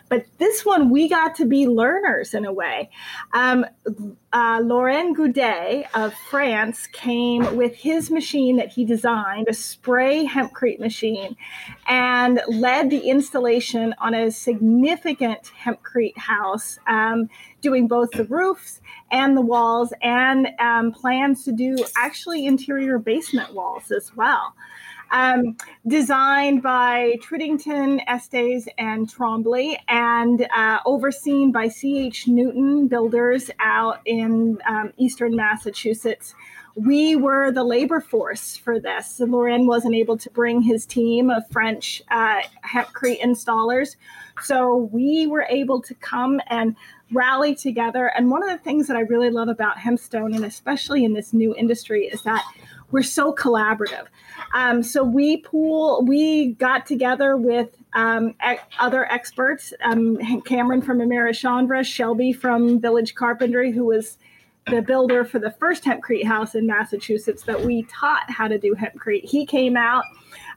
But 0.07 0.25
this 0.37 0.65
one, 0.65 0.89
we 0.89 1.09
got 1.09 1.35
to 1.35 1.45
be 1.45 1.67
learners 1.67 2.33
in 2.33 2.45
a 2.45 2.53
way. 2.53 2.89
Um, 3.33 3.65
uh, 4.31 4.61
Laurent 4.63 5.17
Goudet 5.17 5.87
of 5.93 6.13
France 6.29 6.87
came 6.87 7.55
with 7.55 7.75
his 7.75 8.11
machine 8.11 8.57
that 8.57 8.69
he 8.69 8.85
designed, 8.85 9.47
a 9.47 9.53
spray 9.53 10.25
hempcrete 10.25 10.79
machine, 10.79 11.35
and 11.87 12.41
led 12.47 12.89
the 12.89 13.09
installation 13.09 13.95
on 13.99 14.13
a 14.13 14.29
significant 14.29 15.51
hempcrete 15.63 16.17
house, 16.17 16.77
um, 16.87 17.29
doing 17.61 17.87
both 17.87 18.11
the 18.11 18.25
roofs 18.25 18.81
and 19.11 19.35
the 19.35 19.41
walls, 19.41 19.93
and 20.01 20.49
um, 20.59 20.91
plans 20.91 21.43
to 21.45 21.51
do 21.51 21.77
actually 21.97 22.45
interior 22.45 22.99
basement 22.99 23.53
walls 23.53 23.91
as 23.91 24.15
well 24.15 24.53
um, 25.15 25.55
designed 25.87 26.61
by 26.61 27.15
Tridington, 27.21 28.01
Estes, 28.05 28.67
and 28.77 29.09
Trombley, 29.09 29.77
and 29.87 30.45
uh, 30.53 30.79
overseen 30.85 31.53
by 31.53 31.69
C.H. 31.69 32.27
Newton 32.27 32.87
Builders 32.89 33.49
out 33.59 34.01
in 34.05 34.59
um, 34.67 34.91
eastern 34.97 35.33
Massachusetts. 35.35 36.35
We 36.75 37.15
were 37.15 37.53
the 37.53 37.63
labor 37.63 38.01
force 38.01 38.57
for 38.57 38.77
this. 38.77 39.21
Laurent 39.21 39.65
wasn't 39.65 39.95
able 39.95 40.17
to 40.17 40.29
bring 40.31 40.61
his 40.61 40.85
team 40.85 41.29
of 41.29 41.49
French 41.49 42.03
uh, 42.11 42.41
hempcrete 42.65 43.21
installers. 43.21 43.95
So 44.43 44.89
we 44.91 45.27
were 45.27 45.47
able 45.49 45.81
to 45.83 45.95
come 45.95 46.41
and 46.47 46.75
rally 47.13 47.55
together. 47.55 48.07
And 48.07 48.29
one 48.29 48.43
of 48.43 48.49
the 48.49 48.61
things 48.61 48.87
that 48.87 48.97
I 48.97 49.01
really 49.01 49.29
love 49.29 49.47
about 49.47 49.77
Hempstone, 49.77 50.35
and 50.35 50.43
especially 50.43 51.05
in 51.05 51.13
this 51.13 51.31
new 51.31 51.55
industry, 51.55 52.07
is 52.07 52.23
that 52.23 52.43
we're 52.91 53.03
so 53.03 53.33
collaborative. 53.33 54.05
Um, 54.53 54.83
so 54.83 55.03
we 55.03 55.37
pool, 55.37 56.03
we 56.05 56.53
got 56.53 56.85
together 56.85 57.37
with 57.37 57.75
um, 57.93 58.35
other 58.79 59.11
experts, 59.11 59.73
um, 59.83 60.17
Cameron 60.43 60.81
from 60.81 60.99
Americhanvre, 60.99 61.85
Shelby 61.85 62.33
from 62.33 62.79
Village 62.79 63.15
Carpentry, 63.15 63.71
who 63.71 63.85
was 63.85 64.17
the 64.67 64.81
builder 64.81 65.23
for 65.23 65.39
the 65.39 65.51
first 65.51 65.83
hempcrete 65.83 66.25
house 66.25 66.55
in 66.55 66.65
Massachusetts 66.65 67.43
that 67.43 67.61
we 67.61 67.83
taught 67.83 68.29
how 68.29 68.47
to 68.47 68.57
do 68.57 68.75
hempcrete. 68.75 69.23
He 69.23 69.45
came 69.45 69.77
out. 69.77 70.03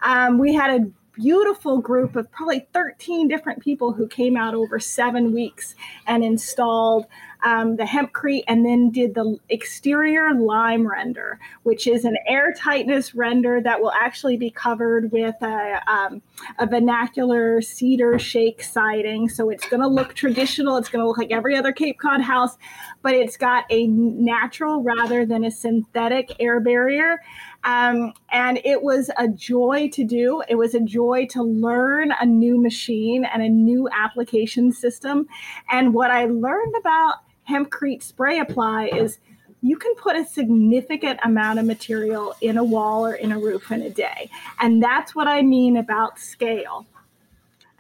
Um, 0.02 0.38
we 0.38 0.54
had 0.54 0.80
a 0.80 0.90
beautiful 1.20 1.78
group 1.78 2.16
of 2.16 2.30
probably 2.30 2.66
13 2.72 3.28
different 3.28 3.60
people 3.60 3.92
who 3.92 4.06
came 4.06 4.36
out 4.36 4.54
over 4.54 4.78
seven 4.78 5.32
weeks 5.32 5.74
and 6.06 6.24
installed 6.24 7.06
um, 7.44 7.76
the 7.76 7.84
hempcrete 7.84 8.44
and 8.48 8.64
then 8.64 8.90
did 8.90 9.14
the 9.14 9.38
exterior 9.48 10.34
lime 10.34 10.86
render, 10.86 11.38
which 11.62 11.86
is 11.86 12.04
an 12.04 12.16
air 12.26 12.52
tightness 12.52 13.14
render 13.14 13.60
that 13.60 13.80
will 13.80 13.92
actually 13.92 14.36
be 14.36 14.50
covered 14.50 15.12
with 15.12 15.36
a, 15.42 15.80
um, 15.86 16.22
a 16.58 16.66
vernacular 16.66 17.62
cedar 17.62 18.18
shake 18.18 18.62
siding. 18.62 19.28
So 19.28 19.50
it's 19.50 19.68
going 19.68 19.80
to 19.80 19.88
look 19.88 20.14
traditional. 20.14 20.76
It's 20.76 20.88
going 20.88 21.02
to 21.02 21.06
look 21.06 21.18
like 21.18 21.30
every 21.30 21.56
other 21.56 21.72
Cape 21.72 21.98
Cod 21.98 22.20
house, 22.20 22.56
but 23.02 23.14
it's 23.14 23.36
got 23.36 23.64
a 23.70 23.86
natural 23.86 24.82
rather 24.82 25.24
than 25.24 25.44
a 25.44 25.50
synthetic 25.50 26.32
air 26.40 26.60
barrier. 26.60 27.20
Um, 27.64 28.12
and 28.30 28.60
it 28.64 28.82
was 28.82 29.10
a 29.18 29.28
joy 29.28 29.90
to 29.92 30.04
do. 30.04 30.42
It 30.48 30.54
was 30.54 30.74
a 30.74 30.80
joy 30.80 31.26
to 31.30 31.42
learn 31.42 32.12
a 32.20 32.24
new 32.24 32.60
machine 32.60 33.24
and 33.24 33.42
a 33.42 33.48
new 33.48 33.88
application 33.88 34.72
system. 34.72 35.26
And 35.70 35.92
what 35.92 36.10
I 36.10 36.26
learned 36.26 36.74
about 36.78 37.16
hempcrete 37.48 38.02
spray 38.02 38.38
apply 38.40 38.86
is 38.86 39.18
you 39.62 39.76
can 39.76 39.94
put 39.96 40.16
a 40.16 40.24
significant 40.24 41.18
amount 41.24 41.58
of 41.58 41.64
material 41.64 42.34
in 42.40 42.58
a 42.58 42.64
wall 42.64 43.04
or 43.04 43.14
in 43.14 43.32
a 43.32 43.38
roof 43.38 43.70
in 43.72 43.82
a 43.82 43.90
day. 43.90 44.30
And 44.60 44.82
that's 44.82 45.14
what 45.14 45.26
I 45.26 45.42
mean 45.42 45.76
about 45.76 46.18
scale. 46.18 46.86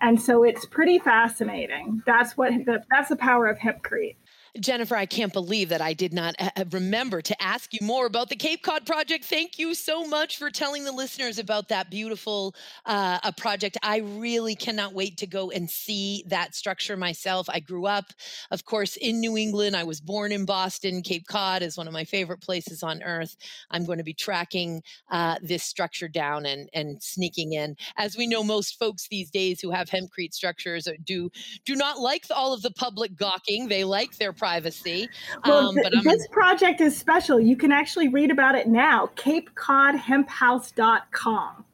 And 0.00 0.20
so 0.20 0.44
it's 0.44 0.64
pretty 0.64 0.98
fascinating. 0.98 2.02
That's 2.06 2.36
what 2.36 2.52
the, 2.66 2.82
that's 2.90 3.08
the 3.08 3.16
power 3.16 3.46
of 3.46 3.58
hempcrete. 3.58 4.16
Jennifer, 4.60 4.96
I 4.96 5.06
can't 5.06 5.32
believe 5.32 5.68
that 5.68 5.80
I 5.80 5.92
did 5.92 6.12
not 6.12 6.34
uh, 6.38 6.50
uh, 6.56 6.64
remember 6.70 7.22
to 7.22 7.42
ask 7.42 7.72
you 7.72 7.80
more 7.82 8.06
about 8.06 8.28
the 8.28 8.36
Cape 8.36 8.62
Cod 8.62 8.86
project. 8.86 9.24
Thank 9.24 9.58
you 9.58 9.74
so 9.74 10.04
much 10.04 10.38
for 10.38 10.50
telling 10.50 10.84
the 10.84 10.92
listeners 10.92 11.38
about 11.38 11.68
that 11.68 11.90
beautiful 11.90 12.54
uh, 12.86 13.18
a 13.22 13.32
project. 13.32 13.76
I 13.82 13.98
really 13.98 14.54
cannot 14.54 14.94
wait 14.94 15.18
to 15.18 15.26
go 15.26 15.50
and 15.50 15.70
see 15.70 16.24
that 16.26 16.54
structure 16.54 16.96
myself. 16.96 17.48
I 17.48 17.60
grew 17.60 17.86
up, 17.86 18.12
of 18.50 18.64
course, 18.64 18.96
in 18.96 19.20
New 19.20 19.36
England. 19.36 19.76
I 19.76 19.84
was 19.84 20.00
born 20.00 20.32
in 20.32 20.44
Boston. 20.44 21.02
Cape 21.02 21.26
Cod 21.26 21.62
is 21.62 21.76
one 21.76 21.86
of 21.86 21.92
my 21.92 22.04
favorite 22.04 22.40
places 22.40 22.82
on 22.82 23.02
earth. 23.02 23.36
I'm 23.70 23.84
going 23.84 23.98
to 23.98 24.04
be 24.04 24.14
tracking 24.14 24.82
uh, 25.10 25.36
this 25.42 25.64
structure 25.64 26.08
down 26.08 26.46
and, 26.46 26.68
and 26.74 27.02
sneaking 27.02 27.52
in. 27.52 27.76
As 27.96 28.16
we 28.16 28.26
know, 28.26 28.42
most 28.42 28.78
folks 28.78 29.08
these 29.08 29.30
days 29.30 29.60
who 29.60 29.70
have 29.70 29.88
hempcrete 29.88 30.34
structures 30.34 30.88
do 31.04 31.30
do 31.64 31.76
not 31.76 31.98
like 32.00 32.24
all 32.34 32.52
of 32.52 32.62
the 32.62 32.70
public 32.70 33.16
gawking. 33.16 33.68
They 33.68 33.84
like 33.84 34.16
their 34.16 34.32
privacy. 34.48 35.08
Well, 35.44 35.68
um, 35.68 35.74
th- 35.74 35.92
this 36.02 36.26
project 36.28 36.80
is 36.80 36.96
special. 36.96 37.38
You 37.38 37.54
can 37.56 37.70
actually 37.70 38.08
read 38.08 38.30
about 38.30 38.54
it 38.54 38.66
now. 38.66 39.10
CapeCodHempHouse.com. 39.16 41.64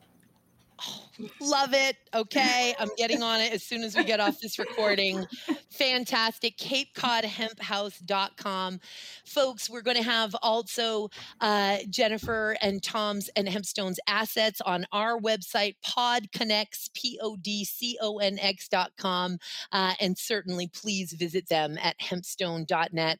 Love 1.41 1.72
it. 1.72 1.97
Okay. 2.15 2.75
I'm 2.79 2.91
getting 2.97 3.23
on 3.23 3.41
it 3.41 3.53
as 3.53 3.62
soon 3.62 3.83
as 3.83 3.97
we 3.97 4.05
get 4.05 4.21
off 4.21 4.41
this 4.41 4.59
recording. 4.59 5.27
Fantastic. 5.71 6.57
CapeCodHempHouse.com. 6.59 8.81
Folks, 9.25 9.69
we're 9.69 9.83
going 9.83 9.97
to 9.97 10.05
have 10.05 10.37
also 10.41 11.11
uh, 11.41 11.79
Jennifer 11.91 12.57
and 12.62 12.81
Tom's 12.83 13.29
and 13.31 13.49
Hempstone's 13.49 13.99
assets 14.07 14.61
on 14.61 14.87
our 14.93 15.19
website, 15.19 15.75
PodConx, 15.85 16.91
P 16.95 17.19
O 17.21 17.35
D 17.37 17.65
C 17.65 17.99
O 18.01 18.19
N 18.19 18.39
X.com. 18.39 19.39
Uh, 19.73 19.95
and 20.01 20.17
certainly 20.17 20.69
please 20.69 21.12
visit 21.12 21.49
them 21.49 21.77
at 21.83 21.99
hempstone.net. 21.99 23.19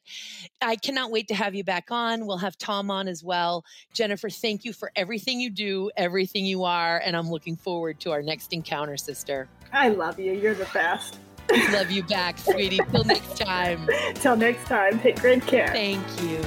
I 0.61 0.77
cannot 0.77 1.11
wait 1.11 1.27
to 1.27 1.35
have 1.35 1.55
you 1.55 1.65
back 1.65 1.91
on. 1.91 2.25
We'll 2.25 2.37
have 2.37 2.57
Tom 2.57 2.89
on 2.89 3.09
as 3.09 3.21
well. 3.23 3.65
Jennifer, 3.93 4.29
thank 4.29 4.63
you 4.63 4.71
for 4.71 4.91
everything 4.95 5.41
you 5.41 5.49
do, 5.49 5.91
everything 5.97 6.45
you 6.45 6.63
are. 6.63 7.01
And 7.03 7.17
I'm 7.17 7.29
looking 7.29 7.57
forward 7.57 7.99
to 8.01 8.11
our 8.11 8.21
next 8.21 8.53
encounter, 8.53 8.84
sister. 8.97 9.49
I 9.73 9.89
love 9.89 10.19
you. 10.19 10.33
You're 10.33 10.53
the 10.53 10.67
best. 10.73 11.19
love 11.71 11.91
you 11.91 12.03
back, 12.03 12.37
sweetie. 12.37 12.79
Till 12.91 13.03
next 13.05 13.37
time. 13.37 13.89
Till 14.15 14.35
next 14.35 14.65
time. 14.65 14.99
Take 14.99 15.19
great 15.19 15.45
care. 15.45 15.67
Thank 15.67 16.03
you. 16.21 16.41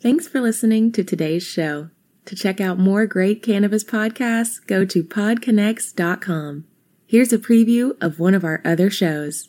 Thanks 0.00 0.28
for 0.28 0.40
listening 0.42 0.92
to 0.92 1.02
today's 1.02 1.42
show. 1.42 1.88
To 2.26 2.36
check 2.36 2.60
out 2.60 2.78
more 2.78 3.06
great 3.06 3.42
cannabis 3.42 3.84
podcasts, 3.84 4.64
go 4.66 4.84
to 4.84 5.02
podconx.com. 5.02 6.64
Here's 7.06 7.32
a 7.32 7.38
preview 7.38 7.96
of 8.02 8.18
one 8.18 8.34
of 8.34 8.44
our 8.44 8.60
other 8.64 8.90
shows. 8.90 9.48